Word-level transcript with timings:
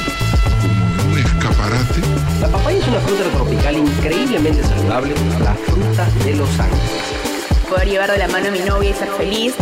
como 0.60 1.12
un 1.12 1.18
escaparate 1.18 2.00
La 2.40 2.48
papaya 2.48 2.78
es 2.78 2.86
una 2.86 3.00
fruta 3.00 3.24
tropical 3.30 3.76
increíblemente 3.76 4.62
saludable, 4.62 5.14
la 5.42 5.54
fruta 5.54 6.08
de 6.24 6.36
los 6.36 6.48
ángeles. 6.60 7.68
poder 7.68 7.88
llevar 7.88 8.12
de 8.12 8.18
la 8.18 8.28
mano 8.28 8.48
a 8.48 8.50
mi 8.52 8.60
novia 8.60 8.90
y 8.90 8.94
ser 8.94 9.08
feliz. 9.08 9.54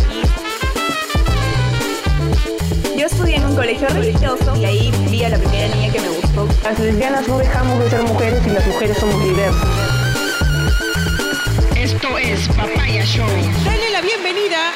Yo 2.94 3.06
estudié 3.06 3.36
en 3.36 3.46
un 3.46 3.56
colegio 3.56 3.88
religioso 3.88 4.54
y 4.56 4.64
ahí 4.66 4.92
vi 5.08 5.24
a 5.24 5.30
la 5.30 5.38
primera 5.38 5.74
niña 5.74 5.90
que 5.90 6.00
me 6.00 6.08
gustó. 6.08 6.46
Las 6.62 6.78
lesbianas 6.78 7.26
no 7.26 7.38
dejamos 7.38 7.78
de 7.78 7.88
ser 7.88 8.02
mujeres 8.02 8.46
y 8.46 8.50
las 8.50 8.66
mujeres 8.66 8.98
somos 8.98 9.24
diversas. 9.24 9.68
Esto 11.74 12.18
es 12.18 12.46
Papaya 12.48 13.02
Show. 13.06 13.26
Dale 13.64 13.90
la 13.90 14.02
bienvenida 14.02 14.19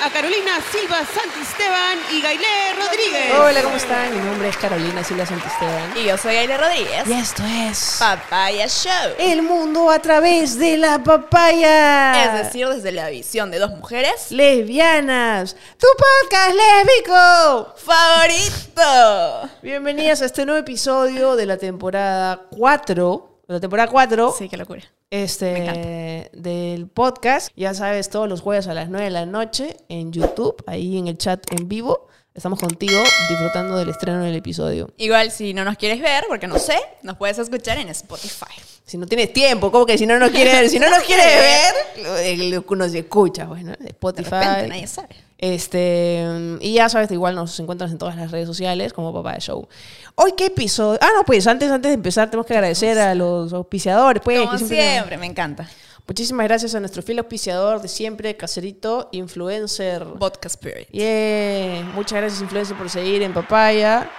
a 0.04 0.10
Carolina 0.10 0.60
Silva 0.70 0.98
Santisteban 0.98 1.98
y 2.12 2.20
Gailé 2.20 2.74
Rodríguez. 2.76 3.32
Hola, 3.40 3.62
¿cómo 3.62 3.76
están? 3.76 4.14
Mi 4.14 4.22
nombre 4.22 4.48
es 4.50 4.56
Carolina 4.58 5.02
Silva 5.02 5.24
Santisteban. 5.24 5.96
Y 5.96 6.04
yo 6.04 6.18
soy 6.18 6.36
Aile 6.36 6.58
Rodríguez. 6.58 7.06
Y 7.06 7.12
esto 7.14 7.42
es 7.42 7.96
Papaya 7.98 8.66
Show. 8.68 9.14
El 9.18 9.40
mundo 9.40 9.90
a 9.90 9.98
través 10.00 10.58
de 10.58 10.76
la 10.76 11.02
papaya. 11.02 12.22
Es 12.22 12.44
decir, 12.44 12.68
desde 12.68 12.92
la 12.92 13.08
visión 13.08 13.50
de 13.50 13.58
dos 13.58 13.70
mujeres. 13.70 14.30
lesbianas, 14.30 15.56
tu 15.78 15.86
podcast 15.96 16.54
lésbico. 16.54 17.74
¡Favorito! 17.78 19.50
Bienvenidas 19.62 20.20
a 20.20 20.26
este 20.26 20.44
nuevo 20.44 20.60
episodio 20.60 21.34
de 21.34 21.46
la 21.46 21.56
temporada 21.56 22.42
4. 22.50 23.40
De 23.48 23.54
la 23.54 23.60
temporada 23.60 23.88
4. 23.90 24.34
Sí, 24.36 24.50
qué 24.50 24.58
locura. 24.58 24.82
Este, 25.22 26.28
del 26.32 26.88
podcast, 26.88 27.50
ya 27.54 27.72
sabes, 27.72 28.10
todos 28.10 28.28
los 28.28 28.40
jueves 28.40 28.66
a 28.66 28.74
las 28.74 28.88
9 28.88 29.04
de 29.04 29.10
la 29.10 29.26
noche 29.26 29.76
en 29.88 30.12
YouTube, 30.12 30.56
ahí 30.66 30.98
en 30.98 31.06
el 31.06 31.16
chat 31.18 31.40
en 31.52 31.68
vivo. 31.68 32.08
Estamos 32.34 32.58
contigo 32.58 33.00
disfrutando 33.28 33.76
del 33.76 33.90
estreno 33.90 34.24
del 34.24 34.34
episodio. 34.34 34.90
Igual, 34.96 35.30
si 35.30 35.54
no 35.54 35.64
nos 35.64 35.76
quieres 35.76 36.00
ver, 36.00 36.24
porque 36.28 36.48
no 36.48 36.58
sé, 36.58 36.76
nos 37.02 37.16
puedes 37.16 37.38
escuchar 37.38 37.78
en 37.78 37.90
Spotify. 37.90 38.60
Si 38.84 38.98
no 38.98 39.06
tienes 39.06 39.32
tiempo, 39.32 39.70
¿cómo 39.70 39.86
que 39.86 39.96
si 39.96 40.04
no 40.04 40.18
nos 40.18 40.30
quieres 40.30 40.52
ver? 40.52 40.68
Si 40.68 40.80
no 40.80 40.90
nos 40.90 41.02
quieres 41.06 41.26
ver, 41.26 41.74
lo- 42.04 42.16
eh, 42.18 42.36
lo- 42.68 42.76
nos 42.76 42.92
escucha, 42.92 43.44
bueno, 43.44 43.70
De 43.78 43.90
Spotify. 43.90 44.30
repente, 44.32 44.66
nadie 44.66 44.86
sabe. 44.88 45.14
Este, 45.44 46.24
y 46.60 46.72
ya 46.72 46.88
sabes, 46.88 47.10
igual 47.10 47.34
nos 47.34 47.60
encuentras 47.60 47.92
en 47.92 47.98
todas 47.98 48.16
las 48.16 48.30
redes 48.30 48.46
sociales 48.46 48.94
como 48.94 49.12
Papá 49.12 49.34
de 49.34 49.40
Show. 49.40 49.68
Hoy, 50.14 50.32
¿qué 50.32 50.46
episodio? 50.46 50.98
Ah, 51.02 51.10
no, 51.14 51.22
pues 51.26 51.46
antes, 51.46 51.70
antes 51.70 51.90
de 51.90 51.96
empezar, 51.96 52.30
tenemos 52.30 52.46
que 52.46 52.54
agradecer 52.54 52.98
a 52.98 53.14
los 53.14 53.52
auspiciadores. 53.52 54.22
Pues, 54.24 54.40
Como 54.40 54.52
que 54.52 54.64
siempre, 54.64 55.18
me 55.18 55.26
encanta. 55.26 55.68
Muchísimas 56.08 56.46
gracias 56.46 56.74
a 56.74 56.80
nuestro 56.80 57.02
fiel 57.02 57.18
auspiciador 57.18 57.82
de 57.82 57.88
siempre, 57.88 58.34
Caserito, 58.38 59.10
influencer. 59.12 60.06
Vodka 60.16 60.48
Spirit. 60.48 60.88
Yeah. 60.88 61.92
Muchas 61.94 62.20
gracias, 62.20 62.40
influencer, 62.40 62.78
por 62.78 62.88
seguir 62.88 63.20
en 63.20 63.34
Papaya. 63.34 64.10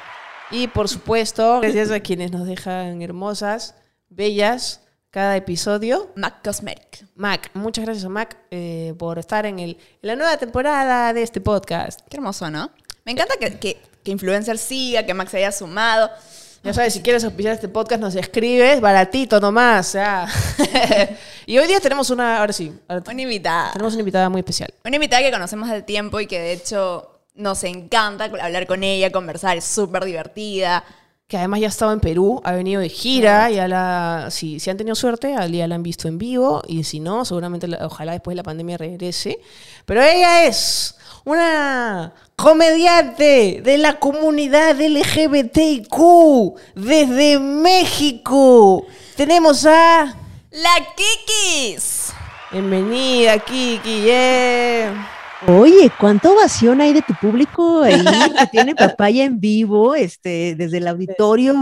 Y 0.51 0.67
por 0.67 0.87
supuesto, 0.87 1.59
gracias 1.59 1.89
a 1.89 2.01
quienes 2.01 2.29
nos 2.33 2.45
dejan 2.45 3.01
hermosas, 3.01 3.73
bellas, 4.09 4.84
cada 5.15 5.37
episodio. 5.37 6.11
Mac 6.15 6.43
Cosmetic. 6.43 7.05
Mac, 7.15 7.49
muchas 7.53 7.85
gracias 7.85 8.03
a 8.03 8.09
Mac 8.09 8.35
eh, 8.51 8.93
por 8.99 9.17
estar 9.17 9.45
en, 9.45 9.59
el, 9.59 9.69
en 10.01 10.07
la 10.07 10.17
nueva 10.17 10.35
temporada 10.35 11.13
de 11.13 11.23
este 11.23 11.39
podcast. 11.39 12.01
Qué 12.09 12.17
hermoso, 12.17 12.51
¿no? 12.51 12.69
Me 13.05 13.13
encanta 13.13 13.35
que, 13.39 13.57
que, 13.57 13.81
que 14.03 14.11
Influencer 14.11 14.57
siga, 14.57 15.05
que 15.05 15.13
Max 15.13 15.31
se 15.31 15.37
haya 15.37 15.53
sumado. 15.53 16.09
Ya 16.65 16.73
sabes, 16.73 16.91
si 16.95 16.99
quieres 16.99 17.23
auspiciar 17.23 17.53
este 17.53 17.69
podcast, 17.69 18.01
nos 18.01 18.13
escribes, 18.13 18.81
baratito 18.81 19.39
nomás. 19.39 19.87
o 19.87 19.91
sea. 19.93 20.27
y 21.45 21.59
hoy 21.59 21.67
día 21.67 21.79
tenemos 21.79 22.09
una, 22.09 22.39
ahora 22.39 22.51
sí, 22.51 22.77
ahora 22.89 23.01
Una 23.09 23.21
invitada. 23.21 23.71
tenemos 23.71 23.93
una 23.93 24.01
invitada 24.01 24.27
muy 24.27 24.39
especial. 24.39 24.73
Una 24.83 24.97
invitada 24.97 25.23
que 25.23 25.31
conocemos 25.31 25.69
del 25.69 25.85
tiempo 25.85 26.19
y 26.19 26.27
que 26.27 26.41
de 26.41 26.51
hecho 26.51 27.21
nos 27.35 27.63
encanta 27.63 28.25
hablar 28.25 28.67
con 28.67 28.83
ella, 28.83 29.13
conversar, 29.13 29.55
es 29.55 29.63
súper 29.63 30.03
divertida. 30.03 30.83
Que 31.27 31.37
además 31.37 31.59
ya 31.59 31.67
ha 31.67 31.69
estado 31.69 31.91
en 31.91 31.99
Perú, 31.99 32.39
ha 32.43 32.51
venido 32.51 32.81
de 32.81 32.89
gira, 32.89 33.49
ya 33.49 33.67
la, 33.67 34.27
si, 34.29 34.59
si 34.59 34.69
han 34.69 34.77
tenido 34.77 34.93
suerte, 34.95 35.35
día 35.49 35.67
la 35.67 35.75
han 35.75 35.81
visto 35.81 36.07
en 36.07 36.19
vivo, 36.19 36.61
y 36.67 36.83
si 36.83 36.99
no, 36.99 37.25
seguramente, 37.25 37.67
ojalá 37.81 38.11
después 38.11 38.33
de 38.33 38.37
la 38.37 38.43
pandemia 38.43 38.77
regrese. 38.77 39.39
Pero 39.85 40.03
ella 40.03 40.45
es 40.45 40.95
una 41.23 42.13
comediante 42.35 43.61
de 43.63 43.77
la 43.79 43.97
comunidad 43.97 44.79
LGBTIQ 44.79 45.95
desde 46.75 47.39
México. 47.39 48.85
Tenemos 49.15 49.65
a... 49.65 50.15
¡La 50.51 50.75
Kikis! 50.95 52.13
Bienvenida, 52.51 53.39
Kiki, 53.39 54.03
yeah. 54.03 55.14
Oye, 55.47 55.91
¿cuánta 55.99 56.31
ovación 56.31 56.81
hay 56.81 56.93
de 56.93 57.03
tu 57.03 57.13
público 57.21 57.81
ahí 57.83 58.03
que 58.39 58.47
tiene 58.47 58.73
papaya 58.73 59.25
en 59.25 59.39
vivo? 59.39 59.93
Este, 59.93 60.55
desde 60.55 60.77
el 60.77 60.87
auditorio, 60.87 61.53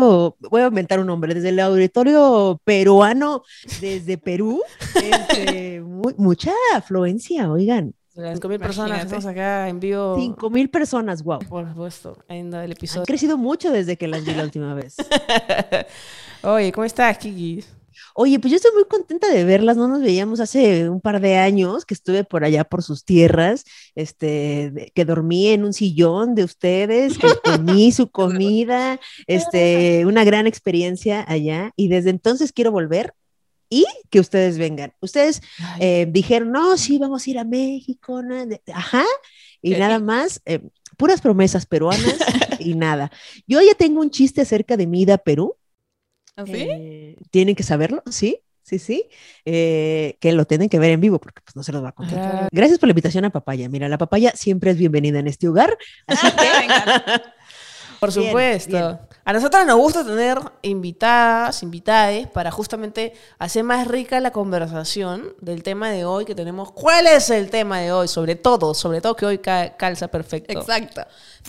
voy 0.49 0.61
a 0.61 0.67
inventar 0.67 0.99
un 0.99 1.07
nombre, 1.07 1.33
desde 1.33 1.49
el 1.49 1.59
auditorio 1.59 2.61
peruano, 2.63 3.43
desde 3.81 4.17
Perú, 4.17 4.61
este, 4.95 5.81
mu- 5.85 6.13
mucha 6.17 6.51
afluencia, 6.73 7.51
oigan, 7.51 7.93
Cinco 8.15 8.47
mil 8.47 8.59
personas 8.59 9.01
estamos 9.03 9.25
acá 9.25 9.67
en 9.67 9.79
vivo. 9.79 10.15
cinco 10.19 10.49
mil 10.51 10.69
personas, 10.69 11.23
wow. 11.23 11.39
Por 11.39 11.67
supuesto, 11.67 12.15
en 12.29 12.53
el 12.53 12.55
Han 12.55 12.71
episodio. 12.71 13.05
crecido 13.05 13.37
mucho 13.39 13.71
desde 13.71 13.97
que 13.97 14.07
las 14.07 14.23
vi 14.23 14.35
la 14.35 14.43
última 14.43 14.75
vez. 14.75 14.95
Oye, 16.43 16.71
¿cómo 16.71 16.85
estás, 16.85 17.17
Kiki? 17.17 17.63
Oye, 18.15 18.39
pues 18.39 18.51
yo 18.51 18.57
estoy 18.57 18.71
muy 18.73 18.85
contenta 18.85 19.27
de 19.27 19.43
verlas, 19.43 19.75
no 19.75 19.87
nos 19.87 20.01
veíamos 20.01 20.39
hace 20.39 20.87
un 20.89 21.01
par 21.01 21.19
de 21.19 21.37
años 21.37 21.83
que 21.85 21.93
estuve 21.95 22.23
por 22.23 22.43
allá 22.43 22.63
por 22.63 22.83
sus 22.83 23.03
tierras, 23.05 23.63
este, 23.95 24.71
de- 24.71 24.91
que 24.93 25.05
dormí 25.05 25.47
en 25.47 25.63
un 25.65 25.73
sillón 25.73 26.35
de 26.35 26.43
ustedes, 26.43 27.17
que 27.17 27.27
comí 27.43 27.91
su 27.91 28.09
comida, 28.11 28.99
este, 29.27 30.05
una 30.05 30.23
gran 30.23 30.45
experiencia 30.47 31.25
allá 31.27 31.71
y 31.75 31.87
desde 31.87 32.11
entonces 32.11 32.51
quiero 32.53 32.71
volver 32.71 33.13
y 33.69 33.85
que 34.11 34.19
ustedes 34.19 34.59
vengan. 34.59 34.93
Ustedes 35.01 35.41
eh, 35.79 36.05
dijeron, 36.07 36.51
no, 36.51 36.77
sí, 36.77 36.99
vamos 36.99 37.25
a 37.25 37.29
ir 37.31 37.39
a 37.39 37.43
México, 37.43 38.21
ajá, 38.71 39.03
y 39.61 39.71
nada 39.71 39.99
más, 39.99 40.41
eh, 40.45 40.59
puras 40.97 41.21
promesas 41.21 41.65
peruanas 41.65 42.17
y 42.59 42.75
nada. 42.75 43.11
Yo 43.47 43.59
ya 43.61 43.73
tengo 43.73 44.01
un 44.01 44.11
chiste 44.11 44.41
acerca 44.41 44.77
de 44.77 44.85
mi 44.85 45.01
ida 45.01 45.15
a 45.15 45.17
Perú. 45.17 45.55
¿Así? 46.35 46.53
Eh, 46.55 47.15
tienen 47.31 47.55
que 47.55 47.63
saberlo, 47.63 48.01
sí, 48.09 48.39
sí, 48.63 48.79
sí. 48.79 49.09
eh, 49.45 50.17
que 50.19 50.31
lo 50.31 50.45
tienen 50.45 50.69
que 50.69 50.79
ver 50.79 50.91
en 50.91 51.01
vivo 51.01 51.19
porque 51.19 51.41
pues 51.43 51.55
no 51.55 51.63
se 51.63 51.71
los 51.71 51.83
va 51.83 51.89
a 51.89 51.91
contar. 51.93 52.17
Claro. 52.31 52.47
Gracias 52.51 52.79
por 52.79 52.87
la 52.87 52.91
invitación 52.91 53.25
a 53.25 53.29
Papaya. 53.29 53.69
Mira, 53.69 53.87
la 53.89 53.97
papaya 53.97 54.31
siempre 54.35 54.71
es 54.71 54.77
bienvenida 54.77 55.19
en 55.19 55.27
este 55.27 55.47
hogar. 55.47 55.77
Así 56.07 56.27
que. 56.31 57.21
Por 57.99 58.11
supuesto. 58.11 58.71
bien. 58.75 58.99
A 59.23 59.31
nosotros 59.31 59.65
nos 59.65 59.77
gusta 59.77 60.03
tener 60.03 60.37
invitadas, 60.61 61.63
invitades, 61.63 62.27
para 62.27 62.51
justamente 62.51 63.13
hacer 63.39 63.63
más 63.63 63.87
rica 63.87 64.19
la 64.19 64.31
conversación 64.31 65.33
del 65.39 65.63
tema 65.63 65.89
de 65.89 66.03
hoy 66.03 66.25
que 66.25 66.35
tenemos. 66.35 66.73
¿Cuál 66.73 67.07
es 67.07 67.29
el 67.29 67.49
tema 67.49 67.79
de 67.79 67.93
hoy? 67.93 68.09
Sobre 68.09 68.35
todo, 68.35 68.73
sobre 68.73 68.99
todo 68.99 69.15
que 69.15 69.25
hoy 69.25 69.37
ca- 69.37 69.77
calza 69.77 70.09
perfecto. 70.09 70.51
Exacto. 70.59 71.05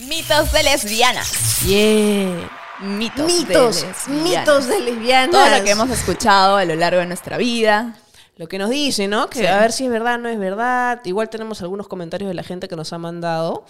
Mitos 0.07 0.53
de 0.53 0.63
lesbianas. 0.63 1.63
Yeah. 1.67 2.49
Mitos. 2.81 3.27
Mitos, 3.27 3.81
de 3.83 3.87
lesbianas. 3.89 4.09
mitos 4.09 4.67
de 4.69 4.81
lesbianas. 4.81 5.31
Todo 5.31 5.59
lo 5.59 5.65
que 5.65 5.71
hemos 5.71 5.91
escuchado 5.91 6.57
a 6.57 6.65
lo 6.65 6.75
largo 6.75 7.01
de 7.01 7.07
nuestra 7.07 7.37
vida. 7.39 7.97
Lo 8.37 8.49
que 8.49 8.59
nos 8.59 8.71
dice, 8.71 9.07
¿no? 9.07 9.31
Que 9.31 9.41
Sí. 9.41 9.47
a 9.47 9.61
ver 9.61 9.71
si 9.73 9.85
es 9.85 9.91
verdad, 9.91 10.19
no 10.19 10.29
es 10.29 10.39
verdad. 10.39 11.01
Igual 11.05 11.29
tenemos 11.29 11.63
algunos 11.63 11.87
comentarios 11.87 12.29
de 12.29 12.35
la 12.35 12.43
gente 12.43 12.67
que 12.67 12.75
nos 12.77 12.93
ha 12.93 12.99
mandado. 12.99 13.65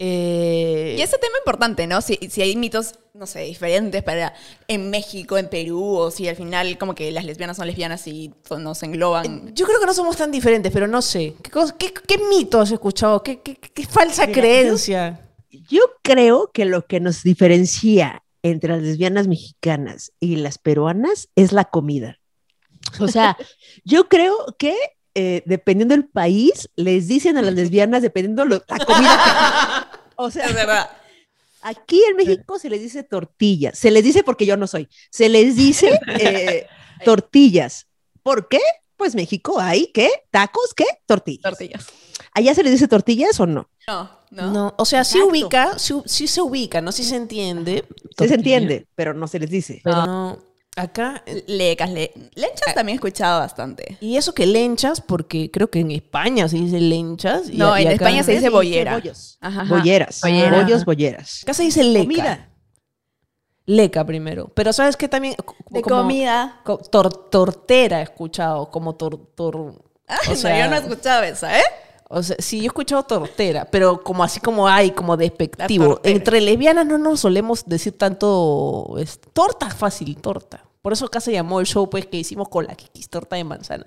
Eh, 0.00 0.94
Y 0.98 1.02
ese 1.02 1.18
tema 1.18 1.38
importante, 1.38 1.86
¿no? 1.86 2.00
Si, 2.00 2.16
si 2.30 2.40
hay 2.42 2.54
mitos, 2.56 2.94
no 3.14 3.26
sé, 3.26 3.40
diferentes 3.40 4.02
para 4.04 4.32
en 4.68 4.90
México, 4.90 5.38
en 5.38 5.48
Perú, 5.48 5.96
o 5.96 6.10
si 6.12 6.28
al 6.28 6.36
final 6.36 6.78
como 6.78 6.94
que 6.94 7.10
las 7.10 7.24
lesbianas 7.24 7.56
son 7.56 7.66
lesbianas 7.66 8.06
y 8.06 8.32
pues, 8.48 8.60
nos 8.60 8.80
engloban. 8.84 9.52
Yo 9.54 9.66
creo 9.66 9.80
que 9.80 9.86
no 9.86 9.94
somos 9.94 10.16
tan 10.16 10.30
diferentes, 10.30 10.72
pero 10.72 10.86
no 10.86 11.02
sé. 11.02 11.34
¿Qué, 11.42 11.50
cos- 11.50 11.74
qué, 11.76 11.92
qué 11.92 12.18
mito 12.30 12.60
has 12.60 12.70
escuchado? 12.70 13.22
¿Qué, 13.24 13.40
qué- 13.40 13.56
qué 13.56 13.86
falsa 13.86 14.26
Mira, 14.26 14.40
creencia? 14.40 15.20
yo 15.68 15.80
creo 16.02 16.50
que 16.52 16.64
lo 16.64 16.86
que 16.86 17.00
nos 17.00 17.22
diferencia 17.24 18.22
entre 18.42 18.70
las 18.74 18.82
lesbianas 18.82 19.26
mexicanas 19.28 20.12
y 20.20 20.36
las 20.36 20.58
peruanas 20.58 21.28
es 21.36 21.52
la 21.52 21.64
comida. 21.64 22.18
O 23.00 23.08
sea, 23.08 23.36
yo 23.84 24.08
creo 24.08 24.34
que 24.58 24.74
eh, 25.14 25.42
dependiendo 25.46 25.94
del 25.94 26.06
país, 26.08 26.70
les 26.76 27.08
dicen 27.08 27.36
a 27.38 27.42
las 27.42 27.54
lesbianas 27.54 28.02
dependiendo 28.02 28.44
lo- 28.44 28.62
la 28.68 28.78
comida. 28.84 29.90
que- 29.92 29.98
o 30.16 30.30
sea, 30.30 30.46
Es 30.46 30.54
verdad. 30.54 30.90
Aquí 31.60 32.00
en 32.08 32.16
México 32.16 32.58
se 32.60 32.70
les 32.70 32.80
dice 32.80 33.02
tortillas. 33.02 33.76
Se 33.76 33.90
les 33.90 34.04
dice 34.04 34.22
porque 34.22 34.46
yo 34.46 34.56
no 34.56 34.68
soy. 34.68 34.88
Se 35.10 35.28
les 35.28 35.56
dice 35.56 35.98
eh, 36.20 36.66
tortillas. 37.04 37.88
¿Por 38.22 38.48
qué? 38.48 38.60
Pues 38.96 39.14
México 39.16 39.58
hay 39.60 39.90
¿qué? 39.92 40.08
tacos, 40.30 40.72
¿qué? 40.76 40.84
Tortillas. 41.06 41.42
Tortillas. 41.42 41.86
¿Allá 42.32 42.54
se 42.54 42.62
les 42.62 42.72
dice 42.72 42.86
tortillas 42.86 43.40
o 43.40 43.46
no? 43.46 43.68
No, 43.88 44.10
no. 44.30 44.50
No, 44.52 44.74
o 44.76 44.84
sea, 44.84 45.02
sí 45.02 45.20
ubica, 45.20 45.78
sí, 45.78 45.94
sí 46.04 46.26
se 46.28 46.40
ubica, 46.42 46.80
no 46.80 46.92
sí 46.92 47.02
se 47.02 47.16
entiende. 47.16 47.84
Sí 48.18 48.28
se 48.28 48.34
entiende, 48.34 48.86
pero 48.94 49.14
no 49.14 49.26
se 49.26 49.38
les 49.40 49.50
dice. 49.50 49.80
Pero 49.82 50.04
no. 50.06 50.38
Acá, 50.76 51.24
eh, 51.26 51.42
Lecas, 51.48 51.90
le- 51.90 52.12
lenchas 52.36 52.72
también 52.72 52.94
he 52.94 52.98
escuchado 52.98 53.40
bastante. 53.40 53.96
y 54.00 54.16
eso 54.16 54.32
que 54.32 54.46
lenchas, 54.46 55.00
porque 55.00 55.50
creo 55.50 55.68
que 55.70 55.80
en 55.80 55.90
España 55.90 56.46
se 56.48 56.56
dice 56.56 56.78
lenchas. 56.80 57.48
y- 57.50 57.56
No, 57.56 57.76
y 57.76 57.82
en 57.82 57.88
acá- 57.88 57.94
España 58.04 58.22
se 58.22 58.32
dice 58.32 58.48
bollera. 58.50 58.92
bollos. 58.94 59.38
Ajá, 59.40 59.62
ajá. 59.62 59.74
Bolleras. 59.74 60.20
Bollera. 60.20 60.62
Bollos, 60.62 60.84
bolleras. 60.84 61.40
Acá 61.42 61.54
se 61.54 61.64
dice 61.64 61.82
leca. 61.82 62.04
Comida. 62.04 62.48
Leca 63.66 64.04
primero. 64.06 64.52
Pero 64.54 64.72
¿sabes 64.72 64.96
qué 64.96 65.08
también? 65.08 65.34
De 65.70 65.82
como- 65.82 66.02
comida. 66.02 66.60
co- 66.64 66.78
tor- 66.78 67.28
tortera 67.30 68.00
he 68.00 68.04
escuchado, 68.04 68.70
como 68.70 68.94
tor... 68.94 69.18
tor- 69.34 69.82
Ah, 70.06 70.16
o 70.26 70.30
no, 70.30 70.36
sea, 70.36 70.64
yo 70.64 70.70
no 70.70 70.76
he 70.76 70.78
escuchado 70.78 71.22
esa, 71.24 71.58
¿eh? 71.58 71.64
O 72.08 72.22
sea, 72.22 72.36
sí, 72.38 72.58
yo 72.58 72.64
he 72.64 72.66
escuchado 72.68 73.02
tortera, 73.02 73.66
pero 73.70 74.02
como 74.02 74.24
así 74.24 74.40
como 74.40 74.66
hay, 74.66 74.92
como 74.92 75.16
despectivo. 75.16 76.00
Entre 76.02 76.40
lesbianas 76.40 76.86
no 76.86 76.96
nos 76.96 77.20
solemos 77.20 77.64
decir 77.66 77.96
tanto 77.98 78.94
es, 78.98 79.20
torta 79.32 79.68
fácil, 79.70 80.16
torta. 80.16 80.64
Por 80.80 80.94
eso 80.94 81.04
acá 81.04 81.20
se 81.20 81.32
llamó 81.32 81.60
el 81.60 81.66
show 81.66 81.90
pues 81.90 82.06
que 82.06 82.16
hicimos 82.16 82.48
con 82.48 82.66
la 82.66 82.74
Kikis, 82.74 83.10
torta 83.10 83.36
de 83.36 83.44
manzana. 83.44 83.86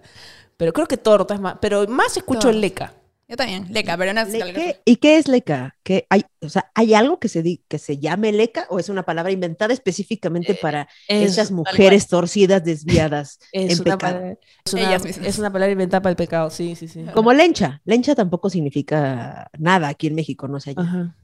Pero 0.56 0.72
creo 0.72 0.86
que 0.86 0.98
torta 0.98 1.34
es 1.34 1.40
más, 1.40 1.56
pero 1.60 1.88
más 1.88 2.16
escucho 2.16 2.50
el 2.50 2.62
leca. 2.62 2.94
Yo 3.32 3.38
también, 3.38 3.66
leca, 3.72 3.98
pero 3.98 4.14
no 4.14 4.20
es 4.22 4.28
Le- 4.34 4.54
¿qué- 4.54 4.82
¿Y 4.84 4.98
qué 4.98 5.16
es 5.18 5.30
leca? 5.30 5.78
¿Qué 5.84 6.06
hay, 6.10 6.26
o 6.42 6.50
sea, 6.50 6.70
¿hay 6.76 6.94
algo 6.94 7.18
que 7.18 7.30
se, 7.30 7.42
di- 7.42 7.64
que 7.70 7.80
se 7.80 7.98
llame 7.98 8.34
leca 8.34 8.68
o 8.70 8.78
es 8.78 8.90
una 8.90 9.04
palabra 9.04 9.32
inventada 9.32 9.74
específicamente 9.74 10.54
para 10.54 10.90
es 11.08 11.30
estas 11.30 11.48
tal 11.48 11.56
mujeres 11.56 12.08
torcidas, 12.10 12.62
desviadas 12.64 13.40
Es 13.54 13.80
en 13.80 13.86
una, 13.86 13.98
pecado? 13.98 14.14
palabra, 14.16 14.38
es, 14.66 14.74
una, 14.74 14.82
Ellas 14.82 15.06
es 15.06 15.40
una 15.40 15.52
palabra 15.54 15.72
inventada 15.72 16.02
para 16.02 16.12
el 16.12 16.18
pecado, 16.18 16.50
sí, 16.50 16.76
sí, 16.76 16.90
sí. 16.90 17.06
Como 17.14 17.32
lencha. 17.32 17.82
Lencha 17.86 18.16
tampoco 18.16 18.50
significa 18.50 19.50
nada 19.58 19.88
aquí 19.88 20.08
en 20.08 20.16
México, 20.16 20.50
no 20.50 20.60
sé. 20.60 20.72
allá. 20.72 20.82
Ajá. 20.82 21.16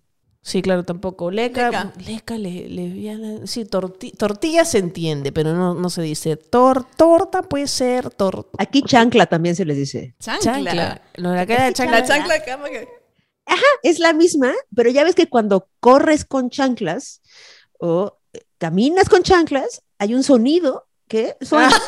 Sí, 0.47 0.61
claro, 0.61 0.85
tampoco. 0.85 1.29
Leca, 1.29 1.65
Leca. 1.65 1.93
leca, 2.05 2.37
le, 2.37 2.69
lesbiana. 2.69 3.45
Sí, 3.45 3.65
torti- 3.65 4.15
tortilla 4.15 4.63
se 4.63 4.77
entiende, 4.77 5.33
pero 5.33 5.53
no, 5.53 5.73
no 5.73 5.89
se 5.89 6.01
dice. 6.01 6.37
Tor, 6.37 6.85
torta 6.95 7.41
puede 7.43 7.67
ser 7.67 8.09
tor, 8.11 8.49
Aquí 8.57 8.81
chancla 8.81 9.25
también 9.25 9.57
se 9.57 9.65
les 9.65 9.75
dice. 9.75 10.15
chancla. 10.21 10.41
chancla. 10.53 11.01
No, 11.17 11.35
la 11.35 11.45
cara 11.45 11.65
de 11.65 11.73
chancla. 11.73 11.99
La 11.99 12.05
chancla 12.05 12.35
acá, 12.35 12.57
porque- 12.61 12.87
Es 13.83 13.99
la 13.99 14.13
misma, 14.13 14.53
pero 14.73 14.89
ya 14.89 15.03
ves 15.03 15.15
que 15.15 15.27
cuando 15.27 15.67
corres 15.81 16.23
con 16.23 16.49
chanclas 16.49 17.21
o 17.77 18.17
caminas 18.57 19.09
con 19.09 19.23
chanclas, 19.23 19.81
hay 19.99 20.13
un 20.13 20.23
sonido 20.23 20.87
que 21.09 21.35
suena. 21.41 21.69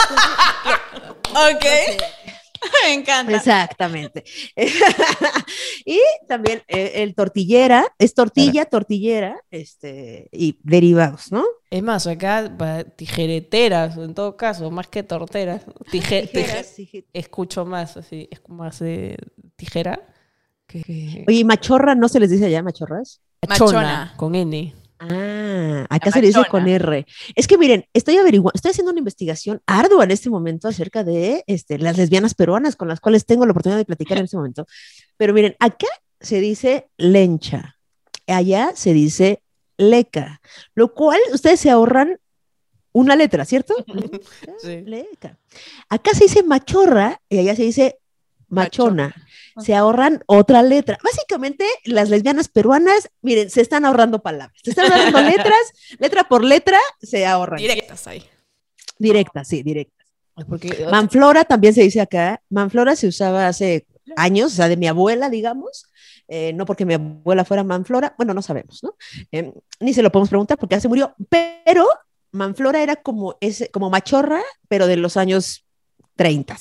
Ok. 1.29 1.65
Me 2.85 2.93
encanta. 2.93 3.35
Exactamente. 3.35 4.23
y 5.85 5.99
también 6.27 6.61
eh, 6.67 6.93
el 6.95 7.15
tortillera, 7.15 7.85
es 7.97 8.13
tortilla, 8.13 8.65
tortillera, 8.65 9.41
este, 9.51 10.29
y 10.31 10.57
derivados, 10.63 11.31
¿no? 11.31 11.45
Es 11.69 11.83
más, 11.83 12.07
acá 12.07 12.55
tijereteras, 12.95 13.97
en 13.97 14.13
todo 14.13 14.35
caso, 14.37 14.71
más 14.71 14.87
que 14.87 15.03
torteras. 15.03 15.63
Tije- 15.91 16.23
tije- 16.23 16.27
Tijeras, 16.33 16.75
tije- 16.75 17.05
escucho 17.13 17.65
más 17.65 17.97
así, 17.97 18.27
es 18.31 18.41
más 18.47 18.79
de 18.79 19.17
tijera 19.55 20.01
que, 20.67 20.83
que 20.83 21.25
Oye, 21.27 21.39
¿y 21.39 21.43
machorra 21.43 21.95
no 21.95 22.07
se 22.09 22.19
les 22.19 22.29
dice 22.29 22.45
allá 22.45 22.61
machorras? 22.63 23.21
machona, 23.47 23.71
Machona. 23.81 24.13
con 24.17 24.35
N. 24.35 24.73
Ah, 24.99 25.85
acá 25.89 26.11
se 26.11 26.19
le 26.19 26.27
dice 26.27 26.41
con 26.49 26.67
R. 26.67 27.05
Es 27.35 27.47
que 27.47 27.57
miren, 27.57 27.85
estoy 27.93 28.17
averiguando, 28.17 28.51
estoy 28.53 28.71
haciendo 28.71 28.91
una 28.91 28.99
investigación 28.99 29.61
ardua 29.65 30.03
en 30.03 30.11
este 30.11 30.29
momento 30.29 30.67
acerca 30.67 31.03
de 31.03 31.43
este, 31.47 31.77
las 31.77 31.97
lesbianas 31.97 32.33
peruanas 32.33 32.75
con 32.75 32.89
las 32.89 32.99
cuales 32.99 33.25
tengo 33.25 33.45
la 33.45 33.51
oportunidad 33.51 33.77
de 33.77 33.85
platicar 33.85 34.17
en 34.17 34.25
este 34.25 34.37
momento. 34.37 34.65
Pero 35.17 35.33
miren, 35.33 35.55
acá 35.59 35.87
se 36.19 36.41
dice 36.41 36.89
lencha, 36.97 37.77
allá 38.27 38.73
se 38.75 38.93
dice 38.93 39.41
leca, 39.77 40.41
lo 40.75 40.93
cual 40.93 41.19
ustedes 41.33 41.61
se 41.61 41.69
ahorran 41.69 42.19
una 42.91 43.15
letra, 43.15 43.45
¿cierto? 43.45 43.73
Sí. 44.61 44.81
Leca. 44.81 45.37
Acá 45.87 46.13
se 46.13 46.25
dice 46.25 46.43
machorra 46.43 47.21
y 47.29 47.39
allá 47.39 47.55
se 47.55 47.63
dice 47.63 47.99
machona. 48.49 49.15
Se 49.59 49.75
ahorran 49.75 50.23
otra 50.25 50.63
letra. 50.63 50.97
Básicamente, 51.03 51.65
las 51.85 52.09
lesbianas 52.09 52.47
peruanas, 52.47 53.09
miren, 53.21 53.49
se 53.49 53.61
están 53.61 53.85
ahorrando 53.85 54.21
palabras. 54.21 54.59
Se 54.63 54.71
están 54.71 54.91
ahorrando 54.91 55.21
letras, 55.29 55.73
letra 55.97 56.23
por 56.25 56.43
letra, 56.43 56.79
se 57.01 57.25
ahorran. 57.25 57.57
Directas 57.59 58.07
ahí. 58.07 58.23
Directa, 58.97 59.43
sí, 59.43 59.63
directa. 59.63 60.03
Porque, 60.47 60.87
Manflora 60.91 61.43
también 61.43 61.73
se 61.73 61.81
dice 61.81 62.01
acá. 62.01 62.41
Manflora 62.49 62.95
se 62.95 63.07
usaba 63.07 63.47
hace 63.47 63.85
años, 64.15 64.53
o 64.53 64.55
sea, 64.55 64.69
de 64.69 64.77
mi 64.77 64.87
abuela, 64.87 65.29
digamos. 65.29 65.85
Eh, 66.27 66.53
no 66.53 66.65
porque 66.65 66.85
mi 66.85 66.93
abuela 66.93 67.43
fuera 67.43 67.63
Manflora, 67.63 68.13
bueno, 68.17 68.33
no 68.33 68.41
sabemos, 68.41 68.83
¿no? 68.83 68.95
Eh, 69.31 69.51
ni 69.79 69.93
se 69.93 70.03
lo 70.03 70.11
podemos 70.11 70.29
preguntar 70.29 70.57
porque 70.59 70.75
ya 70.75 70.79
se 70.79 70.87
murió, 70.87 71.15
pero 71.27 71.87
Manflora 72.31 72.83
era 72.83 72.97
como, 72.97 73.35
ese, 73.41 73.69
como 73.69 73.89
machorra, 73.89 74.41
pero 74.67 74.85
de 74.85 74.97
los 74.97 75.17
años 75.17 75.65
30. 76.15 76.55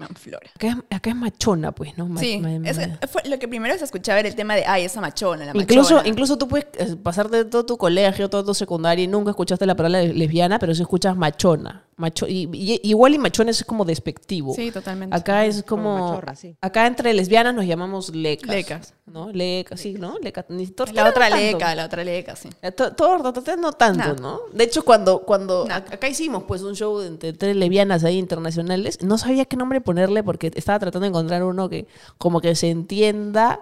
Manflora. 0.00 0.50
acá, 0.54 0.66
es, 0.68 0.76
acá 0.96 1.10
es 1.10 1.16
machona, 1.16 1.72
pues, 1.72 1.96
¿no? 1.96 2.06
Ma- 2.06 2.20
Sí, 2.20 2.38
ma- 2.38 2.68
es- 2.68 2.78
ma- 2.78 2.98
fue 3.08 3.22
lo 3.28 3.38
que 3.38 3.46
primero 3.46 3.76
se 3.78 3.84
escuchaba 3.84 4.18
era 4.18 4.28
el 4.28 4.34
tema 4.34 4.56
de, 4.56 4.64
ay, 4.66 4.84
esa 4.84 5.00
machona, 5.00 5.44
la 5.44 5.52
Incluso, 5.54 5.94
machona. 5.94 6.08
incluso 6.08 6.38
tú 6.38 6.48
puedes 6.48 6.66
eh, 6.78 6.96
pasarte 6.96 7.44
todo 7.44 7.64
tu 7.66 7.76
colegio, 7.76 8.28
todo 8.30 8.44
tu 8.44 8.54
secundaria 8.54 9.04
y 9.04 9.08
nunca 9.08 9.30
escuchaste 9.30 9.66
la 9.66 9.76
palabra 9.76 10.02
lesbiana, 10.02 10.58
pero 10.58 10.74
sí 10.74 10.82
escuchas 10.82 11.16
machona. 11.16 11.84
Macho, 12.00 12.26
y, 12.26 12.48
y- 12.54 12.80
igual 12.82 13.14
y 13.14 13.18
machona 13.18 13.50
es 13.50 13.62
como 13.62 13.84
despectivo. 13.84 14.54
Sí, 14.54 14.70
totalmente. 14.70 15.14
Acá 15.14 15.44
es 15.44 15.62
como. 15.62 16.08
machorra, 16.08 16.34
sí. 16.34 16.56
Acá 16.62 16.86
entre 16.86 17.12
lesbianas 17.12 17.54
nos 17.54 17.66
llamamos 17.66 18.14
lecas. 18.14 18.48
Lecas. 18.48 18.94
¿No? 19.04 19.30
Lecas, 19.30 19.80
sí, 19.80 19.94
¿no? 19.98 20.18
Lecas. 20.22 20.46
La 20.94 21.08
otra 21.08 21.28
no 21.28 21.36
tanto. 21.36 21.36
leca, 21.36 21.74
la 21.74 21.84
otra 21.84 22.02
leca, 22.04 22.36
sí. 22.36 22.48
Eh, 22.62 22.70
to- 22.72 22.92
Torta, 22.94 23.32
torta 23.32 23.56
no 23.56 23.72
tanto, 23.72 24.14
No. 24.14 24.22
¿no? 24.22 24.40
De 24.52 24.64
hecho, 24.64 24.82
cuando, 24.84 25.22
cuando 25.22 25.66
No. 25.68 25.74
acá 25.74 26.08
hicimos 26.08 26.44
pues 26.44 26.62
un 26.62 26.74
show 26.74 27.00
entre 27.02 27.32
tres 27.34 27.54
lesbianas 27.56 28.02
ahí 28.04 28.16
internacionales, 28.18 28.98
no 29.02 29.18
sabía 29.18 29.44
qué 29.44 29.56
nombre 29.56 29.80
ponerle 29.82 30.22
porque 30.22 30.50
estaba 30.54 30.78
tratando 30.78 31.02
de 31.04 31.08
encontrar 31.08 31.42
uno 31.44 31.68
que 31.68 31.86
como 32.18 32.40
que 32.40 32.54
se 32.54 32.70
entienda, 32.70 33.60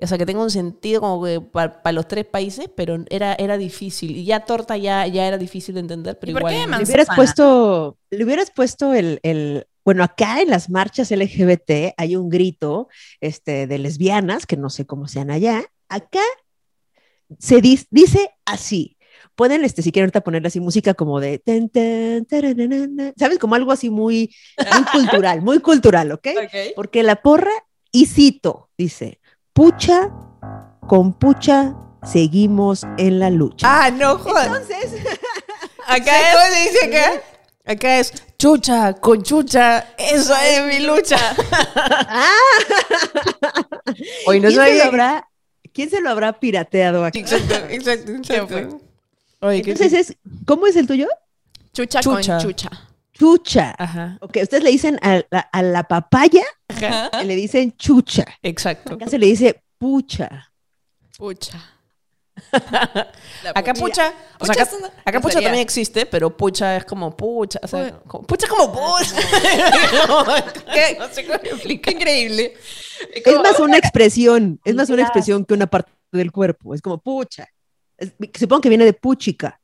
o 0.00 0.06
sea, 0.06 0.16
que 0.18 0.26
tenga 0.26 0.42
un 0.42 0.50
sentido 0.50 1.00
como 1.00 1.24
que 1.24 1.40
para 1.40 1.92
los 1.92 2.06
tres 2.06 2.24
países, 2.24 2.68
pero 2.76 3.04
era, 3.10 3.34
era 3.34 3.58
difícil. 3.58 4.16
Y 4.16 4.24
ya 4.24 4.40
torta 4.44 4.76
ya, 4.76 5.06
ya 5.06 5.26
era 5.26 5.38
difícil 5.38 5.74
de 5.74 5.80
entender, 5.80 6.18
pero 6.18 6.30
¿Y 6.30 6.34
por 6.34 6.42
igual. 6.42 6.54
qué 6.54 6.60
Le 6.60 6.66
manzana? 6.68 6.84
hubieras 6.88 7.08
puesto, 7.16 7.98
le 8.10 8.24
hubieras 8.24 8.50
puesto 8.54 8.94
el, 8.94 9.18
el- 9.22 9.66
bueno, 9.84 10.04
acá 10.04 10.40
en 10.42 10.50
las 10.50 10.68
marchas 10.70 11.10
LGBT 11.10 11.94
hay 11.96 12.14
un 12.14 12.28
grito 12.28 12.88
este, 13.20 13.66
de 13.66 13.78
lesbianas, 13.78 14.46
que 14.46 14.56
no 14.58 14.68
sé 14.70 14.86
cómo 14.86 15.08
sean 15.08 15.30
allá. 15.30 15.64
Acá 15.88 16.20
se 17.38 17.60
dis- 17.60 17.86
dice 17.90 18.30
así. 18.44 18.96
Pueden, 19.34 19.64
este, 19.64 19.82
si 19.82 19.92
quieren 19.92 20.06
ahorita 20.06 20.22
ponerle 20.22 20.48
así 20.48 20.60
música 20.60 20.94
como 20.94 21.20
de, 21.20 21.38
ten, 21.38 21.68
ten, 21.68 22.24
taranana, 22.26 23.12
¿sabes? 23.16 23.38
Como 23.38 23.54
algo 23.54 23.70
así 23.72 23.88
muy, 23.90 24.34
muy 24.58 24.84
cultural, 25.22 25.42
muy 25.42 25.60
cultural, 25.60 26.10
¿ok? 26.12 26.28
Porque 26.74 27.02
la 27.02 27.16
porra, 27.22 27.52
y 27.92 28.06
cito, 28.06 28.70
dice, 28.76 29.20
pucha, 29.58 30.08
con 30.86 31.12
pucha, 31.12 31.74
seguimos 32.04 32.86
en 32.96 33.18
la 33.18 33.28
lucha. 33.28 33.66
Ah, 33.68 33.90
no, 33.90 34.16
joder. 34.16 34.46
Entonces, 34.46 34.92
Acá 35.88 36.12
¿Cómo 36.32 36.44
es, 36.44 36.52
se 36.54 36.70
dice 36.70 36.84
acá? 36.96 37.22
Acá 37.64 37.98
es 37.98 38.12
chucha, 38.38 38.92
con 38.94 39.20
chucha, 39.24 39.84
eso 39.98 40.32
es 40.36 40.64
mi 40.66 40.86
lucha. 40.86 41.18
Hoy 44.26 44.38
no 44.38 44.48
¿quién, 44.48 44.60
se 44.64 44.78
lo 44.78 44.84
habrá, 44.84 45.28
¿quién 45.72 45.90
se 45.90 46.00
lo 46.02 46.10
habrá 46.10 46.38
pirateado 46.38 47.04
aquí? 47.04 47.18
Exacto, 47.18 47.54
exacto, 47.68 48.12
exacto. 48.16 48.80
Oye, 49.40 49.62
¿qué- 49.62 49.72
Entonces 49.72 50.10
es, 50.10 50.16
¿cómo 50.46 50.68
es 50.68 50.76
el 50.76 50.86
tuyo? 50.86 51.08
chucha, 51.72 52.00
Chucha. 52.00 52.38
con 52.38 52.46
chucha. 52.46 52.70
Chucha. 53.18 53.74
Ajá, 53.78 54.16
Ok, 54.20 54.38
ustedes 54.42 54.62
le 54.62 54.70
dicen 54.70 54.98
a 55.02 55.22
la, 55.30 55.40
a 55.40 55.62
la 55.62 55.84
papaya, 55.84 56.44
ajá, 56.68 57.22
le 57.22 57.34
dicen 57.36 57.76
chucha. 57.76 58.24
exacto. 58.42 58.94
Acá 58.94 59.08
se 59.08 59.18
le 59.18 59.26
dice 59.26 59.62
pucha. 59.78 60.52
Pucha. 61.16 61.58
Acá 63.54 63.74
pucha, 63.74 64.12
o 64.38 64.46
sea, 64.46 64.54
Pucha 64.64 64.92
acá, 65.04 65.20
pucha 65.20 65.34
también 65.40 65.56
existe, 65.56 66.06
pero 66.06 66.36
pucha 66.36 66.76
es 66.76 66.84
como 66.84 67.16
pucha, 67.16 67.58
o 67.62 67.66
sea, 67.66 67.98
como- 68.06 68.24
pucha 68.26 68.46
es 68.46 68.52
como 68.52 68.72
pucha. 68.72 69.14
¿Qué? 70.72 70.96
No 70.98 71.08
sé 71.08 71.26
cómo 71.26 71.38
Qué 71.82 71.90
increíble. 71.90 72.54
Es 73.12 73.34
más 73.40 73.58
una 73.58 73.76
expresión, 73.78 74.60
es 74.64 74.74
más 74.76 74.88
una 74.90 75.02
expresión 75.02 75.44
que 75.44 75.54
una 75.54 75.66
parte 75.66 75.90
del 76.12 76.30
cuerpo. 76.30 76.74
Es 76.74 76.80
como 76.82 76.98
pucha. 76.98 77.48
Es- 77.96 78.12
supongo 78.38 78.60
que 78.60 78.68
viene 78.68 78.84
de 78.84 78.92
puchica, 78.92 79.60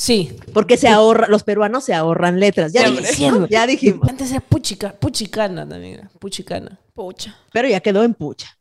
Sí, 0.00 0.34
porque 0.54 0.78
se 0.78 0.88
ahorra, 0.88 1.26
los 1.28 1.42
peruanos 1.44 1.84
se 1.84 1.92
ahorran 1.92 2.40
letras. 2.40 2.72
Ya, 2.72 2.88
dijimos, 2.88 3.50
ya 3.50 3.66
dijimos. 3.66 4.08
antes 4.08 4.30
era 4.30 4.40
puchica, 4.40 4.92
puchicana 4.98 5.68
también 5.68 6.08
puchicana. 6.18 6.80
Pucha. 6.94 7.36
Pero 7.52 7.68
ya 7.68 7.80
quedó 7.80 8.02
en 8.02 8.14
pucha. 8.14 8.58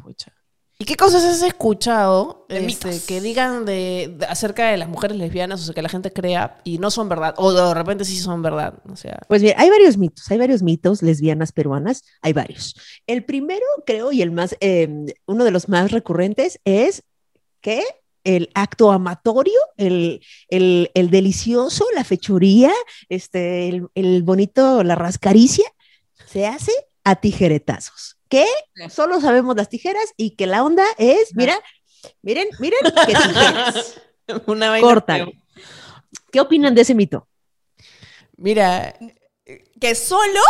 Pucha. 0.00 0.32
¿Y 0.78 0.84
qué 0.84 0.94
cosas 0.96 1.24
has 1.24 1.42
escuchado 1.42 2.46
De 2.48 2.64
este, 2.64 3.00
que 3.06 3.20
digan 3.20 3.64
de, 3.64 4.14
de- 4.16 4.26
acerca 4.26 4.68
de 4.70 4.76
las 4.76 4.88
mujeres 4.88 5.16
lesbianas, 5.16 5.60
o 5.60 5.64
sea, 5.64 5.74
que 5.74 5.82
la 5.82 5.88
gente 5.88 6.12
crea 6.12 6.60
y 6.62 6.78
no 6.78 6.92
son 6.92 7.08
verdad, 7.08 7.34
o 7.38 7.52
de 7.52 7.74
repente 7.74 8.04
sí 8.04 8.16
son 8.18 8.40
verdad? 8.40 8.74
O 8.88 8.94
sea, 8.94 9.18
Pues 9.26 9.42
bien, 9.42 9.54
hay 9.58 9.68
varios 9.68 9.96
mitos, 9.98 10.30
hay 10.30 10.38
varios 10.38 10.62
mitos 10.62 11.02
lesbianas 11.02 11.50
peruanas, 11.50 12.04
hay 12.20 12.32
varios. 12.32 12.76
El 13.08 13.24
primero, 13.24 13.64
creo, 13.84 14.12
y 14.12 14.22
el 14.22 14.30
más, 14.30 14.56
eh, 14.60 14.88
uno 15.26 15.42
de 15.44 15.50
los 15.50 15.68
más 15.68 15.90
recurrentes 15.90 16.60
es 16.64 17.02
que 17.60 17.82
el 18.24 18.50
acto 18.54 18.92
amatorio, 18.92 19.58
el, 19.76 20.20
el, 20.48 20.90
el 20.94 21.10
delicioso, 21.10 21.86
la 21.94 22.04
fechuría, 22.04 22.72
este, 23.08 23.68
el, 23.68 23.88
el 23.94 24.22
bonito, 24.22 24.82
la 24.84 24.94
rascaricia, 24.94 25.64
se 26.26 26.46
hace 26.46 26.72
a 27.04 27.16
tijeretazos. 27.16 28.18
Que 28.28 28.46
solo 28.88 29.20
sabemos 29.20 29.56
las 29.56 29.68
tijeras 29.68 30.12
y 30.16 30.36
que 30.36 30.46
la 30.46 30.64
onda 30.64 30.84
es, 30.98 31.34
mira, 31.34 31.60
miren, 32.22 32.48
miren, 32.58 32.78
que 33.06 33.14
tijeras. 33.14 34.00
Una 34.46 34.70
vaina 34.70 34.86
Cortan. 34.86 35.16
feo. 35.18 35.32
¿Qué 36.30 36.40
opinan 36.40 36.74
de 36.74 36.82
ese 36.82 36.94
mito? 36.94 37.28
Mira, 38.36 38.94
Que 39.80 39.94
solo 39.94 40.40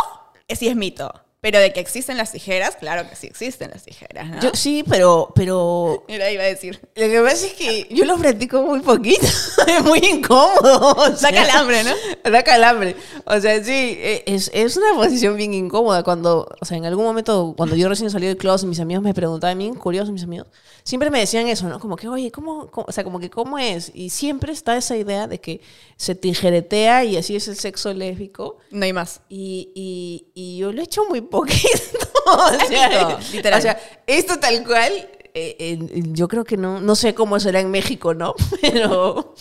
sí 0.49 0.69
es 0.69 0.77
mito. 0.77 1.13
Pero 1.43 1.59
de 1.59 1.73
que 1.73 1.81
existen 1.81 2.17
las 2.17 2.31
tijeras, 2.31 2.77
claro 2.77 3.11
que 3.11 3.17
sí 3.17 3.27
existen 3.27 3.71
las 3.73 3.83
tijeras, 3.85 4.31
¿no? 4.31 4.41
yo 4.41 4.51
sí, 4.55 4.85
pero, 4.89 5.33
pero 5.35 6.05
Mira, 6.09 6.31
iba 6.31 6.45
a 6.45 6.47
decir. 6.47 6.79
lo 6.95 7.09
que 7.09 7.21
pasa 7.21 7.47
es 7.49 7.53
que 7.55 7.89
yo 7.91 8.05
lo 8.05 8.17
practico 8.17 8.63
muy 8.63 8.79
poquito. 8.79 9.27
es 9.67 9.83
muy 9.85 9.99
incómodo. 9.99 10.93
o 10.93 11.11
Da 11.11 11.33
calambre, 11.33 11.83
¿no? 11.83 12.31
Da 12.31 12.45
calambre. 12.45 12.95
O 13.25 13.41
sea, 13.41 13.63
sí, 13.65 13.73
e- 13.73 14.23
es, 14.27 14.53
es 14.55 14.77
una 14.77 14.95
posición 14.95 15.37
bien 15.37 15.53
incómoda 15.53 16.05
cuando, 16.05 16.49
o 16.61 16.65
sea, 16.65 16.77
en 16.77 16.85
algún 16.87 17.05
momento, 17.05 17.55
cuando 17.57 17.75
yo 17.75 17.89
recién 17.89 18.09
salí 18.11 18.29
del 18.29 18.37
closet, 18.37 18.69
mis 18.69 18.79
amigos 18.79 19.03
me 19.03 19.13
preguntaban, 19.13 19.59
bien 19.59 19.75
curiosos 19.75 20.13
mis 20.13 20.23
amigos, 20.23 20.47
siempre 20.85 21.11
me 21.11 21.19
decían 21.19 21.49
eso, 21.49 21.69
¿no? 21.69 21.81
Como 21.81 21.97
que, 21.97 22.07
oye, 22.07 22.31
¿cómo, 22.31 22.71
cómo- 22.71 22.87
o 22.89 22.93
sea, 22.93 23.03
como 23.03 23.19
que, 23.19 23.31
¿cómo 23.31 23.59
es? 23.59 23.91
Y 23.95 24.11
siempre 24.11 24.53
está 24.53 24.77
esa 24.77 24.97
idea 24.97 25.27
de 25.27 25.41
que 25.41 25.61
se 25.97 26.15
tijeretea 26.15 27.05
y 27.05 27.17
así 27.17 27.35
es 27.35 27.49
el 27.49 27.57
sexo 27.57 27.93
lésbico. 27.93 28.59
No 28.71 28.85
hay 28.85 28.93
más. 28.93 29.23
Y, 29.29 29.73
y, 29.75 30.27
y 30.35 30.59
yo 30.59 30.71
lo 30.73 30.81
he 30.81 30.85
hecho 30.85 31.05
muy 31.09 31.21
poquito. 31.33 31.99
o, 32.27 32.49
sea, 32.69 32.89
mito, 32.89 33.19
literal. 33.33 33.59
o 33.59 33.63
sea, 33.63 33.81
esto 34.07 34.39
tal 34.39 34.63
cual, 34.65 34.93
eh, 35.35 35.57
eh, 35.59 35.79
yo 36.13 36.29
creo 36.29 36.45
que 36.45 36.57
no, 36.57 36.81
no 36.81 36.95
sé 36.95 37.15
cómo 37.15 37.41
será 37.41 37.61
en 37.61 37.71
México, 37.71 38.15
¿no? 38.15 38.35
Pero... 38.61 39.35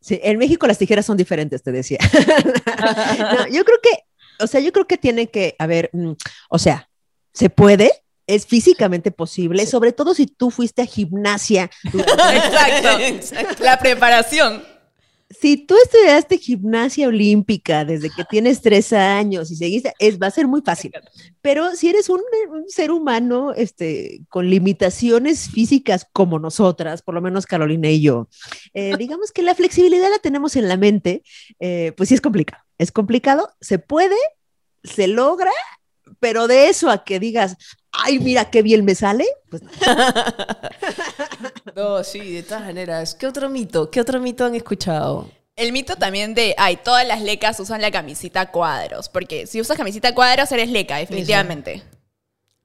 Sí, 0.00 0.20
en 0.22 0.36
México 0.36 0.66
las 0.66 0.76
tijeras 0.76 1.06
son 1.06 1.16
diferentes, 1.16 1.62
te 1.62 1.72
decía. 1.72 1.98
No, 3.18 3.46
yo 3.48 3.64
creo 3.64 3.78
que, 3.82 4.04
o 4.38 4.46
sea, 4.46 4.60
yo 4.60 4.70
creo 4.70 4.86
que 4.86 4.98
tiene 4.98 5.28
que, 5.28 5.56
a 5.58 5.66
ver, 5.66 5.88
mm, 5.94 6.12
o 6.50 6.58
sea, 6.58 6.90
se 7.32 7.48
puede, 7.48 7.90
es 8.26 8.46
físicamente 8.46 9.10
posible, 9.10 9.64
sobre 9.66 9.92
todo 9.92 10.14
si 10.14 10.26
tú 10.26 10.50
fuiste 10.50 10.82
a 10.82 10.86
gimnasia. 10.86 11.70
Exacto. 11.84 13.62
La 13.64 13.78
preparación. 13.78 14.73
Si 15.30 15.56
tú 15.56 15.74
estudiaste 15.82 16.38
gimnasia 16.38 17.08
olímpica 17.08 17.84
desde 17.84 18.10
que 18.10 18.24
tienes 18.24 18.60
tres 18.60 18.92
años 18.92 19.50
y 19.50 19.56
seguiste, 19.56 19.94
es, 19.98 20.20
va 20.20 20.26
a 20.26 20.30
ser 20.30 20.46
muy 20.46 20.60
fácil. 20.60 20.92
Pero 21.40 21.74
si 21.74 21.88
eres 21.88 22.08
un, 22.08 22.20
un 22.50 22.68
ser 22.68 22.90
humano 22.90 23.52
este, 23.54 24.20
con 24.28 24.48
limitaciones 24.48 25.48
físicas 25.48 26.06
como 26.12 26.38
nosotras, 26.38 27.02
por 27.02 27.14
lo 27.14 27.22
menos 27.22 27.46
Carolina 27.46 27.90
y 27.90 28.02
yo, 28.02 28.28
eh, 28.74 28.94
digamos 28.98 29.32
que 29.32 29.42
la 29.42 29.54
flexibilidad 29.54 30.10
la 30.10 30.18
tenemos 30.18 30.56
en 30.56 30.68
la 30.68 30.76
mente, 30.76 31.22
eh, 31.58 31.92
pues 31.96 32.10
sí 32.10 32.14
es 32.14 32.20
complicado. 32.20 32.62
Es 32.78 32.92
complicado, 32.92 33.50
se 33.60 33.78
puede, 33.78 34.16
se 34.82 35.06
logra, 35.06 35.52
pero 36.20 36.48
de 36.48 36.68
eso 36.68 36.90
a 36.90 37.04
que 37.04 37.18
digas, 37.18 37.56
ay, 37.92 38.18
mira 38.18 38.50
qué 38.50 38.62
bien 38.62 38.84
me 38.84 38.94
sale, 38.94 39.26
pues 39.48 39.62
no. 39.62 39.70
No, 41.74 41.98
sí, 42.04 42.34
de 42.34 42.42
todas 42.42 42.64
maneras. 42.64 43.14
¿Qué 43.14 43.26
otro 43.26 43.48
mito? 43.48 43.90
¿Qué 43.90 44.00
otro 44.00 44.20
mito 44.20 44.44
han 44.44 44.54
escuchado? 44.54 45.30
El 45.56 45.72
mito 45.72 45.96
también 45.96 46.34
de, 46.34 46.54
ay, 46.58 46.78
todas 46.82 47.06
las 47.06 47.22
lecas 47.22 47.58
usan 47.60 47.80
la 47.80 47.90
camisita 47.90 48.42
a 48.42 48.50
cuadros. 48.50 49.08
Porque 49.08 49.46
si 49.46 49.60
usas 49.60 49.76
camisita 49.76 50.08
a 50.08 50.14
cuadros, 50.14 50.50
eres 50.52 50.68
leca, 50.68 50.96
definitivamente. 50.96 51.82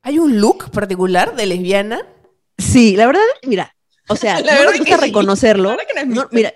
¿Hay 0.01 0.17
un 0.17 0.39
look 0.39 0.71
particular 0.71 1.35
de 1.35 1.45
lesbiana? 1.45 2.05
Sí, 2.57 2.95
la 2.95 3.05
verdad, 3.05 3.21
mira, 3.43 3.75
o 4.07 4.15
sea, 4.15 4.39
La 4.41 4.53
no 4.53 4.59
verdad 4.59 4.73
me 4.73 4.79
gusta 4.79 4.85
que 4.85 4.95
sí. 5.01 5.07
reconocerlo. 5.07 5.69
La 5.69 5.75
verdad 5.77 5.87
que 5.87 5.93
no 5.93 6.01
es 6.01 6.07
No, 6.07 6.13
mito. 6.23 6.29
mira, 6.31 6.53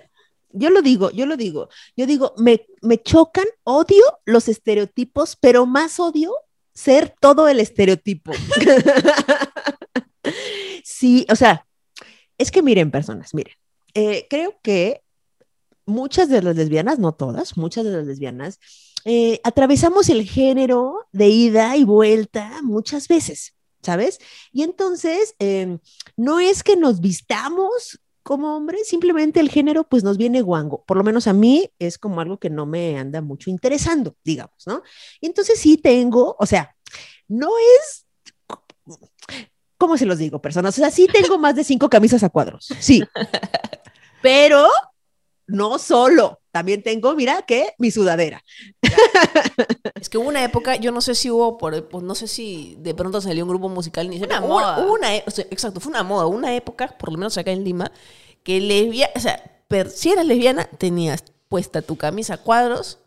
yo 0.50 0.70
lo 0.70 0.82
digo, 0.82 1.10
yo 1.10 1.26
lo 1.26 1.36
digo, 1.36 1.68
yo 1.96 2.06
digo, 2.06 2.34
me, 2.38 2.66
me 2.82 3.00
chocan, 3.02 3.46
odio 3.64 4.02
los 4.24 4.48
estereotipos, 4.48 5.36
pero 5.36 5.66
más 5.66 6.00
odio 6.00 6.32
ser 6.72 7.14
todo 7.20 7.48
el 7.48 7.60
estereotipo. 7.60 8.32
sí, 10.84 11.26
o 11.30 11.36
sea, 11.36 11.66
es 12.38 12.50
que 12.50 12.62
miren, 12.62 12.90
personas, 12.90 13.34
miren, 13.34 13.54
eh, 13.94 14.26
creo 14.28 14.58
que 14.62 15.02
muchas 15.86 16.28
de 16.28 16.42
las 16.42 16.56
lesbianas, 16.56 16.98
no 16.98 17.12
todas, 17.12 17.56
muchas 17.56 17.84
de 17.84 17.90
las 17.90 18.06
lesbianas, 18.06 18.58
eh, 19.04 19.40
atravesamos 19.44 20.08
el 20.08 20.24
género 20.24 21.06
de 21.12 21.28
ida 21.28 21.76
y 21.76 21.84
vuelta 21.84 22.60
muchas 22.62 23.06
veces, 23.06 23.54
¿sabes? 23.82 24.18
Y 24.52 24.62
entonces, 24.62 25.34
eh, 25.38 25.78
no 26.16 26.40
es 26.40 26.62
que 26.62 26.76
nos 26.76 27.00
vistamos 27.00 28.00
como 28.24 28.56
hombres, 28.56 28.88
simplemente 28.88 29.38
el 29.38 29.50
género 29.50 29.84
pues 29.84 30.02
nos 30.02 30.16
viene 30.16 30.40
guango. 30.40 30.82
Por 30.86 30.96
lo 30.96 31.04
menos 31.04 31.26
a 31.28 31.34
mí 31.34 31.70
es 31.78 31.98
como 31.98 32.22
algo 32.22 32.38
que 32.38 32.48
no 32.48 32.64
me 32.64 32.98
anda 32.98 33.20
mucho 33.20 33.50
interesando, 33.50 34.16
digamos, 34.24 34.66
¿no? 34.66 34.82
Y 35.20 35.26
entonces 35.26 35.60
sí 35.60 35.76
tengo, 35.76 36.34
o 36.38 36.46
sea, 36.46 36.74
no 37.28 37.50
es, 37.78 38.03
¿cómo 39.84 39.98
se 39.98 40.06
los 40.06 40.16
digo, 40.18 40.40
personas? 40.40 40.74
O 40.78 40.80
sea, 40.80 40.90
sí 40.90 41.06
tengo 41.12 41.38
más 41.38 41.54
de 41.54 41.62
cinco 41.64 41.90
camisas 41.90 42.22
a 42.22 42.30
cuadros, 42.30 42.68
sí. 42.80 43.02
Pero 44.22 44.66
no 45.46 45.78
solo, 45.78 46.40
también 46.50 46.82
tengo, 46.82 47.14
mira, 47.14 47.42
que 47.42 47.74
mi 47.78 47.90
sudadera. 47.90 48.42
Es 50.00 50.08
que 50.08 50.18
hubo 50.18 50.28
una 50.28 50.42
época, 50.44 50.76
yo 50.76 50.90
no 50.92 51.00
sé 51.00 51.14
si 51.14 51.30
hubo, 51.30 51.56
por, 51.58 51.88
pues 51.88 52.02
no 52.04 52.14
sé 52.14 52.26
si 52.28 52.76
de 52.78 52.94
pronto 52.94 53.20
salió 53.20 53.44
un 53.44 53.48
grupo 53.50 53.68
musical. 53.68 54.08
Ni 54.10 54.22
Una 54.22 54.40
hubo- 54.40 54.48
moda. 54.48 54.78
hubo 54.84 54.92
una, 54.94 55.14
e- 55.16 55.24
o 55.26 55.30
sea, 55.30 55.46
exacto, 55.50 55.80
fue 55.80 55.90
una 55.90 56.02
moda, 56.02 56.26
una 56.26 56.54
época, 56.54 56.88
por 56.98 57.10
lo 57.12 57.18
menos 57.18 57.36
acá 57.38 57.50
en 57.52 57.64
Lima, 57.64 57.90
que 58.42 58.60
lesbiana, 58.60 59.12
o 59.16 59.20
sea, 59.20 59.42
per- 59.68 59.90
si 59.90 60.10
eras 60.10 60.26
lesbiana, 60.26 60.64
tenías 60.78 61.24
puesta 61.48 61.80
tu 61.82 61.96
camisa 61.96 62.34
a 62.34 62.38
cuadros, 62.38 62.98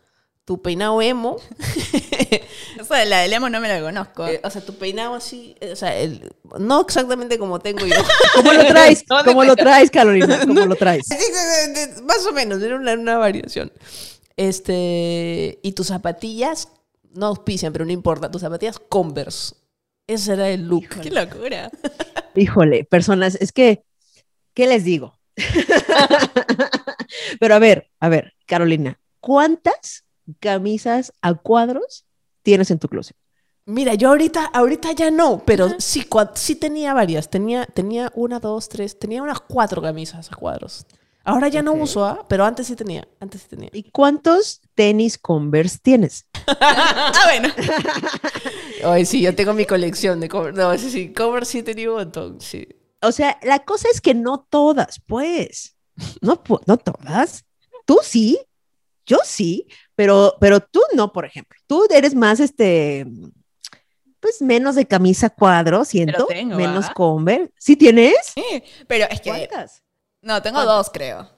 tu 0.48 0.62
peinado 0.62 1.02
emo, 1.02 1.36
Eso 2.80 2.94
de 2.94 3.04
la 3.04 3.20
de 3.20 3.28
Lemo 3.28 3.50
no 3.50 3.60
me 3.60 3.68
la 3.68 3.82
conozco. 3.82 4.26
eh, 4.26 4.40
o 4.42 4.48
sea, 4.48 4.64
tu 4.64 4.72
peinado 4.78 5.14
así, 5.14 5.54
eh, 5.60 5.72
o 5.72 5.76
sea, 5.76 5.94
el- 5.94 6.32
no 6.58 6.80
exactamente 6.80 7.38
como 7.38 7.58
tengo 7.58 7.84
yo. 7.84 7.94
¿Cómo 8.34 8.54
lo 8.54 8.64
traes? 8.64 9.04
¿Cómo 9.26 9.44
lo 9.44 9.54
traes, 9.56 9.90
Carolina? 9.90 10.40
¿Cómo 10.46 10.64
lo 10.64 10.74
traes? 10.74 11.06
Más 12.02 12.24
o 12.24 12.32
menos, 12.32 12.62
era 12.62 12.76
una, 12.76 12.94
una 12.94 13.18
variación. 13.18 13.70
Este, 14.38 15.58
y 15.62 15.72
tus 15.72 15.88
zapatillas, 15.88 16.68
no 17.12 17.26
auspician, 17.26 17.74
pero 17.74 17.84
no 17.84 17.92
importa, 17.92 18.30
tus 18.30 18.40
zapatillas 18.40 18.78
Converse. 18.78 19.54
Ese 20.06 20.32
era 20.32 20.48
el 20.48 20.66
look. 20.66 20.88
Qué 21.02 21.10
locura. 21.10 21.70
Híjole, 22.34 22.84
personas, 22.84 23.34
es 23.34 23.52
que, 23.52 23.84
¿qué 24.54 24.66
les 24.66 24.82
digo? 24.82 25.12
Pero 27.38 27.54
a 27.54 27.58
ver, 27.58 27.90
a 28.00 28.08
ver, 28.08 28.32
Carolina, 28.46 28.98
¿cuántas 29.20 30.07
camisas 30.40 31.12
a 31.22 31.34
cuadros 31.34 32.04
tienes 32.42 32.70
en 32.70 32.78
tu 32.78 32.88
closet? 32.88 33.16
Mira, 33.66 33.94
yo 33.94 34.08
ahorita, 34.08 34.46
ahorita 34.46 34.92
ya 34.92 35.10
no, 35.10 35.42
pero 35.44 35.68
sí, 35.78 36.06
sí 36.34 36.54
tenía 36.56 36.94
varias. 36.94 37.28
Tenía, 37.28 37.66
tenía 37.66 38.10
una, 38.14 38.40
dos, 38.40 38.68
tres, 38.70 38.98
tenía 38.98 39.22
unas 39.22 39.40
cuatro 39.40 39.82
camisas 39.82 40.32
a 40.32 40.36
cuadros. 40.36 40.86
Ahora 41.22 41.48
ya 41.48 41.60
no 41.60 41.72
Ok. 41.72 41.82
uso, 41.82 42.04
¿ah? 42.06 42.24
pero 42.26 42.46
antes 42.46 42.68
sí 42.68 42.74
tenía, 42.74 43.06
antes 43.20 43.42
sí 43.42 43.48
tenía. 43.48 43.68
¿Y 43.74 43.90
cuántos 43.90 44.62
tenis 44.74 45.18
Converse 45.18 45.78
tienes? 45.82 46.26
ah, 46.60 47.12
bueno. 47.26 47.52
Ay, 48.84 49.04
sí, 49.04 49.20
yo 49.20 49.34
tengo 49.34 49.52
mi 49.52 49.66
colección 49.66 50.20
de 50.20 50.28
Converse. 50.30 50.58
No, 50.58 50.78
sí, 50.78 50.90
sí, 50.90 51.12
Converse 51.12 51.52
sí 51.52 51.62
tenía 51.62 51.90
un 51.90 51.96
montón, 51.96 52.40
sí. 52.40 52.66
O 53.02 53.12
sea, 53.12 53.38
la 53.42 53.58
cosa 53.58 53.88
es 53.92 54.00
que 54.00 54.14
no 54.14 54.46
todas, 54.48 55.02
pues. 55.06 55.76
No, 56.22 56.42
no 56.66 56.76
todas. 56.78 57.44
Tú 57.84 57.98
sí, 58.02 58.38
yo 59.04 59.18
sí, 59.24 59.66
pero, 59.98 60.36
pero 60.38 60.60
tú 60.60 60.80
no, 60.94 61.12
por 61.12 61.24
ejemplo. 61.24 61.58
Tú 61.66 61.84
eres 61.90 62.14
más, 62.14 62.38
este, 62.38 63.04
pues 64.20 64.40
menos 64.40 64.76
de 64.76 64.86
camisa 64.86 65.28
cuadro, 65.28 65.84
siento. 65.84 66.26
tengo, 66.26 66.54
menos 66.54 66.86
¿ah? 66.88 66.92
Converse. 66.94 67.52
¿Sí 67.58 67.74
tienes? 67.74 68.14
Sí, 68.32 68.62
pero 68.86 69.06
es 69.10 69.20
que... 69.20 69.30
¿Cuántas? 69.30 69.82
No, 70.22 70.40
tengo 70.40 70.64
dos, 70.64 70.88
creo. 70.90 71.28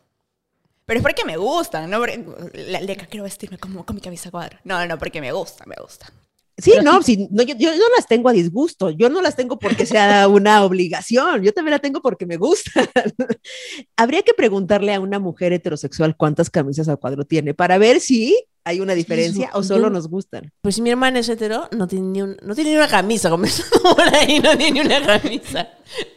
Pero 0.84 0.98
es 0.98 1.02
porque 1.02 1.24
me 1.24 1.38
gustan, 1.38 1.88
no 1.88 2.00
porque... 2.00 2.22
La 2.52 2.82
leca, 2.82 3.06
quiero 3.06 3.24
vestirme 3.24 3.56
como 3.56 3.86
con 3.86 3.96
mi 3.96 4.02
camisa 4.02 4.30
cuadro. 4.30 4.58
No, 4.64 4.84
no, 4.84 4.98
porque 4.98 5.22
me 5.22 5.32
gusta, 5.32 5.64
me 5.64 5.76
gusta. 5.80 6.12
Sí, 6.58 6.72
no, 6.82 7.02
sí, 7.02 7.28
no, 7.30 7.42
yo, 7.42 7.54
yo 7.54 7.70
no 7.70 7.94
las 7.96 8.06
tengo 8.06 8.28
a 8.28 8.32
disgusto, 8.32 8.90
yo 8.90 9.08
no 9.08 9.22
las 9.22 9.36
tengo 9.36 9.58
porque 9.58 9.86
sea 9.86 10.28
una 10.28 10.62
obligación, 10.64 11.42
yo 11.42 11.54
también 11.54 11.72
la 11.72 11.78
tengo 11.78 12.02
porque 12.02 12.26
me 12.26 12.36
gusta. 12.36 12.70
Habría 13.96 14.20
que 14.20 14.34
preguntarle 14.34 14.92
a 14.92 15.00
una 15.00 15.18
mujer 15.18 15.54
heterosexual 15.54 16.14
cuántas 16.14 16.50
camisas 16.50 16.90
a 16.90 16.96
cuadro 16.96 17.24
tiene 17.24 17.54
para 17.54 17.78
ver 17.78 18.00
si 18.00 18.36
hay 18.64 18.80
una 18.80 18.94
diferencia 18.94 19.50
o 19.54 19.62
solo 19.62 19.84
yo- 19.84 19.90
nos 19.90 20.08
gustan. 20.08 20.52
Pues 20.62 20.74
si 20.74 20.82
mi 20.82 20.90
hermana 20.90 21.18
es 21.20 21.28
hetero, 21.28 21.68
no 21.72 21.86
tiene 21.88 22.06
ni, 22.08 22.22
un- 22.22 22.36
no 22.42 22.54
tiene 22.54 22.70
ni 22.70 22.76
una 22.76 22.88
camisa, 22.88 23.30
comenzando 23.30 23.80
por 23.96 24.14
ahí, 24.14 24.38
no 24.40 24.56
tiene 24.56 24.72
ni 24.72 24.86
una 24.86 25.04
camisa. 25.04 25.68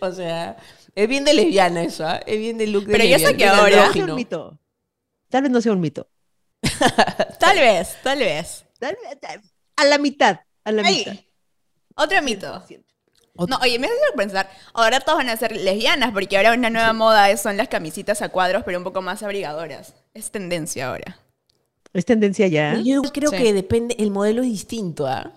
O 0.02 0.12
sea, 0.12 0.58
es 0.96 1.08
bien 1.08 1.24
de 1.26 1.34
lesbiana 1.34 1.84
eso, 1.84 2.06
¿ah? 2.06 2.18
Es 2.26 2.38
bien 2.38 2.58
de 2.58 2.68
look 2.68 2.86
de 2.86 2.92
Pero 2.92 3.06
ya 3.06 3.18
sé 3.20 3.28
lesbiana, 3.32 3.38
que 3.38 3.48
ahora- 3.48 3.62
Tal 3.62 3.66
vez 3.72 3.74
sea 3.76 3.86
andrógino. 3.86 4.14
un 4.14 4.18
mito. 4.18 4.60
Tal 5.30 5.42
vez 5.44 5.52
no 5.52 5.62
sea 5.62 5.72
un 5.72 5.80
mito. 5.82 6.08
Tal 7.40 7.58
vez, 7.58 7.98
tal 8.04 8.20
vez. 8.20 8.66
Tal 8.80 8.96
vez- 9.04 9.20
tal- 9.20 9.42
a 9.76 9.86
la 9.86 9.98
mitad, 9.98 10.40
a 10.64 10.72
la 10.72 10.84
Ahí. 10.84 10.98
mitad. 11.00 11.16
Otro 11.96 12.22
mito. 12.22 12.64
No, 13.48 13.58
oye, 13.64 13.80
me 13.80 13.88
hace 13.88 13.96
pensar, 14.16 14.50
ahora 14.74 15.00
todos 15.00 15.18
van 15.18 15.30
a 15.30 15.36
ser 15.38 15.56
lesbianas, 15.58 16.12
porque 16.14 16.38
ahora 16.38 16.54
una 16.54 16.70
nueva 16.70 16.94
moda 16.94 17.30
es- 17.32 17.42
son 17.42 17.58
las 17.58 17.68
camisitas 17.68 18.22
a 18.22 18.30
cuadros, 18.30 18.64
pero 18.64 18.78
un 18.78 18.84
poco 18.84 19.02
más 19.02 19.24
abrigadoras. 19.24 19.96
Es 20.14 20.30
tendencia 20.32 20.90
ahora. 20.90 21.18
Es 21.94 22.06
tendencia 22.06 22.48
ya. 22.48 22.80
Yo 22.84 23.02
creo 23.04 23.30
Sí. 23.30 23.38
que 23.38 23.54
depende, 23.54 23.96
el 24.00 24.12
modelo 24.12 24.42
es 24.42 24.50
distinto, 24.50 25.08
¿ah? 25.08 25.32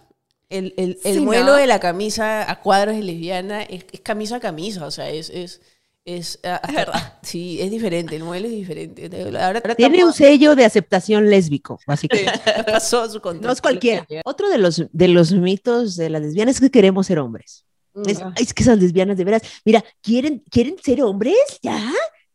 El, 0.48 0.74
el- 0.76 0.98
el 1.04 1.14
Sí, 1.14 1.20
modelo 1.20 1.46
¿no? 1.46 1.54
de 1.54 1.66
la 1.66 1.80
camisa 1.80 2.48
a 2.50 2.60
cuadros 2.60 2.94
de 2.96 3.02
lesbiana 3.02 3.62
es, 3.62 3.84
es 3.92 4.00
camisa 4.00 4.36
a 4.36 4.40
camisa, 4.40 4.86
o 4.86 4.90
sea, 4.90 5.08
es... 5.10 5.30
es 5.30 5.60
es, 6.08 6.38
ah, 6.44 6.60
verdad. 6.72 7.14
Sí, 7.22 7.60
es 7.60 7.68
diferente, 7.68 8.14
el 8.14 8.22
modelo 8.22 8.46
es 8.46 8.52
diferente. 8.52 9.10
Ahora, 9.24 9.58
ahora 9.58 9.74
Tiene 9.74 10.04
un 10.04 10.10
estamos- 10.10 10.16
sello 10.16 10.54
de 10.54 10.64
aceptación 10.64 11.28
lésbico, 11.28 11.80
básicamente. 11.84 12.30
pasó 12.66 13.10
su 13.10 13.20
control. 13.20 13.48
No 13.48 13.52
es 13.52 13.60
cualquiera. 13.60 14.06
Otro 14.24 14.48
de 14.48 14.58
los, 14.58 14.84
de 14.92 15.08
los 15.08 15.32
mitos 15.32 15.96
de 15.96 16.08
las 16.08 16.22
lesbianas 16.22 16.54
es 16.54 16.60
que 16.60 16.70
queremos 16.70 17.08
ser 17.08 17.18
hombres. 17.18 17.64
Es, 18.06 18.22
Mm. 18.22 18.32
es 18.36 18.54
que 18.54 18.62
esas 18.62 18.78
lesbianas, 18.78 19.16
de 19.16 19.24
veras, 19.24 19.42
mira, 19.64 19.82
¿quieren, 20.00 20.44
¿quieren 20.48 20.76
ser 20.80 21.02
hombres? 21.02 21.34
¿Ya? 21.60 21.90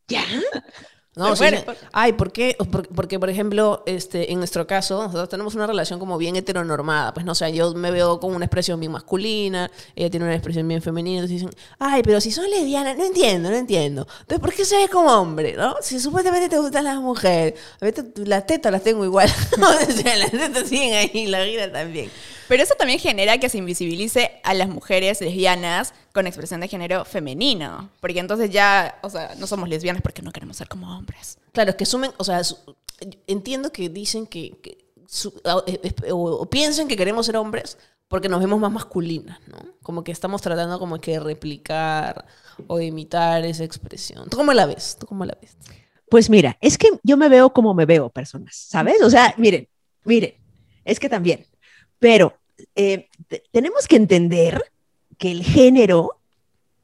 ¿Ya? 0.10 0.26
No, 1.14 1.36
sí, 1.36 1.44
ay, 1.92 2.14
¿por 2.14 2.32
qué? 2.32 2.56
Por- 2.72 2.88
Porque, 2.88 3.20
por 3.20 3.30
ejemplo, 3.30 3.84
este, 3.86 4.32
en 4.32 4.38
nuestro 4.40 4.66
caso, 4.66 5.04
nosotros 5.04 5.28
tenemos 5.28 5.56
una 5.56 5.68
relación 5.68 6.00
como 6.00 6.18
bien 6.18 6.38
heteronormada. 6.38 7.14
Pues 7.14 7.26
no, 7.26 7.34
o 7.34 7.36
sea, 7.36 7.50
yo 7.50 7.74
me 7.74 7.92
veo 7.92 8.18
con 8.22 8.34
una 8.34 8.46
expresión 8.46 8.80
bien 8.80 8.94
masculina, 8.94 9.70
ella 9.94 10.10
tiene 10.10 10.26
una 10.26 10.36
expresión 10.36 10.66
bien 10.70 10.82
femenina. 10.82 11.20
Entonces 11.20 11.42
dicen, 11.42 11.54
ay, 11.80 12.02
pero 12.02 12.22
si 12.22 12.32
son 12.32 12.50
lesbianas, 12.50 12.98
no 12.98 13.04
entiendo, 13.04 13.50
no 13.50 13.58
entiendo. 13.58 14.08
Entonces, 14.22 14.40
¿por 14.40 14.54
qué 14.54 14.64
se 14.64 14.78
ve 14.78 14.88
como 14.88 15.12
hombre, 15.12 15.54
no? 15.58 15.76
Si 15.82 16.00
supuestamente 16.00 16.48
te 16.48 16.58
gustan 16.60 16.86
las 16.86 16.96
mujeres. 16.98 17.60
A 17.82 17.86
veces 17.86 18.06
las 18.16 18.46
tetas 18.46 18.72
las 18.72 18.82
tengo 18.82 19.04
igual. 19.04 19.30
o 19.62 19.92
sea, 19.92 20.16
las 20.16 20.32
tetas 20.32 20.70
siguen 20.70 20.94
ahí, 20.94 21.28
la 21.28 21.42
vida 21.44 21.70
también. 21.70 22.10
Pero 22.52 22.64
eso 22.64 22.76
también 22.76 23.00
genera 23.00 23.38
que 23.38 23.48
se 23.48 23.60
invisibilice 23.60 24.42
a 24.44 24.54
las 24.54 24.68
mujeres 24.68 25.22
lesbianas 25.22 25.94
con 26.14 26.28
expresión 26.28 26.60
de 26.60 26.68
género 26.68 27.06
femenino. 27.06 27.90
Porque 28.02 28.20
entonces 28.20 28.50
ya, 28.50 29.00
o 29.04 29.10
sea, 29.10 29.36
no 29.40 29.48
somos 29.48 29.70
lesbianas 29.70 30.02
porque 30.02 30.22
no 30.22 30.34
queremos 30.34 30.58
ser 30.58 30.68
como 30.68 30.94
hombres. 30.98 31.38
Claro, 31.54 31.70
es 31.70 31.78
que 31.78 31.86
sumen, 31.86 32.12
o 32.18 32.26
sea, 32.26 32.44
su- 32.44 32.58
entiendo 33.26 33.72
que 33.72 33.88
dicen 33.88 34.28
que, 34.28 34.60
que 34.62 34.78
su- 35.08 35.34
o, 35.46 35.64
eh, 35.66 36.12
o- 36.12 36.42
o 36.42 36.46
piensen 36.50 36.90
que 36.90 36.98
queremos 36.98 37.26
ser 37.26 37.38
hombres 37.38 37.78
porque 38.10 38.28
nos 38.28 38.42
vemos 38.42 38.60
más 38.60 38.70
masculinas, 38.74 39.40
¿no? 39.48 39.58
Como 39.82 40.04
que 40.04 40.12
estamos 40.12 40.42
tratando 40.42 40.78
como 40.78 41.00
que 41.00 41.12
de 41.12 41.20
replicar 41.22 42.26
o 42.68 42.80
de 42.80 42.86
imitar 42.88 43.46
esa 43.46 43.64
expresión. 43.64 44.28
¿Tú 44.30 44.36
cómo 44.36 44.52
la 44.52 44.66
ves? 44.66 44.98
¿Tú 45.00 45.08
cómo 45.08 45.24
la 45.24 45.38
ves? 45.42 45.56
Pues 46.10 46.30
mira, 46.30 46.58
es 46.60 46.78
que 46.78 46.90
yo 47.02 47.16
me 47.16 47.30
veo 47.30 47.54
como 47.54 47.74
me 47.74 47.86
veo, 47.86 48.10
personas, 48.10 48.58
¿sabes? 48.58 49.02
O 49.02 49.10
sea, 49.10 49.34
miren, 49.38 49.70
miren, 50.04 50.34
es 50.84 51.00
que 51.00 51.08
también, 51.08 51.46
pero 51.98 52.41
eh, 52.76 53.08
te- 53.28 53.44
tenemos 53.52 53.88
que 53.88 53.96
entender 53.98 54.64
que 55.18 55.32
el 55.32 55.44
género 55.44 56.18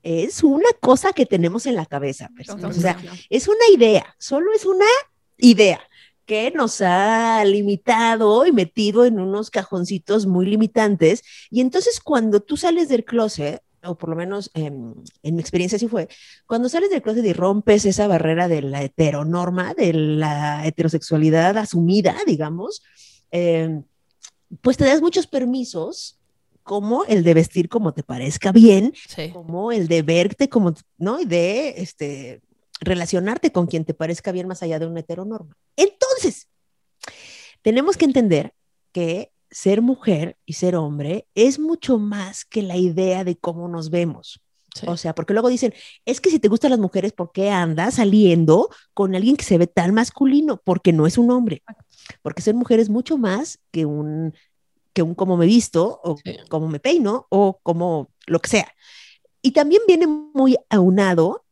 es 0.04 0.44
una 0.44 0.70
cosa 0.80 1.12
que 1.14 1.26
tenemos 1.26 1.66
en 1.66 1.76
la 1.76 1.86
cabeza, 1.86 2.30
personas. 2.36 2.78
O 2.78 2.82
sea, 2.82 2.98
es 3.30 3.48
una 3.48 3.68
idea, 3.74 4.16
solo 4.20 4.52
es 4.54 4.66
una 4.66 4.86
idea 5.38 5.82
que 6.26 6.52
nos 6.52 6.82
ha 6.82 7.44
limitado 7.46 8.46
y 8.46 8.52
metido 8.52 9.06
en 9.06 9.20
unos 9.20 9.50
cajoncitos 9.50 10.26
muy 10.28 10.46
limitantes. 10.46 11.24
Y 11.50 11.62
entonces 11.62 12.00
cuando 12.02 12.42
tú 12.42 12.58
sales 12.58 12.90
del 12.90 13.06
closet, 13.06 13.62
o 13.84 13.96
por 13.96 14.10
lo 14.10 14.16
menos 14.18 14.52
em, 14.54 14.94
en 15.24 15.36
mi 15.36 15.42
experiencia 15.42 15.78
así 15.78 15.88
fue, 15.88 16.10
cuando 16.46 16.68
sales 16.68 16.90
del 16.90 17.02
closet 17.02 17.24
y 17.26 17.32
rompes 17.34 17.86
esa 17.86 18.08
barrera 18.08 18.48
de 18.50 18.62
la 18.62 18.84
heteronorma, 18.84 19.74
de 19.74 19.94
la 19.94 20.66
heterosexualidad 20.68 21.58
asumida, 21.58 22.16
digamos, 22.26 22.84
em, 23.32 23.84
pues 24.62 24.78
te 24.78 24.86
das 24.86 25.02
muchos 25.02 25.28
permisos 25.28 26.20
como 26.64 27.06
el 27.06 27.24
de 27.24 27.34
vestir 27.34 27.70
como 27.70 27.94
te 27.94 28.04
parezca 28.04 28.52
bien, 28.52 28.94
Sí. 29.08 29.30
como 29.32 29.72
el 29.72 29.88
de 29.88 30.02
verte 30.02 30.50
como, 30.50 30.74
¿no? 30.98 31.20
Y 31.20 31.26
de 31.26 31.76
este, 31.78 32.42
relacionarte 32.82 33.52
con 33.52 33.68
quien 33.68 33.86
te 33.86 33.94
parezca 33.94 34.32
bien 34.32 34.48
más 34.48 34.62
allá 34.64 34.78
de 34.80 34.86
una 34.86 35.00
heteronorma. 35.00 35.56
Entonces, 35.76 36.48
tenemos 37.62 37.98
que 37.98 38.06
entender 38.06 38.54
que 38.92 39.32
ser 39.50 39.82
mujer 39.82 40.38
y 40.46 40.54
ser 40.54 40.76
hombre 40.76 41.26
es 41.36 41.58
mucho 41.58 41.98
más 42.00 42.44
que 42.44 42.62
la 42.62 42.76
idea 42.76 43.24
de 43.24 43.38
cómo 43.38 43.68
nos 43.70 43.90
vemos. 43.90 44.42
Sí. 44.76 44.86
O 44.88 44.98
sea, 44.98 45.16
porque 45.16 45.34
luego 45.34 45.50
dicen, 45.50 45.74
es 46.06 46.22
que 46.22 46.30
si 46.30 46.38
te 46.38 46.50
gustan 46.50 46.72
las 46.72 46.80
mujeres, 46.80 47.14
¿por 47.14 47.32
qué 47.32 47.50
andas 47.50 47.96
saliendo 47.96 48.70
con 48.94 49.16
alguien 49.16 49.36
que 49.38 49.46
se 49.46 49.58
ve 49.58 49.66
tan 49.66 49.94
masculino? 49.94 50.62
Porque 50.64 50.94
no 50.94 51.08
es 51.08 51.18
un 51.18 51.32
hombre. 51.32 51.64
Porque 52.22 52.42
ser 52.42 52.54
mujer 52.54 52.80
es 52.80 52.90
mucho 52.90 53.18
más 53.18 53.60
que 53.72 53.86
un, 53.86 54.34
que 54.98 55.04
un 55.04 55.14
cómo 55.14 55.38
me 55.38 55.46
visto, 55.46 56.02
o 56.04 56.18
Sí. 56.18 56.38
cómo 56.50 56.68
me 56.68 56.80
peino, 56.80 57.28
o 57.30 57.60
como 57.62 58.10
lo 58.26 58.40
que 58.40 58.50
sea. 58.50 58.74
Y 59.44 59.52
también 59.52 59.84
viene 59.88 60.08
muy 60.08 60.58
aunado, 60.72 61.46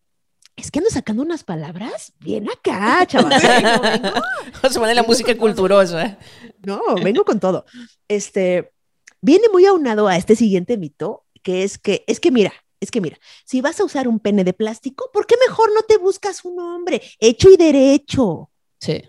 es 0.56 0.72
que 0.72 0.80
ando 0.80 0.90
sacando 0.90 1.22
unas 1.22 1.44
palabras 1.44 2.14
bien 2.20 2.50
acá, 2.50 3.06
chaval. 3.06 3.30
Vengo, 3.64 3.82
vengo, 3.84 4.22
Vamos 4.64 4.78
a 4.78 4.80
poner 4.80 4.96
la 4.96 5.04
música 5.04 5.38
culturosa. 5.38 6.18
no, 6.66 6.82
vengo 7.04 7.24
con 7.24 7.40
todo. 7.40 7.66
Este, 8.08 8.74
viene 9.22 9.48
muy 9.54 9.64
aunado 9.68 10.08
a 10.08 10.18
este 10.18 10.36
siguiente 10.36 10.76
mito, 10.80 11.24
que 11.44 11.62
es 11.64 11.78
que, 11.78 12.04
es 12.08 12.20
que 12.20 12.32
mira, 12.32 12.52
es 12.80 12.90
que 12.90 13.00
mira, 13.00 13.20
si 13.46 13.62
vas 13.62 13.80
a 13.80 13.84
usar 13.84 14.08
un 14.08 14.20
pene 14.20 14.44
de 14.44 14.54
plástico, 14.54 15.12
¿por 15.14 15.28
qué 15.28 15.36
mejor 15.48 15.72
no 15.72 15.84
te 15.84 15.98
buscas 15.98 16.44
un 16.46 16.60
hombre 16.60 17.00
hecho 17.20 17.52
y 17.52 17.58
derecho? 17.58 18.50
Sí. 18.80 19.04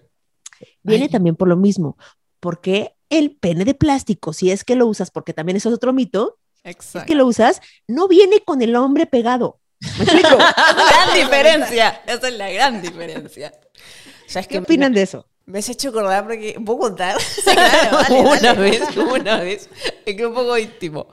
Viene 0.82 1.04
Ay. 1.04 1.10
también 1.10 1.36
por 1.36 1.48
lo 1.48 1.56
mismo, 1.56 1.96
porque 2.38 2.95
el 3.10 3.36
pene 3.36 3.64
de 3.64 3.74
plástico, 3.74 4.32
si 4.32 4.50
es 4.50 4.64
que 4.64 4.76
lo 4.76 4.86
usas, 4.86 5.10
porque 5.10 5.32
también 5.32 5.56
eso 5.56 5.68
es 5.68 5.74
otro 5.74 5.92
mito, 5.92 6.38
es 6.62 6.76
Exacto. 6.76 7.06
que 7.06 7.14
lo 7.14 7.26
usas, 7.26 7.60
no 7.86 8.08
viene 8.08 8.40
con 8.40 8.62
el 8.62 8.74
hombre 8.76 9.06
pegado. 9.06 9.60
¿Me 9.98 10.04
explico? 10.04 10.36
gran 10.36 11.14
diferencia. 11.14 12.02
Esa 12.06 12.28
es 12.28 12.34
la 12.34 12.50
gran 12.50 12.82
diferencia. 12.82 13.52
¿Sabes 14.26 14.48
¿Qué 14.48 14.54
qué 14.54 14.58
opinan 14.58 14.92
de 14.92 15.02
eso? 15.02 15.28
Me 15.46 15.60
has 15.60 15.68
hecho 15.68 15.90
acordar 15.90 16.24
porque. 16.24 16.60
¿Puedo 16.64 16.78
contar? 16.80 17.16
claro, 17.44 17.98
dale, 18.08 18.20
una 18.20 18.40
dale. 18.54 18.60
vez, 18.70 18.82
una 18.96 19.36
vez. 19.40 19.70
Es 20.04 20.16
que 20.16 20.26
un 20.26 20.34
poco 20.34 20.58
íntimo. 20.58 21.06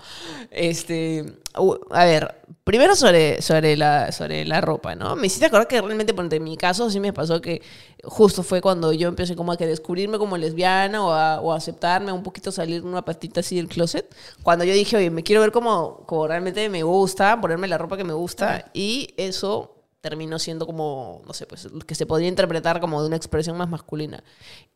Este. 0.50 1.24
u- 1.58 1.78
A 1.92 2.06
ver, 2.06 2.34
primero 2.64 2.96
sobre, 2.96 3.44
sobre, 3.44 3.78
la, 3.78 4.12
sobre 4.12 4.44
la 4.46 4.60
ropa, 4.60 4.96
¿no? 4.96 5.16
Me 5.16 5.28
hiciste 5.28 5.46
acordar 5.46 5.68
que 5.68 5.80
realmente, 5.80 6.16
por 6.16 6.34
en 6.34 6.44
mi 6.44 6.58
caso, 6.58 6.90
sí 6.90 7.00
me 7.00 7.14
pasó 7.14 7.42
que 7.42 7.62
justo 8.04 8.42
fue 8.42 8.60
cuando 8.60 8.92
yo 8.92 9.08
empecé 9.08 9.36
como 9.36 9.52
a 9.52 9.58
que 9.58 9.68
descubrirme 9.68 10.18
como 10.18 10.36
lesbiana 10.36 11.06
o 11.06 11.12
a, 11.12 11.40
o 11.40 11.54
a 11.54 11.58
aceptarme, 11.58 12.12
un 12.12 12.24
poquito 12.24 12.52
salir 12.52 12.84
una 12.84 13.06
patita 13.06 13.42
así 13.42 13.56
del 13.58 13.68
closet. 13.68 14.14
Cuando 14.42 14.66
yo 14.66 14.74
dije, 14.74 14.98
oye, 14.98 15.12
me 15.12 15.22
quiero 15.22 15.42
ver 15.42 15.52
como, 15.52 15.98
como 16.08 16.28
realmente 16.28 16.68
me 16.70 16.82
gusta, 16.82 17.40
ponerme 17.40 17.68
la 17.68 17.78
ropa 17.78 17.98
que 17.98 18.04
me 18.04 18.14
gusta. 18.14 18.66
Y 18.74 19.14
eso 19.18 19.73
terminó 20.04 20.38
siendo 20.38 20.66
como, 20.66 21.22
no 21.26 21.34
sé, 21.34 21.46
pues 21.46 21.66
que 21.88 21.96
se 21.96 22.06
podría 22.06 22.28
interpretar 22.28 22.82
como 22.82 23.02
de 23.02 23.08
una 23.08 23.16
expresión 23.16 23.56
más 23.56 23.70
masculina. 23.70 24.22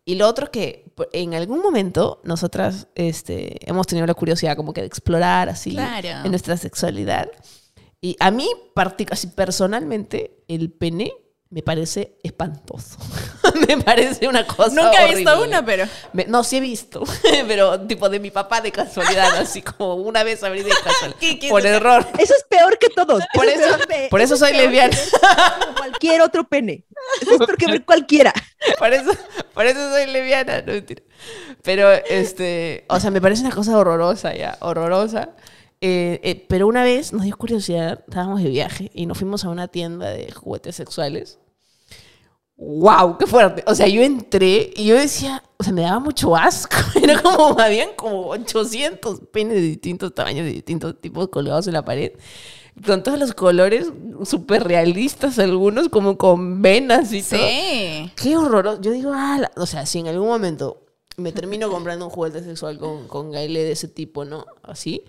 Y 0.06 0.16
lo 0.16 0.26
otro 0.26 0.46
es 0.46 0.52
que 0.52 0.86
en 1.12 1.34
algún 1.34 1.60
momento 1.60 2.22
nosotras 2.24 2.88
este, 2.96 3.70
hemos 3.70 3.88
tenido 3.88 4.08
la 4.08 4.14
curiosidad 4.14 4.56
como 4.56 4.72
que 4.72 4.80
de 4.80 4.88
explorar 4.88 5.50
así 5.50 5.72
Claro. 5.72 6.24
en 6.24 6.30
nuestra 6.32 6.56
sexualidad. 6.56 7.30
Y 8.00 8.16
a 8.22 8.32
mí, 8.32 8.48
así, 9.12 9.28
personalmente, 9.28 10.46
el 10.48 10.72
pene 10.72 11.12
me 11.50 11.62
parece 11.62 12.18
espantoso. 12.24 12.98
me 13.68 13.78
parece 13.84 14.28
una 14.28 14.46
cosa 14.46 14.70
Nunca 14.82 15.06
he 15.08 15.16
visto 15.16 15.44
una, 15.44 15.66
pero. 15.66 15.86
Me- 16.14 16.26
no, 16.26 16.44
sí 16.44 16.58
he 16.58 16.60
visto, 16.62 17.04
pero 17.48 17.80
tipo 17.82 18.10
de 18.10 18.20
mi 18.20 18.32
papá 18.32 18.62
de 18.62 18.72
casualidad, 18.72 19.36
así 19.40 19.62
como 19.62 19.96
una 19.96 20.24
vez 20.24 20.44
abrí 20.44 20.64
de 20.64 20.70
casualidad, 20.70 21.20
¿Qué- 21.20 21.40
qué- 21.40 21.50
por 21.50 21.66
error. 21.66 22.06
Eso 22.18 22.34
es 22.36 22.44
peor 22.50 22.78
que 22.80 22.90
todo. 22.90 23.20
Por 23.34 23.46
es 23.46 23.60
eso- 23.60 23.78
peor 23.78 23.88
que- 23.88 24.08
por 24.10 24.22
eso 24.22 24.34
es 24.36 24.40
soy 24.40 24.52
peor 24.52 24.64
lesbiana. 24.64 24.98
Cualquier 25.78 26.22
otro 26.22 26.44
pene. 26.48 26.86
Eso 27.22 27.32
es 27.32 27.38
peor 27.38 27.58
que 27.58 27.68
ver 27.68 27.86
cualquiera. 27.86 28.34
Por 28.80 28.94
eso, 28.94 29.12
por 29.54 29.66
eso 29.66 29.90
soy 29.92 30.06
lesbiana, 30.08 30.62
no 30.62 30.74
mentira. 30.74 31.04
Pero, 31.64 31.92
este, 31.92 32.86
o 32.90 33.00
sea, 33.00 33.12
me 33.12 33.22
parece 33.22 33.42
una 33.44 33.54
cosa 33.56 33.78
horrorosa 33.78 34.34
ya, 34.36 34.58
horrorosa. 34.62 35.30
Eh, 35.80 36.20
eh, 36.24 36.46
pero 36.50 36.66
una 36.68 36.84
vez 36.84 37.14
nos 37.14 37.22
dio 37.24 37.38
curiosidad, 37.38 38.00
estábamos 38.08 38.42
de 38.42 38.50
viaje 38.50 38.90
y 38.96 39.06
nos 39.06 39.18
fuimos 39.20 39.46
a 39.46 39.50
una 39.50 39.68
tienda 39.68 40.10
de 40.10 40.32
juguetes 40.32 40.76
sexuales. 40.76 41.38
¡Wow! 42.58 43.18
¡Qué 43.20 43.28
fuerte! 43.28 43.64
O 43.68 43.76
sea, 43.76 43.88
yo 43.88 44.02
entré 44.02 44.72
y 44.76 44.86
yo 44.86 44.96
decía, 44.96 45.44
o 45.58 45.64
sea, 45.64 45.72
me 45.74 45.82
daba 45.84 46.00
mucho 46.00 46.36
asco. 46.36 46.76
Era 47.02 47.22
como, 47.22 47.60
habían 47.60 47.90
como 47.96 48.28
800 48.30 49.22
penes 49.32 49.56
de 49.56 49.62
distintos 49.62 50.14
tamaños, 50.16 50.46
de 50.46 50.54
distintos 50.54 51.00
tipos 51.00 51.28
colgados 51.30 51.68
en 51.68 51.74
la 51.74 51.86
pared. 51.86 52.14
Con 52.86 53.02
todos 53.04 53.18
los 53.20 53.34
colores 53.34 53.92
súper 54.24 54.64
realistas, 54.64 55.38
algunos 55.40 55.90
como 55.90 56.18
con 56.18 56.62
venas 56.62 57.12
y 57.14 57.22
todo. 57.24 57.40
Sí. 57.40 58.12
Qué 58.16 58.38
horroroso. 58.38 58.82
Yo 58.82 58.92
digo, 58.92 59.12
ah, 59.14 59.38
la- 59.40 59.52
o 59.56 59.66
sea, 59.66 59.86
si 59.86 60.00
en 60.00 60.08
algún 60.08 60.28
momento 60.28 60.84
me 61.16 61.32
termino 61.32 61.70
comprando 61.72 62.06
un 62.06 62.12
juguete 62.12 62.44
sexual 62.44 62.78
con, 62.78 63.08
con 63.08 63.32
Gaile 63.32 63.64
de 63.64 63.72
ese 63.72 63.88
tipo, 63.88 64.26
¿no? 64.26 64.46
Así. 64.64 65.04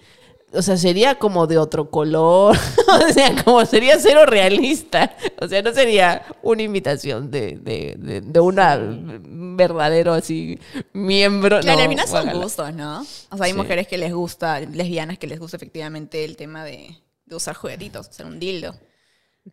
O 0.52 0.62
sea, 0.62 0.76
sería 0.78 1.16
como 1.16 1.46
de 1.46 1.58
otro 1.58 1.90
color. 1.90 2.56
o 3.08 3.12
sea, 3.12 3.44
como 3.44 3.64
sería 3.66 3.98
cero 3.98 4.24
realista. 4.26 5.14
O 5.40 5.46
sea, 5.48 5.60
no 5.62 5.72
sería 5.74 6.22
una 6.42 6.62
imitación 6.62 7.30
de, 7.30 7.58
de, 7.58 7.96
de, 7.98 8.20
de 8.22 8.40
una 8.40 8.78
verdadero 8.80 10.14
así 10.14 10.58
miembro. 10.92 11.60
Claro, 11.60 11.76
no, 11.78 11.82
al 11.84 11.88
final 11.90 12.08
son 12.08 12.30
gustos, 12.40 12.74
¿no? 12.74 13.00
O 13.30 13.36
sea, 13.36 13.46
hay 13.46 13.52
Sí. 13.52 13.58
mujeres 13.58 13.86
que 13.88 13.98
les 13.98 14.12
gusta, 14.12 14.60
lesbianas 14.60 15.18
que 15.18 15.26
les 15.26 15.38
gusta 15.38 15.56
efectivamente 15.56 16.24
el 16.24 16.36
tema 16.36 16.64
de 16.64 16.96
de 17.26 17.36
usar 17.36 17.54
juguetitos, 17.54 18.08
usar 18.08 18.24
un 18.24 18.38
dildo. 18.40 18.74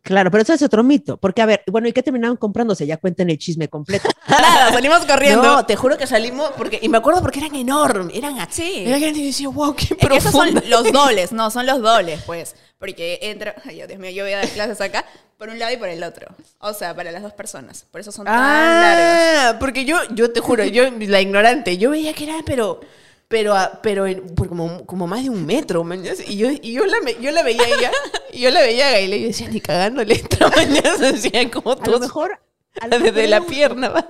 Claro, 0.01 0.31
pero 0.31 0.43
eso 0.43 0.53
es 0.53 0.61
otro 0.61 0.83
mito. 0.83 1.17
Porque, 1.17 1.41
a 1.41 1.45
ver, 1.45 1.63
bueno, 1.67 1.87
¿y 1.87 1.93
qué 1.93 2.03
terminaron 2.03 2.37
comprándose? 2.37 2.85
Ya 2.85 2.97
cuenten 2.97 3.29
el 3.29 3.37
chisme 3.37 3.67
completo. 3.67 4.09
Nada, 4.27 4.71
salimos 4.71 5.05
corriendo. 5.05 5.43
No, 5.43 5.65
te 5.65 5.75
juro 5.75 5.97
que 5.97 6.07
salimos 6.07 6.51
porque 6.57 6.79
y 6.81 6.89
me 6.89 6.97
acuerdo 6.97 7.21
porque 7.21 7.39
eran 7.39 7.55
enormes, 7.55 8.15
eran 8.15 8.39
así. 8.39 8.63
Sí. 8.63 8.83
Eran 8.85 9.01
grandes 9.01 9.21
y 9.21 9.25
decía, 9.27 9.49
wow, 9.49 9.75
qué 9.75 9.95
que 9.95 10.15
esos 10.15 10.31
son 10.31 10.53
los 10.67 10.91
dobles, 10.91 11.31
no, 11.31 11.51
son 11.51 11.65
los 11.65 11.81
dobles, 11.81 12.21
pues. 12.25 12.55
Porque 12.77 13.19
entra, 13.21 13.55
ay, 13.65 13.83
Dios 13.87 13.99
mío, 13.99 14.11
yo 14.11 14.23
voy 14.23 14.33
a 14.33 14.37
dar 14.37 14.49
clases 14.49 14.79
acá, 14.81 15.05
por 15.37 15.49
un 15.49 15.59
lado 15.59 15.73
y 15.73 15.77
por 15.77 15.89
el 15.89 16.03
otro. 16.03 16.27
O 16.59 16.73
sea, 16.73 16.95
para 16.95 17.11
las 17.11 17.23
dos 17.23 17.33
personas. 17.33 17.85
Por 17.91 18.01
eso 18.01 18.11
son 18.11 18.25
tan 18.25 18.35
largas. 18.35 19.55
Ah, 19.55 19.57
porque 19.59 19.85
yo, 19.85 19.97
yo 20.11 20.31
te 20.31 20.39
juro, 20.39 20.63
yo, 20.65 20.89
la 20.91 21.21
ignorante, 21.21 21.77
yo 21.77 21.91
veía 21.91 22.13
que 22.13 22.25
era, 22.25 22.37
pero, 22.45 22.81
pero, 23.27 23.55
pero 23.83 24.07
en- 24.07 24.35
por 24.35 24.47
como, 24.49 24.85
como 24.85 25.07
más 25.07 25.23
de 25.23 25.29
un 25.29 25.45
metro, 25.45 25.83
man, 25.83 26.03
Y 26.27 26.37
yo, 26.37 26.49
y 26.51 26.73
yo, 26.73 26.85
la, 26.85 26.97
yo 27.21 27.31
la 27.31 27.43
veía 27.43 27.63
a 27.63 27.67
ella, 27.67 27.91
y 28.33 28.41
yo 28.41 28.51
la 28.51 28.61
veía 28.61 28.87
a 28.87 28.91
Gaile 28.91 29.17
y 29.17 29.21
yo 29.21 29.27
decía, 29.27 29.49
ni 29.49 29.61
cagándole 29.61 30.15
esta 30.15 30.49
mañana, 30.55 30.97
decía, 31.11 31.49
como 31.51 31.71
A 31.71 31.75
lo 31.75 31.81
todos, 31.81 32.01
mejor. 32.01 32.39
a 32.79 32.87
lo 32.87 32.99
mejor 32.99 33.13
desde 33.13 33.27
la 33.27 33.41
un- 33.41 33.47
pierna, 33.47 33.89
va. 33.89 34.07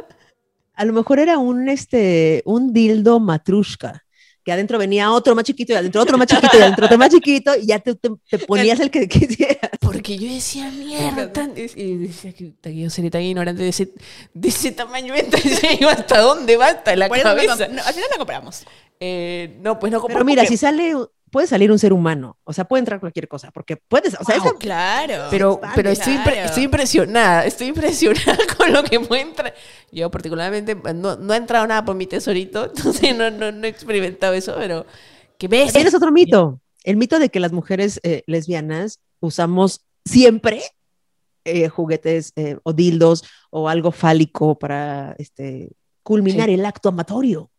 A 0.75 0.85
lo 0.85 0.93
mejor 0.93 1.19
era 1.19 1.37
un, 1.37 1.69
este, 1.69 2.43
un 2.45 2.73
dildo 2.73 3.19
matrushka. 3.19 4.04
Que 4.45 4.51
adentro 4.51 4.77
venía 4.77 5.11
otro 5.11 5.33
más 5.33 5.43
chiquito 5.43 5.73
y 5.73 5.75
adentro 5.75 6.01
otro 6.03 6.17
más 6.19 6.27
chiquito 6.27 6.55
y 6.55 6.61
adentro 6.61 6.85
otro 6.85 6.97
más 6.99 7.09
chiquito 7.09 7.55
y 7.57 7.65
ya 7.65 7.79
te, 7.79 7.95
te- 7.95 8.11
te 8.29 8.37
ponías 8.39 8.79
el 8.79 8.91
que 8.91 9.07
quisieras. 9.09 9.71
Porque 9.81 10.17
yo 10.19 10.31
decía, 10.31 10.69
mierda, 10.69 11.33
tan- 11.33 11.53
y 11.57 11.95
decía 11.95 12.31
que 12.31 12.53
yo 12.77 12.89
sería 12.91 13.09
tan 13.09 13.23
ignorante 13.23 13.63
de 13.63 13.69
ese, 13.69 13.91
de 14.35 14.47
ese 14.49 14.71
tamaño, 14.71 15.15
¿hasta 15.89 16.19
dónde 16.21 16.57
va? 16.57 16.67
Hasta 16.67 16.95
la 16.95 17.09
cabeza. 17.09 17.55
comp- 17.57 17.69
no, 17.71 17.81
al 17.83 17.93
final 17.93 18.09
la 18.11 18.17
compramos. 18.17 18.63
Eh, 18.99 19.57
no, 19.61 19.79
pues 19.79 19.91
no 19.91 19.99
compré 19.99 20.13
Pero 20.15 20.25
mira, 20.25 20.43
porque- 20.43 20.55
si 20.55 20.57
sale, 20.57 20.93
puede 21.35 21.47
salir 21.47 21.69
un 21.69 21.79
ser 21.79 21.91
humano, 21.91 22.37
o 22.45 22.53
sea, 22.53 22.63
puede 22.63 22.79
entrar 22.79 23.01
cualquier 23.01 23.27
cosa, 23.27 23.51
porque 23.51 23.75
puedes, 23.75 24.13
o 24.17 24.23
sea, 24.23 24.37
Wow, 24.37 24.47
esa- 24.51 24.57
claro. 24.57 25.27
Pero, 25.29 25.59
pero 25.75 25.89
estoy, 25.89 26.13
impre- 26.13 26.31
Claro. 26.31 26.45
estoy 26.45 26.63
impresionada, 26.63 27.45
estoy 27.45 27.67
impresionada 27.67 28.37
con 28.57 28.71
lo 28.71 28.81
que 28.85 29.01
puede 29.01 29.23
entrar. 29.23 29.53
Yo 29.91 30.09
particularmente 30.09 30.75
no, 30.95 31.17
no 31.17 31.33
ha 31.33 31.35
entrado 31.35 31.67
nada 31.67 31.83
por 31.83 31.93
mi 31.93 32.07
tesorito, 32.07 32.63
entonces 32.73 33.13
no, 33.17 33.29
no, 33.31 33.51
no 33.51 33.65
he 33.65 33.67
experimentado 33.67 34.33
eso, 34.33 34.55
pero 34.57 34.85
que 35.37 35.49
ves. 35.49 35.73
Tienes 35.73 35.93
otro 35.93 36.09
mito, 36.13 36.61
el 36.85 36.95
mito 36.95 37.19
de 37.19 37.27
que 37.27 37.41
las 37.41 37.51
mujeres 37.51 37.99
eh, 38.03 38.23
lesbianas 38.27 39.01
usamos 39.19 39.81
siempre 40.05 40.61
eh, 41.43 41.67
juguetes 41.67 42.31
eh, 42.37 42.59
o 42.63 42.71
dildos 42.71 43.25
o 43.49 43.67
algo 43.67 43.91
fálico 43.91 44.57
para 44.57 45.17
este, 45.19 45.73
culminar 46.01 46.49
el 46.49 46.65
acto 46.65 46.87
amatorio. 46.87 47.51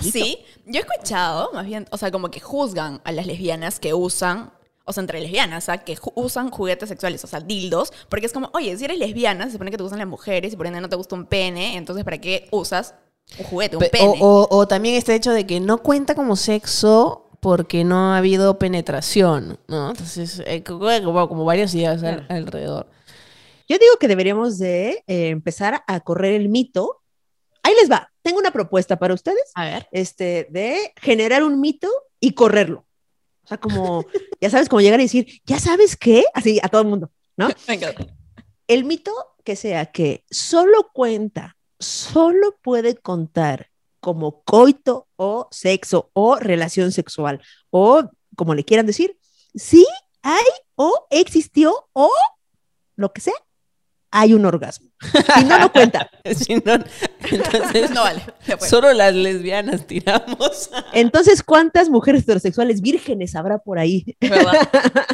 Ah, 0.00 0.04
Sí, 0.04 0.38
yo 0.66 0.80
he 0.80 0.84
escuchado, 0.84 1.50
más 1.52 1.66
bien, 1.66 1.86
o 1.90 1.96
sea, 1.98 2.10
como 2.10 2.30
que 2.30 2.40
juzgan 2.40 3.00
a 3.04 3.12
las 3.12 3.26
lesbianas 3.26 3.80
que 3.80 3.94
usan, 3.94 4.52
o 4.84 4.92
sea, 4.92 5.00
entre 5.02 5.20
lesbianas, 5.20 5.64
o 5.64 5.66
sea, 5.66 5.78
que 5.78 5.96
ju- 5.96 6.12
usan 6.14 6.50
juguetes 6.50 6.88
sexuales, 6.88 7.22
o 7.24 7.26
sea, 7.26 7.40
dildos, 7.40 7.92
porque 8.08 8.26
es 8.26 8.32
como, 8.32 8.50
oye, 8.54 8.76
si 8.76 8.84
eres 8.84 8.98
lesbiana, 8.98 9.46
se 9.46 9.52
supone 9.52 9.70
que 9.70 9.76
te 9.76 9.82
gustan 9.82 9.98
las 9.98 10.08
mujeres 10.08 10.52
y 10.52 10.56
por 10.56 10.66
ende 10.66 10.80
no 10.80 10.88
te 10.88 10.96
gusta 10.96 11.14
un 11.14 11.26
pene, 11.26 11.76
entonces 11.76 12.04
¿para 12.04 12.18
qué 12.18 12.48
usas 12.50 12.94
un 13.38 13.44
juguete, 13.44 13.76
un 13.76 13.80
Pe- 13.80 13.90
pene? 13.90 14.18
O, 14.22 14.46
o- 14.50 14.56
o 14.58 14.68
también 14.68 14.94
este 14.94 15.14
hecho 15.14 15.32
de 15.32 15.46
que 15.46 15.60
no 15.60 15.78
cuenta 15.82 16.14
como 16.14 16.36
sexo 16.36 17.24
porque 17.40 17.84
no 17.84 18.12
ha 18.14 18.18
habido 18.18 18.58
penetración, 18.58 19.58
¿no? 19.68 19.90
Entonces, 19.90 20.42
eh, 20.46 20.62
como, 20.64 21.28
como 21.28 21.44
varias 21.44 21.74
ideas 21.74 22.02
al- 22.02 22.26
alrededor. 22.28 22.88
Yo 23.68 23.76
digo 23.78 23.96
que 24.00 24.08
deberíamos 24.08 24.58
de 24.58 25.04
eh, 25.06 25.28
empezar 25.28 25.82
a 25.86 26.00
correr 26.00 26.32
el 26.34 26.48
mito. 26.48 26.97
Ahí 27.68 27.74
les 27.74 27.90
va. 27.90 28.10
Tengo 28.22 28.38
una 28.38 28.50
propuesta 28.50 28.98
para 28.98 29.12
ustedes, 29.12 29.52
A 29.54 29.66
ver. 29.66 29.88
este, 29.92 30.46
de 30.48 30.94
generar 31.02 31.44
un 31.44 31.60
mito 31.60 31.86
y 32.18 32.32
correrlo. 32.32 32.86
O 33.44 33.46
sea, 33.46 33.58
como, 33.58 34.06
ya 34.40 34.48
sabes, 34.48 34.70
como 34.70 34.80
llegar 34.80 35.00
y 35.00 35.02
decir, 35.02 35.42
¿ya 35.44 35.60
sabes 35.60 35.94
qué? 35.94 36.24
Así 36.32 36.58
a 36.62 36.68
todo 36.68 36.80
el 36.80 36.88
mundo, 36.88 37.10
¿no? 37.36 37.48
Venga. 37.68 37.92
El 38.68 38.86
mito 38.86 39.12
que 39.44 39.54
sea 39.54 39.84
que 39.84 40.24
solo 40.30 40.88
cuenta, 40.94 41.58
solo 41.78 42.56
puede 42.62 42.96
contar 42.96 43.68
como 44.00 44.42
coito 44.44 45.06
o 45.16 45.46
sexo 45.50 46.10
o 46.14 46.36
relación 46.36 46.90
sexual 46.90 47.42
o 47.68 48.08
como 48.34 48.54
le 48.54 48.64
quieran 48.64 48.86
decir, 48.86 49.18
sí 49.54 49.86
hay 50.22 50.44
o 50.74 51.06
existió 51.10 51.90
o 51.92 52.10
lo 52.96 53.12
que 53.12 53.20
sea, 53.20 53.34
hay 54.10 54.34
un 54.34 54.44
orgasmo. 54.46 54.88
Si 55.36 55.44
no, 55.44 55.58
no 55.58 55.72
cuenta. 55.72 56.10
Si 56.34 56.54
no, 56.56 56.74
entonces, 57.30 57.90
No 57.90 58.02
vale. 58.02 58.22
solo 58.68 58.92
las 58.92 59.14
lesbianas 59.14 59.86
tiramos. 59.86 60.70
Entonces, 60.92 61.42
¿cuántas 61.42 61.88
mujeres 61.88 62.22
heterosexuales 62.22 62.80
vírgenes 62.80 63.34
habrá 63.34 63.58
por 63.58 63.78
ahí? 63.78 64.16
Verdad. 64.20 64.68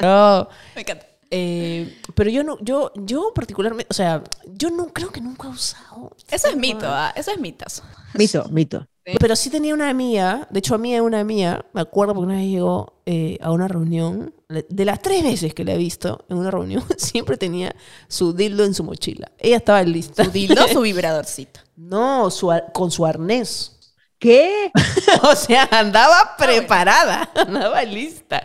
No, 0.00 0.48
Me 0.74 0.82
encanta. 0.82 1.06
Eh, 1.30 1.98
pero 2.14 2.30
yo 2.30 2.42
no, 2.42 2.56
yo, 2.62 2.90
yo 2.96 3.32
particularmente, 3.34 3.86
o 3.90 3.94
sea, 3.94 4.22
yo 4.46 4.70
no 4.70 4.86
creo 4.88 5.10
que 5.10 5.20
nunca 5.20 5.48
he 5.48 5.50
usado. 5.50 6.16
Eso 6.30 6.48
es 6.48 6.56
mito, 6.56 6.86
¿ah? 6.86 7.12
Eso 7.14 7.30
es 7.32 7.38
mitazo. 7.38 7.82
Mito, 8.14 8.48
mito. 8.50 8.86
Pero 9.18 9.36
sí 9.36 9.50
tenía 9.50 9.74
una 9.74 9.88
amiga, 9.88 10.46
de 10.50 10.58
hecho 10.58 10.74
a 10.74 10.78
mí 10.78 10.98
una 11.00 11.20
amiga, 11.20 11.64
me 11.72 11.80
acuerdo 11.80 12.14
porque 12.14 12.26
una 12.26 12.36
vez 12.36 12.48
llegó 12.48 13.00
eh, 13.06 13.38
a 13.40 13.52
una 13.52 13.68
reunión, 13.68 14.34
de 14.48 14.84
las 14.84 15.00
tres 15.00 15.22
veces 15.22 15.54
que 15.54 15.64
la 15.64 15.74
he 15.74 15.78
visto 15.78 16.24
en 16.28 16.38
una 16.38 16.50
reunión, 16.50 16.84
siempre 16.96 17.36
tenía 17.36 17.74
su 18.08 18.32
dildo 18.32 18.64
en 18.64 18.74
su 18.74 18.84
mochila. 18.84 19.30
Ella 19.38 19.56
estaba 19.56 19.82
lista. 19.82 20.24
¿Su 20.24 20.30
dildo 20.30 20.68
su 20.68 20.80
vibradorcito? 20.82 21.60
No, 21.76 22.30
su 22.30 22.52
con 22.72 22.90
su 22.90 23.06
arnés. 23.06 23.77
¿Qué? 24.18 24.72
o 25.22 25.36
sea, 25.36 25.68
andaba 25.70 26.34
preparada, 26.36 27.30
andaba 27.36 27.82
lista. 27.84 28.44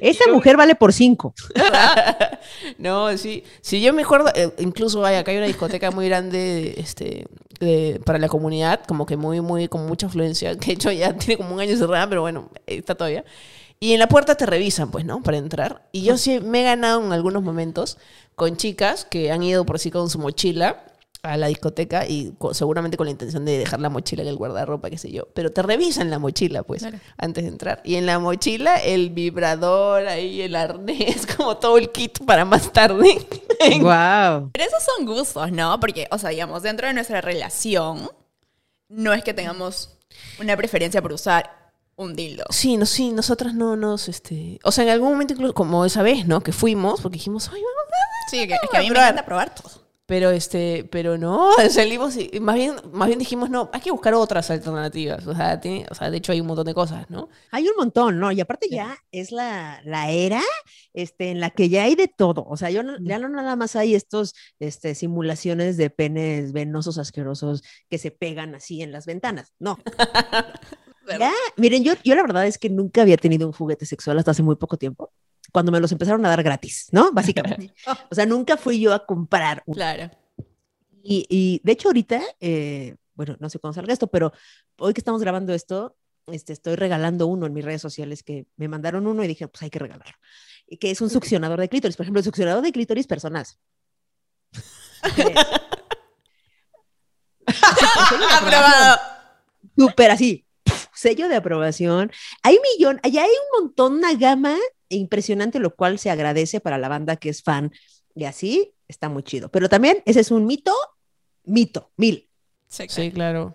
Esa 0.00 0.30
mujer 0.30 0.56
vale 0.56 0.74
por 0.74 0.92
cinco. 0.92 1.34
no, 2.78 3.16
sí. 3.16 3.44
Sí, 3.60 3.80
yo 3.80 3.92
me 3.92 4.02
acuerdo, 4.02 4.30
eh, 4.34 4.52
incluso 4.58 5.04
hay, 5.04 5.16
acá 5.16 5.30
hay 5.30 5.38
una 5.38 5.46
discoteca 5.46 5.90
muy 5.90 6.06
grande 6.08 6.74
este, 6.76 7.26
de- 7.60 8.00
para 8.04 8.18
la 8.18 8.28
comunidad, 8.28 8.80
como 8.86 9.06
que 9.06 9.16
muy, 9.16 9.40
muy, 9.40 9.68
con 9.68 9.86
mucha 9.86 10.06
afluencia, 10.06 10.56
que 10.58 10.66
de 10.68 10.72
hecho 10.74 10.92
ya 10.92 11.12
tiene 11.16 11.36
como 11.36 11.54
un 11.54 11.60
año 11.60 11.76
cerrada, 11.76 12.08
pero 12.08 12.20
bueno, 12.22 12.50
está 12.66 12.94
todavía. 12.94 13.24
Y 13.80 13.92
en 13.92 13.98
la 14.00 14.08
puerta 14.08 14.34
te 14.36 14.46
revisan, 14.46 14.90
pues, 14.90 15.04
¿no? 15.04 15.22
Para 15.22 15.36
entrar. 15.36 15.82
Y 15.92 16.02
yo 16.02 16.16
sí 16.16 16.40
me 16.40 16.60
he 16.60 16.64
ganado 16.64 17.04
en 17.04 17.12
algunos 17.12 17.42
momentos 17.42 17.98
con 18.34 18.56
chicas 18.56 19.04
que 19.04 19.30
han 19.30 19.42
ido 19.42 19.64
por 19.66 19.78
sí 19.78 19.90
con 19.90 20.08
su 20.10 20.18
mochila 20.18 20.84
a 21.24 21.36
la 21.36 21.46
discoteca 21.48 22.06
y 22.06 22.32
co- 22.38 22.54
seguramente 22.54 22.96
con 22.96 23.06
la 23.06 23.10
intención 23.10 23.44
de 23.44 23.58
dejar 23.58 23.80
la 23.80 23.88
mochila 23.88 24.22
en 24.22 24.28
el 24.28 24.36
guardarropa, 24.36 24.90
qué 24.90 24.98
sé 24.98 25.10
yo. 25.10 25.26
Pero 25.34 25.50
te 25.52 25.62
revisan 25.62 26.10
la 26.10 26.18
mochila, 26.18 26.62
pues, 26.62 26.82
Claro. 26.82 26.98
antes 27.16 27.44
de 27.44 27.50
entrar. 27.50 27.80
Y 27.84 27.96
en 27.96 28.06
la 28.06 28.18
mochila 28.18 28.76
el 28.76 29.10
vibrador, 29.10 30.06
ahí 30.06 30.42
el 30.42 30.54
arnés, 30.54 31.26
como 31.36 31.56
todo 31.56 31.78
el 31.78 31.90
kit 31.90 32.24
para 32.24 32.44
más 32.44 32.72
tarde. 32.72 33.26
Wow. 33.80 34.50
Pero 34.52 34.64
esos 34.66 34.82
son 34.82 35.06
gustos, 35.06 35.50
¿no? 35.52 35.80
Porque, 35.80 36.06
o 36.10 36.18
sea, 36.18 36.28
digamos, 36.30 36.62
dentro 36.62 36.86
de 36.86 36.92
nuestra 36.92 37.20
relación, 37.22 38.10
no 38.88 39.12
es 39.14 39.24
que 39.24 39.32
tengamos 39.32 39.96
una 40.38 40.54
preferencia 40.56 41.00
por 41.00 41.12
usar 41.12 41.72
un 41.96 42.14
dildo. 42.14 42.44
Sí, 42.50 42.76
no, 42.76 42.84
sí, 42.84 43.10
nosotras 43.12 43.54
no 43.54 43.76
nos, 43.76 44.08
este... 44.08 44.58
O 44.64 44.72
sea, 44.72 44.84
en 44.84 44.90
algún 44.90 45.12
momento 45.12 45.32
incluso, 45.32 45.54
como 45.54 45.84
esa 45.86 46.02
vez, 46.02 46.26
¿no? 46.26 46.42
Que 46.42 46.52
fuimos, 46.52 47.00
porque 47.00 47.16
dijimos, 47.16 47.48
ay, 47.48 47.62
vamos 47.62 47.92
a... 47.92 48.30
Sí, 48.30 48.46
que, 48.46 48.54
es 48.54 48.60
que 48.70 48.76
a 48.76 48.80
mí 48.80 48.90
me 48.90 48.98
encanta 48.98 49.24
probar 49.24 49.54
todo. 49.54 49.70
Pero, 50.06 50.30
este, 50.30 50.86
pero 50.92 51.16
no, 51.16 51.50
salimos 51.70 52.16
y 52.18 52.38
más 52.38 52.56
bien, 52.56 52.74
más 52.92 53.08
bien 53.08 53.18
dijimos, 53.18 53.48
no, 53.48 53.70
hay 53.72 53.80
que 53.80 53.90
buscar 53.90 54.12
otras 54.12 54.50
alternativas. 54.50 55.26
O 55.26 55.34
sea, 55.34 55.58
tiene, 55.60 55.86
o 55.90 55.94
sea, 55.94 56.10
de 56.10 56.18
hecho 56.18 56.32
hay 56.32 56.42
un 56.42 56.46
montón 56.46 56.66
de 56.66 56.74
cosas, 56.74 57.08
¿no? 57.08 57.30
Hay 57.50 57.66
un 57.68 57.74
montón, 57.76 58.18
¿no? 58.20 58.30
Y 58.30 58.38
aparte 58.40 58.68
ya 58.70 58.98
es 59.12 59.32
la, 59.32 59.80
la 59.84 60.10
era 60.10 60.42
este, 60.92 61.30
en 61.30 61.40
la 61.40 61.48
que 61.50 61.70
ya 61.70 61.84
hay 61.84 61.94
de 61.94 62.08
todo. 62.08 62.44
O 62.46 62.56
sea, 62.58 62.70
yo 62.70 62.82
no- 62.82 62.98
ya 63.00 63.18
no 63.18 63.30
nada 63.30 63.56
más 63.56 63.76
hay 63.76 63.94
estos 63.94 64.34
este, 64.58 64.94
simulaciones 64.94 65.78
de 65.78 65.88
penes 65.88 66.52
venosos 66.52 66.98
asquerosos 66.98 67.62
que 67.88 67.96
se 67.96 68.10
pegan 68.10 68.54
así 68.54 68.82
en 68.82 68.92
las 68.92 69.06
ventanas. 69.06 69.54
No. 69.58 69.78
ya, 71.18 71.32
miren, 71.56 71.84
yo, 71.84 71.94
yo 72.04 72.14
la 72.14 72.22
verdad 72.22 72.46
es 72.46 72.58
que 72.58 72.70
nunca 72.70 73.02
había 73.02 73.16
tenido 73.16 73.46
un 73.46 73.52
juguete 73.52 73.86
sexual 73.86 74.18
hasta 74.18 74.30
hace 74.32 74.42
muy 74.42 74.56
poco 74.56 74.76
tiempo, 74.76 75.12
cuando 75.54 75.70
me 75.70 75.78
los 75.78 75.92
empezaron 75.92 76.26
a 76.26 76.30
dar 76.30 76.42
gratis, 76.42 76.88
¿no? 76.90 77.12
Básicamente. 77.12 77.72
O 78.10 78.14
sea, 78.14 78.26
nunca 78.26 78.56
fui 78.56 78.80
yo 78.80 78.92
a 78.92 79.06
comprar 79.06 79.62
un 79.66 79.76
Claro. 79.76 80.10
y, 81.00 81.26
y, 81.30 81.60
de 81.62 81.72
hecho 81.72 81.88
ahorita, 81.88 82.20
eh, 82.40 82.96
bueno, 83.14 83.36
no 83.38 83.48
sé 83.48 83.60
cuándo 83.60 83.74
salga 83.74 83.92
esto, 83.92 84.08
pero 84.08 84.32
hoy 84.78 84.92
que 84.92 85.00
estamos 85.00 85.20
grabando 85.20 85.54
esto, 85.54 85.96
este, 86.26 86.52
estoy 86.52 86.74
regalando 86.74 87.28
uno 87.28 87.46
en 87.46 87.52
mis 87.52 87.64
redes 87.64 87.80
sociales 87.80 88.24
que 88.24 88.48
me 88.56 88.66
mandaron 88.66 89.06
uno 89.06 89.22
y 89.22 89.28
dije, 89.28 89.46
pues 89.46 89.62
hay 89.62 89.70
que 89.70 89.78
regalarlo. 89.78 90.16
Y 90.66 90.78
que 90.78 90.90
es 90.90 91.00
un 91.00 91.08
succionador 91.08 91.60
de 91.60 91.68
clítoris. 91.68 91.96
Por 91.96 92.02
ejemplo, 92.02 92.18
el 92.18 92.24
succionador 92.24 92.64
de 92.64 92.72
clítoris 92.72 93.06
personal. 93.06 93.46
Aprobado. 98.40 98.98
Súper 99.78 100.10
así, 100.10 100.44
sello 100.94 101.28
de 101.28 101.36
aprobación. 101.36 102.10
Hay 102.42 102.58
millón, 102.58 102.98
allá 103.04 103.22
hay 103.22 103.30
un 103.30 103.62
montón, 103.62 103.92
una 103.94 104.14
gama 104.14 104.56
impresionante, 104.94 105.58
lo 105.58 105.74
cual 105.74 105.98
se 105.98 106.10
agradece 106.10 106.60
para 106.60 106.78
la 106.78 106.88
banda 106.88 107.16
que 107.16 107.28
es 107.28 107.42
fan 107.42 107.72
y 108.14 108.24
así 108.24 108.74
está 108.88 109.08
muy 109.08 109.22
chido. 109.22 109.48
Pero 109.50 109.68
también 109.68 110.02
ese 110.06 110.20
es 110.20 110.30
un 110.30 110.46
mito, 110.46 110.74
mito, 111.44 111.90
mil. 111.96 112.28
Sí, 112.68 112.86
Sí, 112.88 113.10
claro. 113.12 113.54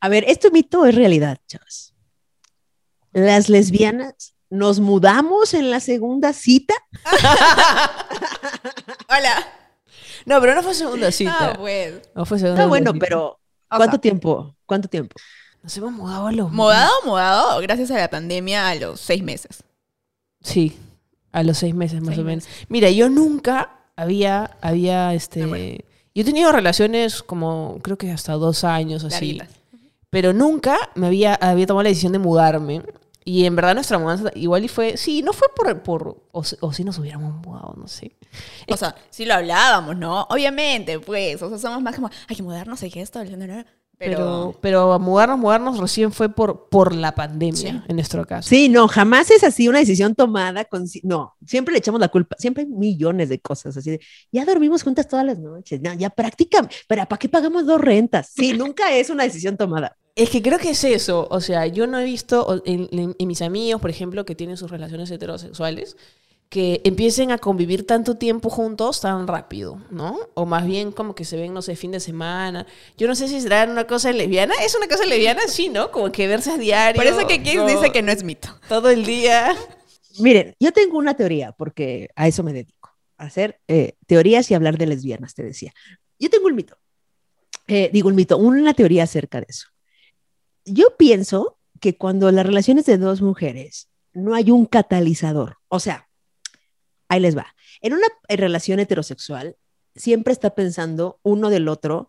A 0.00 0.08
ver, 0.08 0.24
¿esto 0.28 0.50
mito 0.50 0.86
es 0.86 0.94
realidad, 0.94 1.38
chavos? 1.46 1.92
las 3.12 3.48
lesbianas 3.48 4.34
nos 4.50 4.78
mudamos 4.78 5.54
en 5.54 5.70
la 5.70 5.80
segunda 5.80 6.34
cita. 6.34 6.74
Hola. 9.08 9.46
No, 10.24 10.40
pero 10.40 10.54
no 10.54 10.62
fue 10.62 10.74
segunda 10.74 11.10
cita. 11.10 11.52
Ah, 11.52 11.54
pues. 11.56 12.02
No 12.14 12.24
fue 12.26 12.38
segunda 12.38 12.62
No, 12.62 12.68
bueno, 12.68 12.92
cita. 12.92 13.04
pero 13.06 13.26
O 13.70 13.76
¿cuánto 13.76 13.92
sea, 13.92 14.00
tiempo? 14.00 14.56
¿Cuánto 14.66 14.88
tiempo? 14.88 15.14
Nos 15.62 15.76
hemos 15.76 15.92
mudado 15.92 16.26
a 16.26 16.32
los... 16.32 16.50
Mudado, 16.52 16.92
mudado, 17.04 17.60
gracias 17.60 17.90
a 17.90 17.98
la 17.98 18.10
pandemia 18.10 18.68
a 18.68 18.74
los 18.74 19.00
seis 19.00 19.22
meses. 19.22 19.62
Sí, 20.46 20.76
a 21.32 21.42
los 21.42 21.58
seis 21.58 21.74
meses 21.74 22.00
más 22.00 22.10
Seis 22.14 22.18
o 22.20 22.24
menos. 22.24 22.44
Mira, 22.68 22.90
yo 22.90 23.08
nunca 23.08 23.80
había, 23.96 24.56
había, 24.60 25.12
este... 25.14 25.42
Ah, 25.42 25.46
bueno. 25.46 25.78
Yo 26.14 26.22
he 26.22 26.24
tenido 26.24 26.50
relaciones 26.50 27.22
como, 27.22 27.78
creo 27.82 27.98
que 27.98 28.10
hasta 28.10 28.32
dos 28.34 28.64
años 28.64 29.04
así. 29.04 29.38
Pero 30.08 30.32
nunca 30.32 30.78
me 30.94 31.08
había, 31.08 31.34
había 31.34 31.66
tomado 31.66 31.82
la 31.82 31.90
decisión 31.90 32.12
de 32.12 32.18
mudarme. 32.18 32.82
Y 33.22 33.44
en 33.44 33.56
verdad 33.56 33.74
nuestra 33.74 33.98
mudanza 33.98 34.30
igual 34.36 34.64
y 34.64 34.68
fue, 34.68 34.96
sí, 34.96 35.20
no 35.20 35.32
fue 35.32 35.48
por, 35.54 35.82
por 35.82 36.22
o, 36.32 36.44
si- 36.44 36.56
o 36.60 36.72
si 36.72 36.84
nos 36.84 36.96
hubiéramos 36.98 37.34
mudado, 37.44 37.74
no 37.76 37.88
sé. 37.88 38.12
O 38.68 38.76
sea, 38.76 38.94
sí 39.10 39.26
lo 39.26 39.34
hablábamos, 39.34 39.96
¿no? 39.96 40.22
Obviamente, 40.30 41.00
pues. 41.00 41.42
O 41.42 41.48
sea, 41.48 41.58
somos 41.58 41.82
más 41.82 41.96
como, 41.96 42.08
hay 42.28 42.36
que 42.36 42.42
mudarnos, 42.44 42.80
hay 42.84 42.90
que 42.90 43.02
esto, 43.02 43.22
no, 43.24 43.36
no, 43.36 43.46
no. 43.48 43.64
Pero, 43.98 44.16
Pero, 44.18 44.58
pero, 44.60 44.92
a 44.92 44.98
mudarnos, 44.98 45.38
mudarnos 45.38 45.78
recién 45.78 46.12
fue 46.12 46.28
por, 46.28 46.68
por 46.68 46.94
la 46.94 47.14
pandemia, 47.14 47.54
Sí. 47.54 47.82
en 47.88 47.96
nuestro 47.96 48.26
caso. 48.26 48.46
Sí, 48.48 48.68
no, 48.68 48.88
jamás 48.88 49.30
es 49.30 49.42
así 49.42 49.68
una 49.68 49.78
decisión 49.78 50.14
tomada 50.14 50.66
con... 50.66 50.84
No, 51.02 51.34
siempre 51.46 51.72
le 51.72 51.78
echamos 51.78 51.98
la 52.00 52.08
culpa. 52.08 52.36
Siempre 52.38 52.64
hay 52.64 52.68
millones 52.68 53.30
de 53.30 53.40
cosas 53.40 53.74
así 53.74 53.92
de, 53.92 54.00
ya 54.30 54.44
dormimos 54.44 54.82
juntas 54.82 55.08
todas 55.08 55.24
las 55.24 55.38
noches. 55.38 55.80
No, 55.80 55.94
ya 55.94 56.10
practica. 56.10 56.68
Pero 56.86 57.06
¿para 57.06 57.18
qué 57.18 57.28
pagamos 57.30 57.64
dos 57.66 57.80
rentas? 57.80 58.32
Sí, 58.36 58.52
nunca 58.58 58.94
es 58.94 59.08
una 59.08 59.24
decisión 59.24 59.56
tomada. 59.56 59.96
Es 60.14 60.28
que 60.30 60.42
creo 60.42 60.58
que 60.58 60.70
es 60.70 60.84
eso. 60.84 61.26
O 61.30 61.40
sea, 61.40 61.66
yo 61.66 61.86
no 61.86 61.98
he 61.98 62.04
visto 62.04 62.46
o- 62.46 62.62
en, 62.66 62.88
en- 62.92 63.16
en 63.18 63.26
mis 63.28 63.40
amigos, 63.40 63.80
por 63.80 63.88
ejemplo, 63.90 64.26
que 64.26 64.34
tienen 64.34 64.58
sus 64.58 64.70
relaciones 64.70 65.10
heterosexuales, 65.10 65.96
que 66.48 66.80
empiecen 66.84 67.32
a 67.32 67.38
convivir 67.38 67.86
tanto 67.86 68.16
tiempo 68.16 68.50
juntos 68.50 69.00
tan 69.00 69.26
rápido, 69.26 69.82
¿no? 69.90 70.18
O 70.34 70.46
más 70.46 70.64
bien 70.64 70.92
como 70.92 71.14
que 71.14 71.24
se 71.24 71.36
ven, 71.36 71.52
no 71.52 71.60
sé, 71.60 71.74
fin 71.74 71.90
de 71.90 72.00
semana. 72.00 72.66
Yo 72.96 73.08
no 73.08 73.14
sé 73.14 73.28
si 73.28 73.40
será 73.40 73.64
una 73.64 73.86
cosa 73.86 74.12
lesbiana. 74.12 74.54
¿Es 74.64 74.74
una 74.76 74.86
cosa 74.86 75.04
lesbiana? 75.04 75.42
Sí, 75.48 75.68
¿no? 75.68 75.90
Como 75.90 76.12
que 76.12 76.28
verse 76.28 76.52
a 76.52 76.56
diario. 76.56 77.02
por 77.02 77.06
eso 77.06 77.26
que 77.26 77.42
Kiss 77.42 77.56
no, 77.56 77.66
dice 77.66 77.90
que 77.90 78.02
no 78.02 78.12
es 78.12 78.22
mito. 78.22 78.48
Todo 78.68 78.90
el 78.90 79.04
día. 79.04 79.56
Miren, 80.18 80.54
yo 80.60 80.72
tengo 80.72 80.98
una 80.98 81.14
teoría 81.14 81.52
porque 81.52 82.08
a 82.14 82.28
eso 82.28 82.42
me 82.42 82.52
dedico, 82.52 82.90
a 83.18 83.24
hacer 83.24 83.60
eh, 83.68 83.94
teorías 84.06 84.50
y 84.50 84.54
hablar 84.54 84.78
de 84.78 84.86
lesbianas, 84.86 85.34
te 85.34 85.42
decía. 85.42 85.72
Yo 86.18 86.30
tengo 86.30 86.46
un 86.46 86.54
mito, 86.54 86.76
Eh, 87.66 87.90
digo 87.92 88.08
un 88.08 88.14
mito, 88.14 88.38
una 88.38 88.72
teoría 88.72 89.02
acerca 89.02 89.40
de 89.40 89.46
eso. 89.48 89.66
Yo 90.64 90.96
pienso 90.96 91.58
que 91.80 91.96
cuando 91.96 92.30
las 92.30 92.46
relaciones 92.46 92.86
de 92.86 92.98
dos 92.98 93.20
mujeres 93.20 93.88
no 94.12 94.34
hay 94.34 94.50
un 94.50 94.64
catalizador, 94.64 95.58
o 95.68 95.78
sea, 95.80 96.05
ahí 97.08 97.20
les 97.20 97.36
va. 97.36 97.46
En 97.80 97.92
una 97.92 98.06
eh, 98.28 98.36
relación 98.36 98.80
heterosexual, 98.80 99.56
siempre 99.94 100.32
está 100.32 100.54
pensando 100.54 101.18
uno 101.22 101.50
del 101.50 101.68
otro, 101.68 102.08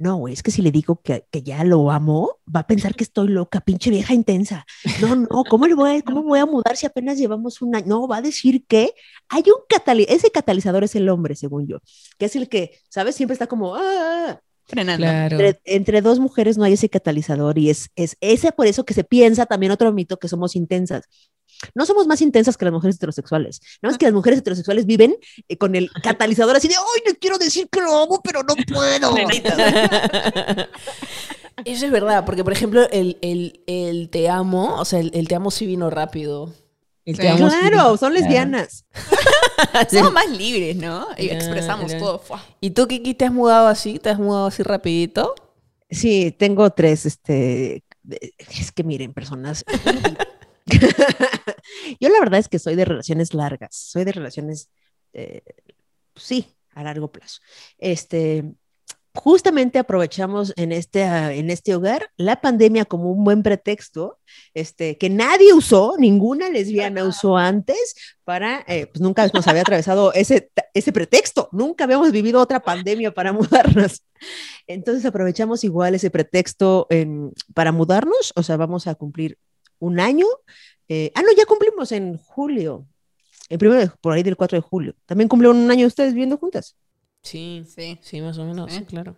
no, 0.00 0.16
güey, 0.16 0.32
es 0.32 0.42
que 0.42 0.50
si 0.50 0.62
le 0.62 0.70
digo 0.70 1.02
que, 1.02 1.26
que 1.30 1.42
ya 1.42 1.62
lo 1.62 1.90
amo, 1.90 2.38
va 2.44 2.60
a 2.60 2.66
pensar 2.66 2.94
que 2.94 3.04
estoy 3.04 3.28
loca, 3.28 3.60
pinche 3.60 3.90
vieja 3.90 4.14
intensa. 4.14 4.64
No, 5.02 5.14
no, 5.14 5.44
¿cómo, 5.44 5.66
le 5.66 5.74
voy 5.74 5.98
a, 5.98 6.02
¿cómo 6.02 6.22
voy 6.22 6.38
a 6.38 6.46
mudar 6.46 6.74
si 6.78 6.86
apenas 6.86 7.18
llevamos 7.18 7.60
un 7.60 7.76
año? 7.76 7.86
No, 7.86 8.08
va 8.08 8.16
a 8.16 8.22
decir 8.22 8.64
que 8.66 8.94
hay 9.28 9.42
un 9.42 9.62
catalizador, 9.68 10.16
ese 10.16 10.30
catalizador 10.30 10.84
es 10.84 10.94
el 10.94 11.06
hombre, 11.10 11.36
según 11.36 11.66
yo, 11.66 11.80
que 12.18 12.24
es 12.24 12.34
el 12.34 12.48
que, 12.48 12.78
¿sabes? 12.88 13.14
Siempre 13.14 13.34
está 13.34 13.46
como, 13.46 13.74
"Ah, 13.74 13.82
ah, 13.82 14.26
ah". 14.30 14.40
Frenando. 14.70 15.06
Entre, 15.06 15.60
entre 15.64 16.00
dos 16.00 16.18
mujeres 16.18 16.56
no 16.56 16.64
hay 16.64 16.74
ese 16.74 16.88
catalizador 16.88 17.58
y 17.58 17.70
es, 17.70 17.90
es 17.96 18.16
ese 18.20 18.52
por 18.52 18.68
eso 18.68 18.84
que 18.84 18.94
se 18.94 19.02
piensa 19.04 19.44
también 19.44 19.72
otro 19.72 19.92
mito 19.92 20.18
que 20.18 20.28
somos 20.28 20.54
intensas. 20.54 21.04
No 21.74 21.84
somos 21.86 22.06
más 22.06 22.20
intensas 22.22 22.56
que 22.56 22.64
las 22.64 22.72
mujeres 22.72 22.96
heterosexuales. 22.96 23.60
Nada 23.82 23.92
más 23.92 23.98
que 23.98 24.06
las 24.06 24.14
mujeres 24.14 24.38
heterosexuales 24.38 24.86
viven 24.86 25.16
eh, 25.48 25.56
con 25.56 25.74
el 25.74 25.90
catalizador 26.02 26.56
así 26.56 26.68
de, 26.68 26.74
¡ay, 26.76 27.02
le 27.06 27.16
quiero 27.16 27.38
decir 27.38 27.68
que 27.70 27.80
lo 27.80 28.02
amo, 28.02 28.20
pero 28.22 28.42
no 28.42 28.54
puedo! 28.72 29.14
Eso 31.64 31.86
es 31.86 31.92
verdad, 31.92 32.24
porque 32.24 32.42
por 32.44 32.52
ejemplo, 32.52 32.88
el, 32.90 33.18
el, 33.20 33.62
el 33.66 34.08
te 34.10 34.28
amo, 34.30 34.76
o 34.80 34.84
sea, 34.84 35.00
el, 35.00 35.10
el 35.14 35.28
te 35.28 35.34
amo 35.34 35.50
sí 35.50 35.66
vino 35.66 35.90
rápido. 35.90 36.52
El 37.04 37.16
Sí. 37.16 37.22
te 37.22 37.28
amo 37.28 37.50
sí 37.50 37.56
Claro, 37.58 37.76
vino- 37.84 37.96
son 37.96 38.14
lesbianas. 38.14 38.84
Somos 39.90 40.12
más 40.12 40.30
libres, 40.30 40.76
¿no? 40.76 41.06
Y 41.18 41.28
expresamos 41.28 41.96
todo. 41.98 42.18
¡fua! 42.18 42.42
¿Y 42.60 42.70
tú, 42.70 42.86
Kiki, 42.86 43.14
te 43.14 43.26
has 43.26 43.32
mudado 43.32 43.66
así? 43.68 43.98
¿Te 43.98 44.10
has 44.10 44.18
mudado 44.18 44.46
así 44.46 44.62
rapidito? 44.62 45.34
Sí, 45.90 46.34
tengo 46.38 46.70
tres, 46.70 47.04
este, 47.04 47.84
es 48.38 48.72
que 48.72 48.84
miren, 48.84 49.12
personas. 49.12 49.64
Yo 52.00 52.08
la 52.08 52.20
verdad 52.20 52.40
es 52.40 52.48
que 52.48 52.58
soy 52.58 52.76
de 52.76 52.84
relaciones 52.84 53.34
largas, 53.34 53.74
soy 53.74 54.04
de 54.04 54.12
relaciones, 54.12 54.70
eh, 55.12 55.42
sí, 56.14 56.46
a 56.74 56.82
largo 56.82 57.10
plazo. 57.10 57.40
Este, 57.78 58.44
justamente 59.14 59.78
aprovechamos 59.78 60.52
en 60.56 60.72
este, 60.72 61.04
ah, 61.04 61.32
en 61.32 61.50
este 61.50 61.74
hogar 61.74 62.10
la 62.16 62.40
pandemia 62.40 62.84
como 62.84 63.10
un 63.10 63.24
buen 63.24 63.42
pretexto, 63.42 64.18
este, 64.54 64.98
que 64.98 65.10
nadie 65.10 65.52
usó, 65.52 65.96
ninguna 65.98 66.48
lesbiana 66.48 67.04
usó 67.04 67.36
antes 67.36 67.94
para, 68.24 68.64
eh, 68.68 68.86
pues 68.86 69.00
nunca 69.00 69.26
nos 69.34 69.48
había 69.48 69.62
atravesado 69.62 70.12
ese, 70.12 70.50
ese 70.74 70.92
pretexto, 70.92 71.48
nunca 71.52 71.84
habíamos 71.84 72.12
vivido 72.12 72.40
otra 72.40 72.60
pandemia 72.60 73.12
para 73.12 73.32
mudarnos. 73.32 74.02
Entonces 74.66 75.04
aprovechamos 75.04 75.64
igual 75.64 75.94
ese 75.94 76.10
pretexto 76.10 76.86
en- 76.90 77.32
para 77.54 77.72
mudarnos, 77.72 78.32
o 78.36 78.42
sea, 78.42 78.56
vamos 78.56 78.86
a 78.86 78.94
cumplir 78.94 79.38
un 79.80 79.98
año. 80.00 80.26
eh, 80.92 81.12
ah, 81.14 81.22
no, 81.22 81.28
ya 81.36 81.44
cumplimos 81.46 81.92
en 81.92 82.16
julio, 82.18 82.86
el 83.48 83.58
primero, 83.58 83.80
de- 83.80 83.90
por 84.00 84.12
ahí 84.12 84.22
del 84.24 84.36
4 84.36 84.56
de 84.58 84.62
julio. 84.62 84.94
También 85.06 85.28
cumplieron 85.28 85.56
un 85.58 85.70
año 85.70 85.86
ustedes 85.86 86.14
viviendo 86.14 86.36
juntas. 86.36 86.76
Sí, 87.22 87.64
Sí. 87.68 87.98
sí, 88.02 88.20
más 88.20 88.38
o 88.38 88.44
menos, 88.44 88.72
¿Eh? 88.72 88.78
sí, 88.78 88.84
claro. 88.86 89.16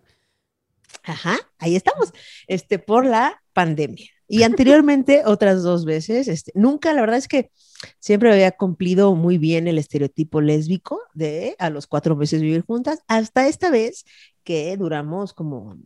Ajá, 1.04 1.38
ahí 1.58 1.74
estamos, 1.74 2.12
este, 2.46 2.78
por 2.78 3.06
la 3.06 3.42
pandemia. 3.54 4.06
Y 4.28 4.42
anteriormente 4.44 5.22
otras 5.26 5.62
dos 5.62 5.84
veces, 5.86 6.28
este, 6.28 6.52
nunca, 6.54 6.92
la 6.92 7.00
verdad 7.00 7.16
es 7.18 7.26
que 7.28 7.50
siempre 7.98 8.30
había 8.30 8.50
cumplido 8.52 9.14
muy 9.14 9.38
bien 9.38 9.66
el 9.66 9.78
estereotipo 9.78 10.40
lésbico 10.42 11.00
de 11.14 11.56
a 11.58 11.70
los 11.70 11.86
cuatro 11.86 12.16
meses 12.16 12.42
vivir 12.42 12.64
juntas, 12.66 13.00
hasta 13.08 13.48
esta 13.48 13.70
vez 13.70 14.04
que 14.44 14.76
duramos 14.76 15.32
como 15.32 15.76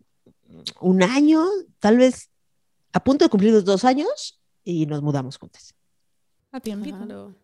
un 0.80 1.02
año, 1.02 1.44
tal 1.78 1.98
vez 1.98 2.28
a 2.92 3.02
punto 3.04 3.24
de 3.24 3.28
cumplir 3.30 3.52
los 3.52 3.64
dos 3.64 3.84
años 3.84 4.40
y 4.66 4.84
nos 4.86 5.00
mudamos 5.00 5.38
juntas. 5.38 5.74
A 6.52 6.60
tiempito. 6.60 6.98
Claro. 6.98 7.34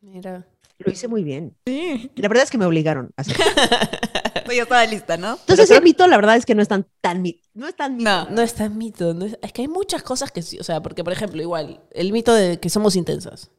Mira. 0.00 0.46
Lo 0.78 0.90
hice 0.92 1.06
muy 1.06 1.22
bien. 1.22 1.54
Sí. 1.66 2.10
La 2.16 2.28
verdad 2.28 2.44
es 2.44 2.50
que 2.50 2.58
me 2.58 2.64
obligaron 2.66 3.10
a 3.16 3.20
hacerlo. 3.20 3.44
Yo 4.56 4.62
estaba 4.62 4.84
lista, 4.86 5.16
¿no? 5.16 5.32
Entonces 5.40 5.70
el 5.70 5.82
mito, 5.82 6.06
la 6.06 6.16
verdad 6.16 6.36
es 6.36 6.46
que 6.46 6.54
no 6.54 6.62
es 6.62 6.68
tan, 6.68 6.86
tan 7.00 7.20
mi- 7.20 7.42
no 7.54 7.66
es 7.68 7.74
tan 7.76 7.96
mito. 7.96 8.08
No. 8.10 8.30
No 8.30 8.42
es 8.42 8.54
tan 8.54 8.78
mito. 8.78 9.12
no 9.12 9.24
es, 9.26 9.38
es 9.42 9.52
que 9.52 9.62
hay 9.62 9.68
muchas 9.68 10.02
cosas 10.02 10.30
que 10.32 10.40
sí. 10.42 10.58
O 10.60 10.64
sea, 10.64 10.80
porque, 10.82 11.02
por 11.04 11.12
ejemplo, 11.12 11.40
igual, 11.42 11.82
el 11.92 12.12
mito 12.12 12.32
de 12.32 12.58
que 12.60 12.70
somos 12.70 12.94
intensas. 12.96 13.50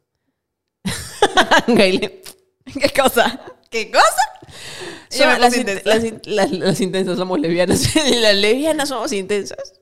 ¿Qué 1.68 2.22
cosa? 2.96 3.42
¿Qué 3.70 3.92
cosa? 3.92 4.06
Son- 5.10 5.40
las, 5.42 5.54
in- 5.54 5.62
intensa. 5.62 5.82
las 5.90 6.04
in- 6.04 6.22
las- 6.26 6.52
las 6.52 6.82
intensas 6.82 7.18
somos 7.18 7.40
lesbianas. 7.40 7.96
las 8.22 8.36
lesbianas 8.36 8.90
somos 8.90 9.12
intensas. 9.14 9.74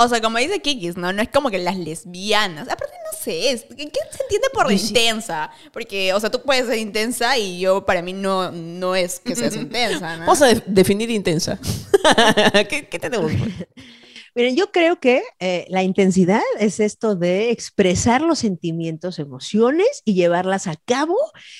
O 0.00 0.08
sea, 0.08 0.20
como 0.20 0.38
dice 0.38 0.60
Kikis, 0.60 0.96
¿no? 0.96 1.12
No 1.12 1.20
es 1.22 1.28
como 1.28 1.50
que 1.50 1.58
las 1.58 1.76
lesbianas. 1.76 2.68
Aparte, 2.68 2.94
no 3.12 3.18
sé. 3.18 3.50
es- 3.50 3.64
¿Qué, 3.64 3.76
qué 3.90 4.00
se 4.10 4.22
entiende 4.22 4.48
por 4.52 4.68
sí- 4.68 4.88
intensa? 4.88 5.50
Porque, 5.72 6.12
o 6.14 6.20
sea, 6.20 6.30
tú 6.30 6.40
puedes 6.42 6.66
ser 6.66 6.78
intensa 6.78 7.36
y 7.36 7.58
yo, 7.60 7.84
para 7.84 8.00
mí, 8.02 8.12
no, 8.12 8.50
no 8.52 8.94
es 8.94 9.18
que 9.20 9.34
seas 9.34 9.54
intensa, 9.56 10.16
¿no? 10.16 10.20
Vamos 10.26 10.40
a 10.42 10.46
de- 10.46 10.62
definir 10.66 11.10
intensa. 11.10 11.58
¿Qué, 12.68 12.88
qué 12.88 12.98
tenemos? 12.98 13.32
Miren, 14.34 14.54
yo 14.54 14.70
creo 14.70 15.00
que 15.00 15.22
eh, 15.40 15.66
la 15.68 15.82
intensidad 15.82 16.42
es 16.60 16.78
esto 16.78 17.16
de 17.16 17.50
expresar 17.50 18.20
los 18.20 18.38
sentimientos, 18.38 19.18
emociones 19.18 20.02
y 20.04 20.14
llevarlas 20.14 20.68
a 20.68 20.76
cabo 20.76 21.16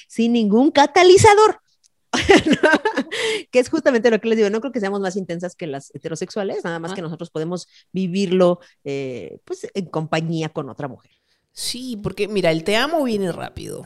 sin 0.07 0.33
ningún 0.35 0.71
catalizador. 0.71 1.61
que 3.51 3.59
es 3.59 3.69
justamente 3.69 4.11
lo 4.11 4.21
que 4.21 4.29
les 4.29 4.37
digo, 4.37 4.51
no 4.51 4.61
creo 4.61 4.73
que 4.73 4.81
seamos 4.81 5.01
más 5.01 5.17
intensas 5.17 5.55
que 5.55 5.67
las 5.67 5.95
heterosexuales, 5.95 6.65
nada 6.65 6.79
más 6.79 6.93
que 6.95 7.03
nosotros 7.03 7.31
podemos 7.31 7.69
vivirlo 7.93 8.61
eh, 8.85 9.39
pues 9.45 9.67
en 9.75 9.87
compañía 9.87 10.49
con 10.49 10.69
otra 10.69 10.89
mujer. 10.89 11.11
Sí, 11.53 11.99
porque 12.03 12.29
mira, 12.29 12.51
el 12.51 12.65
te 12.65 12.77
amo 12.77 13.03
viene 13.05 13.33
rápido. 13.33 13.85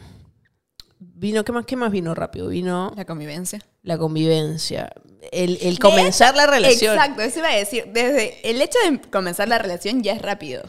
Vino, 0.99 1.45
¿qué 1.45 1.53
más, 1.53 1.67
qué 1.67 1.75
más 1.75 1.91
vino 1.91 2.15
rápido? 2.15 2.49
Vino 2.49 2.93
La 2.97 3.05
convivencia. 3.05 3.61
la 3.83 3.99
convivencia. 3.99 4.93
El, 5.33 5.59
el 5.61 5.79
comenzar 5.79 6.37
la 6.37 6.47
relación. 6.47 6.95
Exacto, 6.95 7.23
eso 7.23 7.41
iba 7.41 7.49
a 7.49 7.57
decir. 7.57 7.87
Desde 7.93 8.49
el 8.49 8.61
hecho 8.61 8.79
de 8.89 9.01
comenzar 9.11 9.49
la 9.49 9.59
relación 9.59 10.03
ya 10.03 10.13
es 10.13 10.23
rápido. 10.23 10.63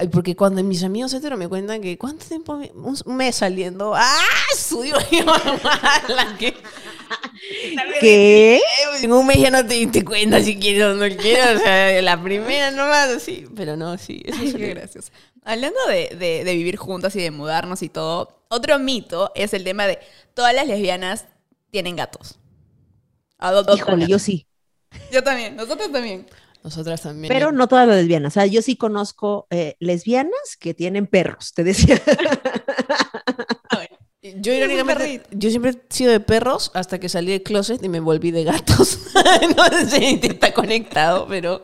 Ay, 0.00 0.08
porque 0.08 0.36
cuando 0.36 0.62
mis 0.62 0.84
amigos 0.84 1.12
heteros 1.12 1.38
me 1.38 1.48
cuentan 1.48 1.80
que 1.82 1.98
cuánto 1.98 2.24
tiempo, 2.24 2.56
me- 2.56 2.70
un, 2.74 3.16
mes 3.16 3.34
saliendo, 3.36 3.94
¡ah! 3.96 4.20
Subió 4.56 4.96
mi 5.10 5.22
mamá, 5.22 6.02
la 6.08 6.36
que 6.38 6.54
¿Qué? 8.00 8.60
en 9.02 9.12
un 9.12 9.26
mes 9.26 9.38
ya 9.40 9.50
no 9.50 9.66
te 9.66 9.74
diste 9.74 10.04
cuenta 10.04 10.40
si 10.42 10.58
quieres 10.58 10.84
o 10.84 10.94
no 10.94 11.08
quieres, 11.16 11.56
o 11.56 11.58
sea, 11.58 12.00
la 12.02 12.22
primera 12.22 12.70
nomás, 12.70 13.08
así, 13.08 13.46
pero 13.56 13.76
no, 13.76 13.98
sí, 13.98 14.22
eso 14.24 14.38
Ay, 14.40 14.48
es 14.48 14.54
qué 14.54 14.68
gracioso. 14.68 15.10
Hablando 15.44 15.78
de, 15.88 16.14
de- 16.18 16.44
de 16.44 16.54
vivir 16.54 16.76
juntas 16.76 17.16
y 17.16 17.20
de 17.20 17.30
mudarnos 17.30 17.82
y 17.82 17.88
todo, 17.88 18.44
otro 18.48 18.78
mito 18.78 19.32
es 19.34 19.52
el 19.54 19.64
tema 19.64 19.86
de 19.86 19.98
todas 20.34 20.54
las 20.54 20.66
lesbianas 20.66 21.26
tienen 21.70 21.96
gatos. 21.96 22.38
Adoptan. 23.38 23.76
Híjole, 23.76 24.06
yo 24.06 24.18
sí. 24.18 24.46
Yo 25.12 25.22
también, 25.22 25.56
nosotros 25.56 25.90
también. 25.92 26.26
Nosotras 26.64 27.02
también. 27.02 27.32
Pero 27.32 27.52
no 27.52 27.68
todas 27.68 27.86
las 27.86 27.96
lesbianas. 27.96 28.32
O 28.32 28.34
sea, 28.34 28.46
yo 28.46 28.62
sí 28.62 28.76
conozco 28.76 29.46
eh, 29.50 29.76
lesbianas 29.78 30.56
que 30.58 30.74
tienen 30.74 31.06
perros, 31.06 31.52
te 31.54 31.64
decía. 31.64 32.00
Yo 34.40 34.52
irónicamente, 34.52 35.22
yo 35.30 35.48
siempre 35.48 35.70
he 35.70 35.94
sido 35.94 36.12
de 36.12 36.20
perros 36.20 36.70
hasta 36.74 36.98
que 36.98 37.08
salí 37.08 37.30
del 37.32 37.42
closet 37.42 37.82
y 37.82 37.88
me 37.88 38.00
volví 38.00 38.30
de 38.30 38.44
gatos. 38.44 38.98
no 39.56 39.64
sé 39.64 39.86
si 39.86 40.20
está 40.22 40.52
conectado, 40.52 41.26
pero 41.28 41.62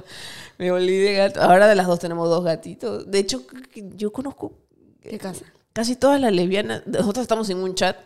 me 0.59 0.71
volví 0.71 0.99
de 0.99 1.15
gatos. 1.15 1.43
Ahora 1.43 1.67
de 1.67 1.75
las 1.75 1.87
dos 1.87 1.99
tenemos 1.99 2.29
dos 2.29 2.45
gatitos. 2.45 3.11
De 3.11 3.19
hecho, 3.19 3.45
yo 3.75 4.13
conozco 4.13 4.53
¿Qué 5.03 5.19
casa? 5.19 5.45
casi 5.73 5.97
todas 5.97 6.21
las 6.21 6.33
lesbianas. 6.33 6.87
Nosotros 6.87 7.23
estamos 7.23 7.51
en 7.51 7.59
un 7.59 7.75
chat 7.75 7.97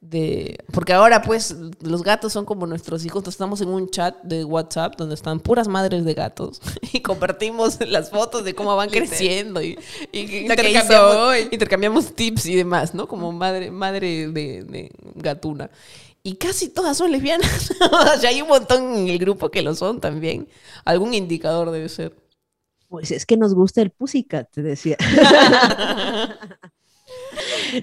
de... 0.00 0.58
Porque 0.72 0.92
ahora 0.92 1.22
pues 1.22 1.56
los 1.80 2.02
gatos 2.02 2.32
son 2.32 2.44
como 2.44 2.66
nuestros 2.66 3.04
hijos. 3.04 3.20
Entonces 3.20 3.36
estamos 3.36 3.60
en 3.60 3.68
un 3.68 3.88
chat 3.90 4.16
de 4.22 4.44
WhatsApp 4.44 4.96
donde 4.96 5.14
están 5.14 5.40
puras 5.40 5.68
madres 5.68 6.04
de 6.04 6.14
gatos 6.14 6.60
y 6.92 7.00
compartimos 7.00 7.78
las 7.86 8.10
fotos 8.10 8.44
de 8.44 8.54
cómo 8.54 8.74
van 8.76 8.90
creciendo 8.90 9.62
y, 9.62 9.78
y 10.12 10.38
intercambiamos, 10.38 11.16
hoy. 11.16 11.48
intercambiamos 11.50 12.14
tips 12.14 12.46
y 12.46 12.54
demás, 12.54 12.94
¿no? 12.94 13.08
Como 13.08 13.32
madre, 13.32 13.70
madre 13.70 14.28
de, 14.28 14.64
de 14.64 14.92
gatuna. 15.14 15.70
Y 16.22 16.34
casi 16.36 16.68
todas 16.68 16.96
son 16.96 17.10
lesbianas. 17.10 17.72
o 17.80 18.20
sea, 18.20 18.30
hay 18.30 18.42
un 18.42 18.48
montón 18.48 18.94
en 18.96 19.08
el 19.08 19.18
grupo 19.18 19.50
que 19.50 19.62
lo 19.62 19.74
son 19.74 20.00
también. 20.00 20.48
Algún 20.84 21.14
indicador 21.14 21.70
debe 21.70 21.88
ser. 21.88 22.14
Pues 22.88 23.10
es 23.10 23.26
que 23.26 23.36
nos 23.36 23.54
gusta 23.54 23.82
el 23.82 23.90
pussycat, 23.90 24.50
te 24.50 24.62
decía. 24.62 24.96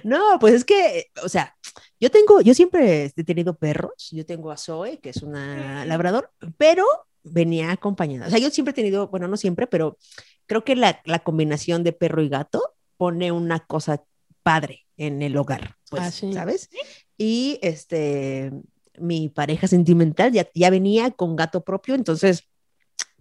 no, 0.03 0.37
pues 0.39 0.53
es 0.53 0.65
que, 0.65 1.07
o 1.23 1.29
sea, 1.29 1.55
yo 1.99 2.09
tengo, 2.11 2.41
yo 2.41 2.53
siempre 2.53 3.11
he 3.15 3.23
tenido 3.23 3.55
perros. 3.57 4.09
Yo 4.11 4.25
tengo 4.25 4.51
a 4.51 4.57
Zoe, 4.57 4.99
que 4.99 5.09
es 5.09 5.17
una 5.23 5.85
labrador, 5.85 6.31
pero 6.57 6.85
venía 7.23 7.71
acompañada. 7.71 8.27
O 8.27 8.29
sea, 8.29 8.39
yo 8.39 8.49
siempre 8.51 8.71
he 8.71 8.75
tenido, 8.75 9.07
bueno, 9.07 9.27
no 9.27 9.37
siempre, 9.37 9.67
pero 9.67 9.97
creo 10.45 10.63
que 10.63 10.75
la, 10.75 11.01
la 11.05 11.19
combinación 11.19 11.83
de 11.83 11.93
perro 11.93 12.21
y 12.21 12.29
gato 12.29 12.61
pone 12.97 13.31
una 13.31 13.59
cosa 13.65 14.03
padre 14.43 14.85
en 14.97 15.21
el 15.21 15.35
hogar, 15.37 15.75
pues, 15.89 16.03
Ah, 16.03 16.11
sí. 16.11 16.31
¿sabes? 16.33 16.69
Y 17.17 17.59
este, 17.61 18.51
mi 18.99 19.29
pareja 19.29 19.67
sentimental 19.67 20.31
ya, 20.31 20.47
ya 20.53 20.69
venía 20.69 21.11
con 21.11 21.35
gato 21.35 21.63
propio, 21.63 21.95
entonces 21.95 22.43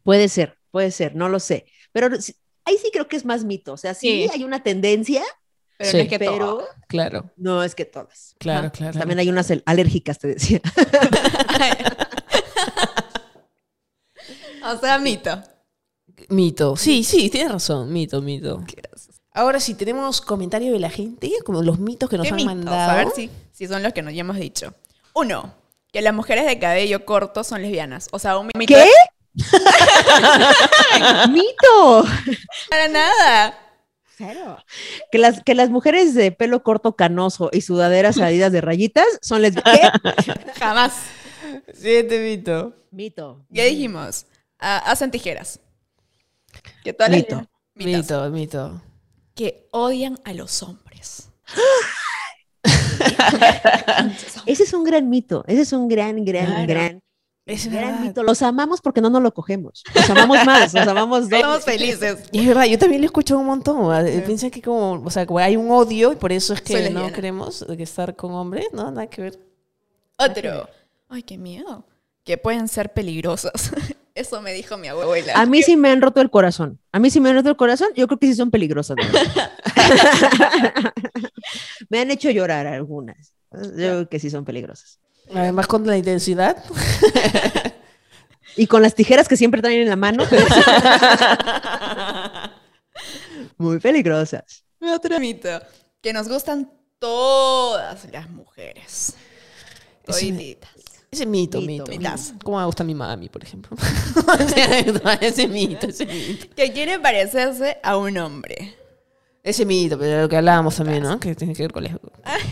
puede 0.02 0.28
ser, 0.28 0.58
puede 0.70 0.90
ser, 0.90 1.16
no 1.16 1.28
lo 1.28 1.40
sé. 1.40 1.66
Pero 1.92 2.08
ahí 2.64 2.76
sí 2.78 2.90
creo 2.92 3.08
que 3.08 3.16
es 3.16 3.24
más 3.24 3.44
mito. 3.44 3.72
O 3.72 3.76
sea, 3.76 3.94
sí, 3.94 4.24
Sí. 4.24 4.30
hay 4.32 4.44
una 4.44 4.62
tendencia, 4.62 5.22
Pero 5.76 5.90
Sí. 5.90 5.96
no 5.96 6.02
es 6.04 6.08
que 6.08 6.18
pero 6.18 6.38
todo. 6.38 6.68
Claro, 6.88 7.30
no 7.36 7.62
es 7.64 7.74
que 7.74 7.84
todas. 7.84 8.34
claro, 8.38 8.66
Ajá. 8.68 8.70
claro. 8.70 8.98
También 8.98 9.18
hay 9.18 9.28
unas 9.28 9.50
al- 9.50 9.62
alérgicas, 9.66 10.18
te 10.18 10.28
decía. 10.28 10.60
O 14.66 14.78
sea, 14.78 14.98
mito. 14.98 15.42
Mito. 16.30 16.76
Sí, 16.76 17.04
sí, 17.04 17.28
tienes 17.28 17.52
razón. 17.52 17.92
Mito, 17.92 18.22
mito. 18.22 18.62
Ahora 19.32 19.60
sí, 19.60 19.74
tenemos 19.74 20.20
comentarios 20.20 20.72
de 20.72 20.78
la 20.80 20.88
gente, 20.90 21.30
como 21.44 21.62
los 21.62 21.78
mitos 21.78 22.08
que 22.08 22.16
nos 22.16 22.24
¿Qué 22.26 22.30
han 22.30 22.36
mitos? 22.36 22.54
mandado. 22.54 22.90
A 22.92 22.94
ver 22.96 23.08
si, 23.14 23.30
si 23.52 23.66
son 23.66 23.82
los 23.82 23.92
que 23.92 24.00
nos 24.02 24.14
ya 24.14 24.20
hemos 24.20 24.36
dicho. 24.36 24.72
Uno, 25.12 25.52
que 25.92 26.00
las 26.02 26.14
mujeres 26.14 26.46
de 26.46 26.58
cabello 26.58 27.04
corto 27.04 27.44
son 27.44 27.60
lesbianas. 27.62 28.08
O 28.12 28.18
sea, 28.18 28.38
un 28.38 28.48
mito. 28.56 28.72
¿Qué? 28.74 28.88
¡Mito! 31.30 32.04
Para 32.70 32.88
nada. 32.88 33.58
Cero. 34.16 34.58
Que 35.10 35.18
las, 35.18 35.42
que 35.42 35.54
las 35.54 35.70
mujeres 35.70 36.14
de 36.14 36.32
pelo 36.32 36.62
corto 36.62 36.96
canoso 36.96 37.50
y 37.52 37.62
sudaderas 37.62 38.16
salidas 38.16 38.52
de 38.52 38.60
rayitas 38.60 39.06
son 39.22 39.42
lesbianas. 39.42 39.92
Jamás. 40.58 40.92
Siete 41.72 42.20
mito. 42.20 42.74
Mito. 42.90 43.44
Ya 43.48 43.64
dijimos. 43.64 44.26
ah, 44.58 44.78
hacen 44.86 45.10
tijeras. 45.10 45.60
Todas 46.96 47.10
las 47.10 47.12
Mito. 47.18 47.46
Mito, 47.74 48.30
mito. 48.30 48.82
Que 49.34 49.66
odian 49.72 50.18
a 50.24 50.32
los 50.32 50.62
hombres. 50.62 51.30
Ese 54.46 54.62
es 54.62 54.72
un 54.72 54.84
gran 54.84 55.08
mito. 55.08 55.44
Ese 55.46 55.62
es 55.62 55.72
un 55.72 55.88
gran, 55.88 56.24
gran, 56.24 56.46
Claro. 56.46 56.66
gran, 56.66 57.02
Es 57.46 57.70
verdad. 57.70 58.00
mito. 58.00 58.22
Los 58.22 58.40
amamos 58.42 58.80
porque 58.80 59.00
no 59.02 59.10
nos 59.10 59.22
lo 59.22 59.34
cogemos. 59.34 59.82
Los 59.94 60.08
amamos 60.10 60.44
más. 60.46 60.72
Los 60.72 60.86
amamos 60.86 61.28
dos. 61.28 61.40
Somos 61.40 61.64
felices. 61.64 62.20
Y 62.32 62.40
es 62.40 62.46
verdad, 62.46 62.64
yo 62.64 62.78
también 62.78 63.02
lo 63.02 63.06
escucho 63.06 63.38
un 63.38 63.46
montón. 63.46 64.06
eh, 64.06 64.22
Piensan 64.24 64.50
que 64.50 64.62
como, 64.62 65.02
o 65.04 65.10
sea, 65.10 65.26
como 65.26 65.38
hay 65.40 65.56
un 65.56 65.70
odio 65.70 66.12
y 66.12 66.16
por 66.16 66.32
eso 66.32 66.54
es 66.54 66.62
que 66.62 66.90
no 66.90 67.12
queremos 67.12 67.62
estar 67.62 68.16
con 68.16 68.32
hombres, 68.32 68.66
¿no? 68.72 68.90
Nada 68.90 69.08
que 69.08 69.22
ver. 69.22 69.38
Otro. 70.16 70.68
Ay, 71.08 71.22
qué 71.22 71.36
miedo. 71.36 71.84
Que 72.24 72.38
pueden 72.38 72.68
ser 72.68 72.92
peligrosos. 72.92 73.52
Eso 74.14 74.40
me 74.40 74.52
dijo 74.52 74.76
mi 74.78 74.86
abuela. 74.86 75.32
A 75.34 75.44
mí 75.44 75.60
sí 75.64 75.76
me 75.76 75.90
han 75.90 76.00
roto 76.00 76.20
el 76.20 76.30
corazón. 76.30 76.78
A 76.92 77.00
mí 77.00 77.10
sí 77.10 77.20
me 77.20 77.30
han 77.30 77.34
roto 77.34 77.48
el 77.50 77.56
corazón. 77.56 77.88
Yo 77.96 78.06
creo 78.06 78.16
que 78.16 78.28
sí 78.28 78.36
son 78.36 78.52
peligrosas. 78.52 78.96
me 81.88 81.98
han 81.98 82.12
hecho 82.12 82.30
llorar 82.30 82.68
algunas. 82.68 83.32
Yo 83.52 83.72
creo 83.74 84.08
que 84.08 84.20
sí 84.20 84.30
son 84.30 84.44
peligrosas. 84.44 85.00
Además 85.34 85.66
con 85.66 85.86
la 85.86 85.96
intensidad. 85.96 86.56
Y 88.56 88.68
con 88.68 88.82
las 88.82 88.94
tijeras 88.94 89.26
que 89.26 89.36
siempre 89.36 89.60
traen 89.60 89.80
en 89.82 89.88
la 89.88 89.96
mano. 89.96 90.22
Muy 93.58 93.78
peligrosas. 93.80 94.64
Otro 94.80 95.18
mito. 95.18 95.48
Que 96.00 96.12
nos 96.12 96.28
gustan 96.28 96.70
todas 97.00 98.06
las 98.12 98.30
mujeres. 98.30 99.14
Ese- 100.06 100.20
Todititas. 100.26 100.70
Ese 101.10 101.26
mito, 101.26 101.60
Mito, 101.60 101.86
mito. 101.86 102.10
Como 102.42 102.58
me 102.58 102.64
gusta 102.66 102.82
mi 102.84 102.94
mami, 102.94 103.28
por 103.28 103.42
ejemplo. 103.42 103.76
Ese 105.20 105.46
mito, 105.48 105.86
ese 105.88 106.06
mito. 106.06 106.48
Que 106.56 106.72
quiere 106.72 106.98
parecerse 106.98 107.78
a 107.84 107.96
un 107.96 108.18
hombre. 108.18 108.74
Ese 109.44 109.64
mito, 109.64 109.96
pero 109.98 110.10
de 110.16 110.22
lo 110.22 110.28
que 110.28 110.36
hablábamos 110.36 110.74
también, 110.76 111.04
¿no? 111.04 111.20
Que 111.20 111.36
tiene 111.36 111.54
que 111.54 111.62
ver 111.62 111.72
con 111.72 111.84
la- 111.84 111.98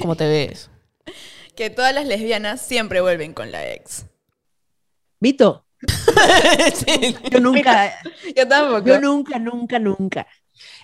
cómo 0.01 0.15
te 0.15 0.29
ves. 0.29 0.71
Que 1.57 1.71
todas 1.71 1.95
las 1.95 2.07
lesbianas 2.07 2.61
siempre 2.63 3.01
vuelven 3.01 3.33
con 3.35 3.51
la 3.53 3.71
ex. 3.73 4.07
Mito. 5.21 5.67
Sí. 6.75 7.17
Yo 7.31 7.41
nunca, 7.41 7.93
Yo 8.37 8.47
tampoco. 8.47 8.87
yo 8.87 9.01
nunca, 9.01 9.39
nunca, 9.39 9.79
nunca. 9.79 10.27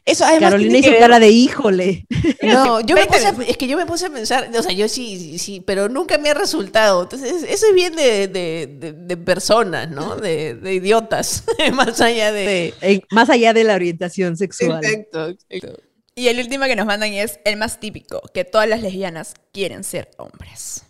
Eso 0.05 0.25
además 0.25 0.51
Carolina 0.51 0.73
que 0.73 0.79
hizo 0.81 0.91
ver- 0.91 1.01
cara 1.01 1.21
de 1.21 1.29
híjole. 1.29 2.07
No, 2.43 2.81
yo 2.81 2.97
me 2.97 3.07
puse 3.07 3.27
a- 3.27 3.37
es 3.47 3.57
que 3.57 3.69
yo 3.69 3.77
me 3.77 3.87
puse 3.87 4.07
a 4.07 4.11
pensar, 4.11 4.51
o 4.57 4.63
sea, 4.63 4.73
yo 4.73 4.89
sí, 4.89 5.19
sí, 5.19 5.39
sí, 5.39 5.61
pero 5.61 5.89
nunca 5.89 6.19
me 6.19 6.31
ha 6.31 6.35
resultado. 6.35 7.03
Entonces, 7.03 7.45
eso 7.45 7.67
es 7.67 7.75
bien 7.75 7.95
de, 7.95 8.27
de, 8.29 8.67
de- 8.67 8.93
de 8.93 9.17
personas, 9.17 9.89
¿no? 9.91 10.17
De, 10.17 10.55
de 10.55 10.75
idiotas, 10.75 11.45
más 11.75 12.01
allá 12.01 12.33
de... 12.33 12.75
Eh, 12.81 13.03
más 13.11 13.31
allá 13.31 13.53
de 13.53 13.65
la 13.65 13.75
orientación 13.75 14.37
sexual. 14.37 14.83
Exacto, 14.85 15.29
exacto. 15.49 15.83
Y 16.19 16.27
el 16.27 16.41
último 16.41 16.65
que 16.65 16.75
nos 16.75 16.85
mandan 16.85 17.13
es 17.13 17.39
el 17.45 17.57
más 17.57 17.79
típico. 17.79 18.21
Que 18.35 18.45
todas 18.45 18.69
las 18.69 18.83
lesbianas 18.83 19.35
quieren 19.53 19.85
ser 19.85 20.11
hombres. 20.19 20.85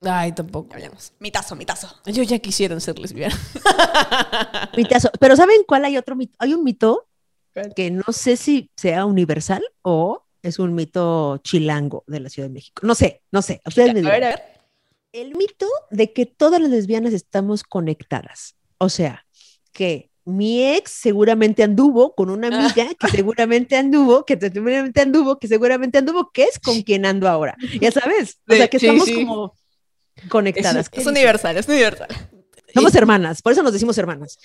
Ay, 0.00 0.32
tampoco. 0.32 0.72
Hablamos. 0.72 1.12
Mitazo, 1.18 1.54
mitazo. 1.54 1.94
Yo 2.06 2.22
ya 2.22 2.38
quisieron 2.38 2.80
ser 2.80 2.98
lesbiana. 2.98 3.38
Mitazo. 4.76 5.10
Pero 5.20 5.36
¿saben 5.36 5.64
cuál 5.66 5.84
hay 5.84 5.98
otro 5.98 6.16
mito? 6.16 6.34
Hay 6.38 6.54
un 6.54 6.64
mito 6.64 7.06
que 7.76 7.90
no 7.90 8.04
sé 8.10 8.38
si 8.38 8.70
sea 8.74 9.04
universal 9.04 9.62
o 9.82 10.24
es 10.42 10.58
un 10.58 10.74
mito 10.74 11.36
chilango 11.38 12.02
de 12.06 12.20
la 12.20 12.30
Ciudad 12.30 12.48
de 12.48 12.54
México. 12.54 12.86
No 12.86 12.94
sé, 12.94 13.22
no 13.32 13.42
sé. 13.42 13.60
Ustedes 13.66 13.92
me 13.92 14.00
A 14.00 14.02
dirán. 14.02 14.12
ver, 14.12 14.24
a 14.24 14.28
ver. 14.30 14.42
El 15.12 15.36
mito 15.36 15.68
de 15.90 16.12
que 16.14 16.24
todas 16.24 16.58
las 16.60 16.70
lesbianas 16.70 17.12
estamos 17.12 17.64
conectadas. 17.64 18.56
O 18.78 18.88
sea, 18.88 19.26
que 19.72 20.10
mi 20.24 20.64
ex 20.74 20.90
seguramente 20.90 21.62
anduvo 21.62 22.14
con 22.14 22.30
una 22.30 22.48
amiga 22.48 22.88
que 22.98 23.08
seguramente 23.08 23.76
anduvo, 23.76 24.24
que 24.24 24.38
seguramente 24.38 25.00
anduvo, 25.00 25.38
que 25.38 25.48
seguramente 25.48 25.98
anduvo, 25.98 26.30
que 26.32 26.44
es 26.44 26.58
con 26.58 26.82
quien 26.82 27.04
ando 27.06 27.28
ahora. 27.28 27.56
Ya 27.80 27.90
sabes. 27.90 28.38
O 28.48 28.54
sea, 28.54 28.68
que 28.68 28.78
sí, 28.78 28.86
estamos 28.86 29.06
sí. 29.06 29.24
como 29.24 29.54
conectadas. 30.28 30.88
Es 30.92 31.06
universal, 31.06 31.56
es 31.56 31.68
universal. 31.68 32.08
Somos 32.72 32.94
hermanas, 32.96 33.40
por 33.40 33.52
eso 33.52 33.62
nos 33.62 33.72
decimos 33.72 33.96
hermanas. 33.98 34.36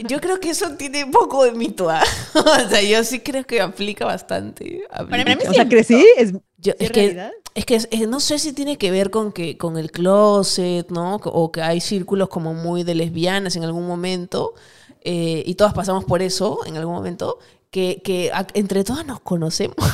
Yo 0.00 0.20
creo 0.20 0.40
que 0.40 0.50
eso 0.50 0.72
tiene 0.76 1.04
un 1.04 1.12
poco 1.12 1.44
de 1.44 1.52
mito, 1.52 1.88
¿ah? 1.90 2.02
O 2.34 2.68
sea, 2.68 2.82
yo 2.82 3.04
sí 3.04 3.20
creo 3.20 3.44
que 3.44 3.60
aplica 3.60 4.04
bastante. 4.04 4.82
Para 4.90 5.24
mí 5.24 5.32
Aplica. 5.32 5.50
O 5.50 5.54
sea, 5.54 5.68
crecí, 5.68 6.04
es, 6.16 6.32
Yo- 6.56 6.72
¿es 6.72 6.80
es 6.80 6.90
que, 6.90 7.00
realidad? 7.02 7.32
Es 7.54 7.64
que 7.64 8.06
no 8.06 8.20
sé 8.20 8.38
si 8.38 8.52
tiene 8.52 8.78
que 8.78 8.90
ver 8.90 9.10
con 9.10 9.32
que 9.32 9.58
con 9.58 9.76
el 9.76 9.90
closet, 9.90 10.90
¿no? 10.90 11.16
O 11.16 11.52
que 11.52 11.62
hay 11.62 11.80
círculos 11.80 12.28
como 12.28 12.54
muy 12.54 12.84
de 12.84 12.94
lesbianas 12.94 13.56
en 13.56 13.64
algún 13.64 13.86
momento 13.86 14.54
eh, 15.02 15.42
y 15.46 15.54
todas 15.54 15.74
pasamos 15.74 16.04
por 16.04 16.22
eso 16.22 16.60
en 16.66 16.76
algún 16.76 16.94
momento. 16.94 17.38
Que, 17.70 18.00
que 18.02 18.30
a- 18.32 18.46
entre 18.54 18.82
todas 18.84 19.06
nos 19.06 19.20
conocemos. 19.20 19.76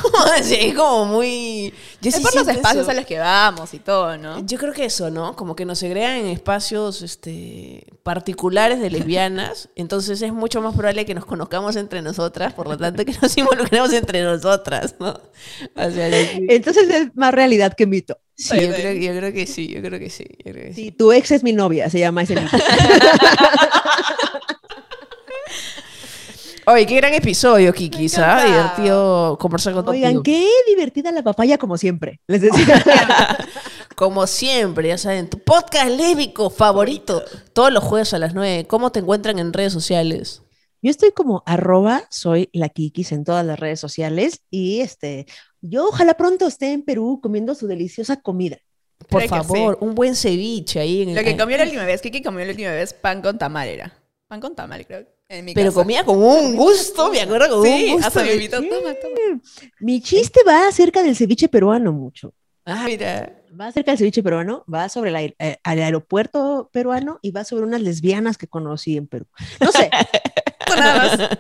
Sí, 0.43 0.57
es 0.61 0.75
como 0.75 1.05
muy... 1.07 1.73
Yo 2.03 2.09
Es 2.11 2.17
sí 2.17 2.23
por 2.23 2.35
los 2.35 2.47
espacios 2.49 2.83
eso. 2.83 2.91
a 2.91 2.95
los 2.95 3.07
que 3.07 3.19
vamos 3.19 3.73
y 3.75 3.79
todo, 3.79 4.17
¿no? 4.19 4.45
Yo 4.45 4.59
creo 4.59 4.73
que 4.73 4.85
eso, 4.87 5.09
¿no? 5.11 5.35
Como 5.37 5.55
que 5.57 5.65
nos 5.65 5.79
segregan 5.79 6.13
en 6.17 6.27
espacios 6.27 7.01
este, 7.03 7.87
particulares 8.03 8.81
de 8.81 8.91
lesbianas. 8.91 9.69
Entonces 9.77 10.21
es 10.23 10.33
mucho 10.33 10.61
más 10.61 10.75
probable 10.75 11.05
que 11.07 11.15
nos 11.15 11.25
conozcamos 11.25 11.77
entre 11.77 12.03
nosotras, 12.03 12.53
por 12.55 12.69
lo 12.69 12.77
tanto 12.77 13.05
que 13.05 13.15
nos 13.23 13.37
involucremos 13.39 13.93
entre 13.93 14.23
nosotras, 14.25 14.95
¿no? 14.99 15.11
O 15.11 15.91
sea, 15.91 16.11
sí, 16.11 16.47
Entonces 16.49 16.89
es 16.91 17.15
más 17.15 17.33
realidad 17.33 17.73
que 17.75 17.87
mito. 17.87 18.19
sí, 18.35 18.61
yo, 18.61 18.73
creo, 18.75 18.93
yo 18.95 19.19
creo 19.19 19.33
que 19.33 19.47
sí, 19.47 19.69
yo 19.69 19.81
creo 19.81 19.99
que 19.99 20.11
sí. 20.11 20.25
yo 20.45 20.53
creo 20.53 20.65
que 20.69 20.75
sí. 20.75 20.83
Sí, 20.85 20.91
tu 20.93 21.13
ex 21.13 21.31
es 21.31 21.43
mi 21.43 21.53
novia, 21.53 21.89
se 21.89 21.99
llama 22.01 22.23
ese 22.23 22.35
mito. 22.37 22.57
Oye, 26.69 26.85
qué 26.85 26.97
gran 26.97 27.15
episodio, 27.15 27.73
Kiki, 27.73 28.09
¿sabes? 28.09 28.47
encanta. 28.47 28.75
Divertido 28.77 29.39
conversar 29.39 29.73
con 29.73 29.89
Oigan, 29.89 30.15
contigo. 30.17 30.23
qué 30.25 30.51
divertida 30.69 31.13
la 31.13 31.23
papaya 31.23 31.59
como 31.59 31.79
siempre. 31.79 32.21
Les 32.27 32.41
decía. 32.43 32.83
Como 33.95 34.27
siempre, 34.27 34.89
ya 34.89 34.99
saben, 34.99 35.31
tu 35.31 35.39
podcast 35.39 35.89
lésbico 35.91 36.51
favorito, 36.51 37.23
todos 37.53 37.73
los 37.73 37.85
jueves 37.85 38.13
a 38.15 38.19
las 38.19 38.35
9. 38.35 38.67
¿Cómo 38.67 38.91
te 38.91 38.99
encuentran 38.99 39.39
en 39.39 39.53
redes 39.53 39.73
sociales? 39.73 40.43
Yo 40.83 40.91
estoy 40.91 41.13
como 41.13 41.43
arroba, 41.47 42.03
soy 42.11 42.51
la 42.53 42.69
Kikis 42.69 43.13
en 43.13 43.25
todas 43.25 43.47
las 43.47 43.59
redes 43.59 43.81
sociales 43.81 44.43
y 44.51 44.81
este, 44.81 45.27
yo 45.61 45.87
ojalá 45.89 46.15
pronto 46.15 46.47
esté 46.47 46.73
en 46.73 46.83
Perú 46.83 47.21
comiendo 47.23 47.55
su 47.55 47.67
deliciosa 47.67 48.21
comida. 48.21 48.59
Por 49.09 49.21
Creo 49.25 49.29
favor, 49.45 49.79
un 49.81 49.95
buen 49.95 50.15
ceviche 50.17 50.81
ahí 50.81 51.03
en 51.03 51.11
el 51.11 51.15
Lo 51.15 51.23
que 51.23 51.37
comió 51.37 51.57
la 51.57 51.65
última 51.65 51.85
vez, 51.85 52.03
Kiki 52.03 52.23
comió 52.23 52.45
la 52.45 52.51
última 52.51 52.73
vez 52.73 52.93
pan 52.93 53.23
con 53.23 53.39
tamal 53.39 53.69
era. 53.69 53.93
Pan 54.27 54.41
con 54.41 54.55
tamal, 54.55 54.85
creo. 54.87 55.07
En 55.29 55.45
mi 55.45 55.55
Pero 55.55 55.71
casa. 55.71 55.81
comía 55.81 56.05
con 56.05 56.23
un 56.23 56.55
gusto, 56.55 57.11
me 57.11 57.21
acuerdo 57.21 57.49
con 57.57 57.65
Sí, 57.67 57.87
un 57.87 57.93
gusto. 57.95 58.07
hasta 58.07 58.23
me 58.25 58.33
invitó. 58.35 58.59
Toma, 58.59 58.95
toma. 58.95 59.41
Mi 59.81 60.01
chiste 60.01 60.41
va 60.47 60.69
acerca 60.69 61.03
del 61.03 61.17
ceviche 61.17 61.49
peruano 61.49 61.93
mucho. 61.93 62.33
Ah, 62.65 62.85
mira. 62.87 63.43
Va 63.59 63.69
acerca 63.69 63.91
del 63.93 63.99
ceviche 63.99 64.23
peruano, 64.23 64.65
va 64.73 64.89
sobre 64.89 65.11
el, 65.11 65.17
aer- 65.17 65.37
eh, 65.39 65.57
al 65.65 65.79
aeropuerto 65.81 66.69
peruano 66.73 67.19
y 67.23 67.31
va 67.31 67.43
sobre 67.45 67.65
unas 67.65 67.81
lesbianas 67.81 68.37
que 68.39 68.47
conocí 68.47 68.97
en 68.97 69.07
Perú. 69.09 69.27
No 69.61 69.73
sé, 69.73 69.91
Nada 70.77 70.97
más. 71.17 71.39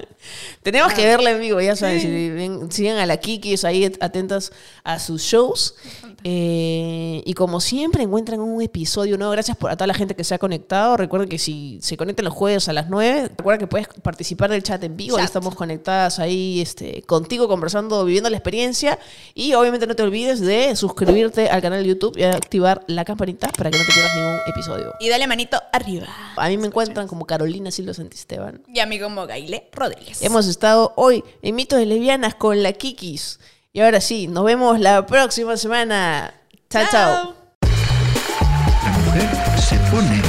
Tenemos 0.67 0.93
que 0.95 1.05
verla 1.07 1.31
en 1.31 1.41
vivo, 1.41 1.61
ya 1.61 1.77
saben, 1.77 2.01
si 2.01 2.31
ven- 2.31 2.73
sigan 2.73 2.99
a 2.99 3.07
la 3.07 3.19
Kiki, 3.19 3.55
ahí 3.65 3.85
at- 3.85 4.03
atentas 4.03 4.51
a 4.83 4.99
sus 4.99 5.23
shows. 5.23 5.77
Eh, 6.25 7.23
y 7.25 7.35
como 7.35 7.61
siempre 7.61 8.03
encuentran 8.03 8.41
un 8.41 8.61
episodio 8.61 9.17
nuevo, 9.17 9.31
gracias 9.31 9.57
por, 9.57 9.71
a 9.71 9.77
toda 9.77 9.87
la 9.87 9.95
gente 9.95 10.17
que 10.17 10.25
se 10.25 10.35
ha 10.35 10.39
conectado. 10.39 10.97
Recuerden 10.97 11.29
que 11.29 11.39
si 11.39 11.79
se 11.83 11.97
conectan 11.97 12.25
los 12.25 12.35
jueves 12.35 12.69
a 12.69 12.73
las 12.73 12.89
9, 12.89 13.31
recuerda 13.37 13.59
que 13.59 13.69
puedes 13.69 13.87
participar 14.03 14.51
del 14.51 14.65
chat 14.65 14.83
en 14.83 14.97
vivo. 14.97 15.19
Ahí 15.19 15.25
estamos 15.25 15.55
conectadas 15.55 16.19
ahí 16.19 16.61
este, 16.61 17.03
contigo, 17.03 17.47
conversando, 17.47 18.05
viviendo 18.05 18.29
la 18.29 18.39
experiencia. 18.39 18.99
Y 19.35 19.55
obviamente 19.55 19.87
no 19.87 19.95
te 19.95 20.03
olvides 20.03 20.41
de 20.41 20.75
suscribirte 20.75 21.49
al 21.49 21.63
canal 21.63 21.83
de 21.85 21.91
YouTube 21.91 22.17
y 22.19 22.25
activar 22.25 22.83
la 22.89 23.05
campanita 23.05 23.49
para 23.57 23.71
que 23.71 23.79
no 23.79 23.85
te 23.85 23.93
pierdas 23.93 24.17
ningún 24.17 24.39
episodio. 24.49 24.95
Y 24.99 25.09
dale 25.09 25.29
manito 25.29 25.63
arriba. 25.73 26.07
A 26.37 26.49
mí 26.49 26.59
me 26.59 26.67
encuentran 26.67 27.07
como 27.07 27.25
Carolina 27.25 27.71
Silva 27.71 27.95
Santisteban. 27.95 28.63
Y 28.75 28.81
a 28.81 28.87
mí 28.87 28.99
como 28.99 29.27
Gaile 29.29 29.69
Rodríguez. 29.73 30.23
Hemos 30.23 30.47
estado 30.57 30.93
hoy 30.97 31.23
en 31.43 31.55
Mitos 31.55 31.79
de 31.79 31.87
Lesbianas 31.87 32.35
con 32.35 32.63
la 32.63 32.73
Kikis. 32.73 33.39
Y 33.73 33.81
ahora 33.81 34.01
sí, 34.01 34.27
nos 34.27 34.45
vemos 34.45 34.81
la 34.81 35.05
próxima 35.07 35.57
semana. 35.57 36.33
Chao, 36.71 36.85
chao. 36.91 37.35
La 37.63 38.91
mujer 39.05 39.29
se 39.61 39.77
pone 39.91 40.23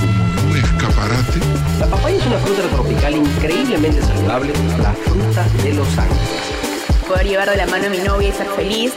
como 0.00 0.50
un 0.50 0.56
escaparate 0.56 1.38
La 1.80 1.86
papaya 1.86 2.16
es 2.18 2.26
una 2.26 2.38
fruta 2.38 2.62
tropical 2.68 3.14
increíblemente 3.16 4.02
saludable, 4.02 4.52
la 4.82 4.92
fruta 4.92 5.44
de 5.64 5.72
los 5.74 5.88
ángeles. 5.98 6.28
Poder 7.08 7.26
llevar 7.26 7.48
de 7.50 7.56
la 7.56 7.66
mano 7.66 7.86
a 7.86 7.90
mi 7.90 7.98
novia 7.98 8.28
y 8.28 8.32
ser 8.32 8.46
feliz. 8.48 8.92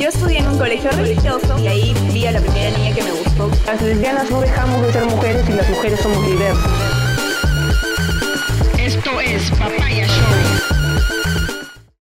Yo 0.00 0.08
estudié 0.08 0.38
en 0.40 0.48
un 0.48 0.58
colegio 0.58 0.90
religioso 0.90 1.58
y 1.58 1.68
ahí 1.68 1.94
vi 2.12 2.26
a 2.26 2.32
la 2.32 2.40
primera 2.40 2.76
niña 2.76 2.94
que 2.94 3.02
me 3.02 3.12
gustó. 3.12 3.50
Las 3.66 3.80
lesbianas 3.80 4.30
no 4.30 4.40
dejamos 4.40 4.82
de 4.86 4.92
ser 4.92 5.04
mujeres 5.04 5.48
y 5.48 5.52
las 5.52 5.68
mujeres 5.68 6.00
somos 6.00 6.26
diversas. 6.26 6.70
Esto 8.78 9.20
es 9.20 9.50
Papaya 9.52 10.06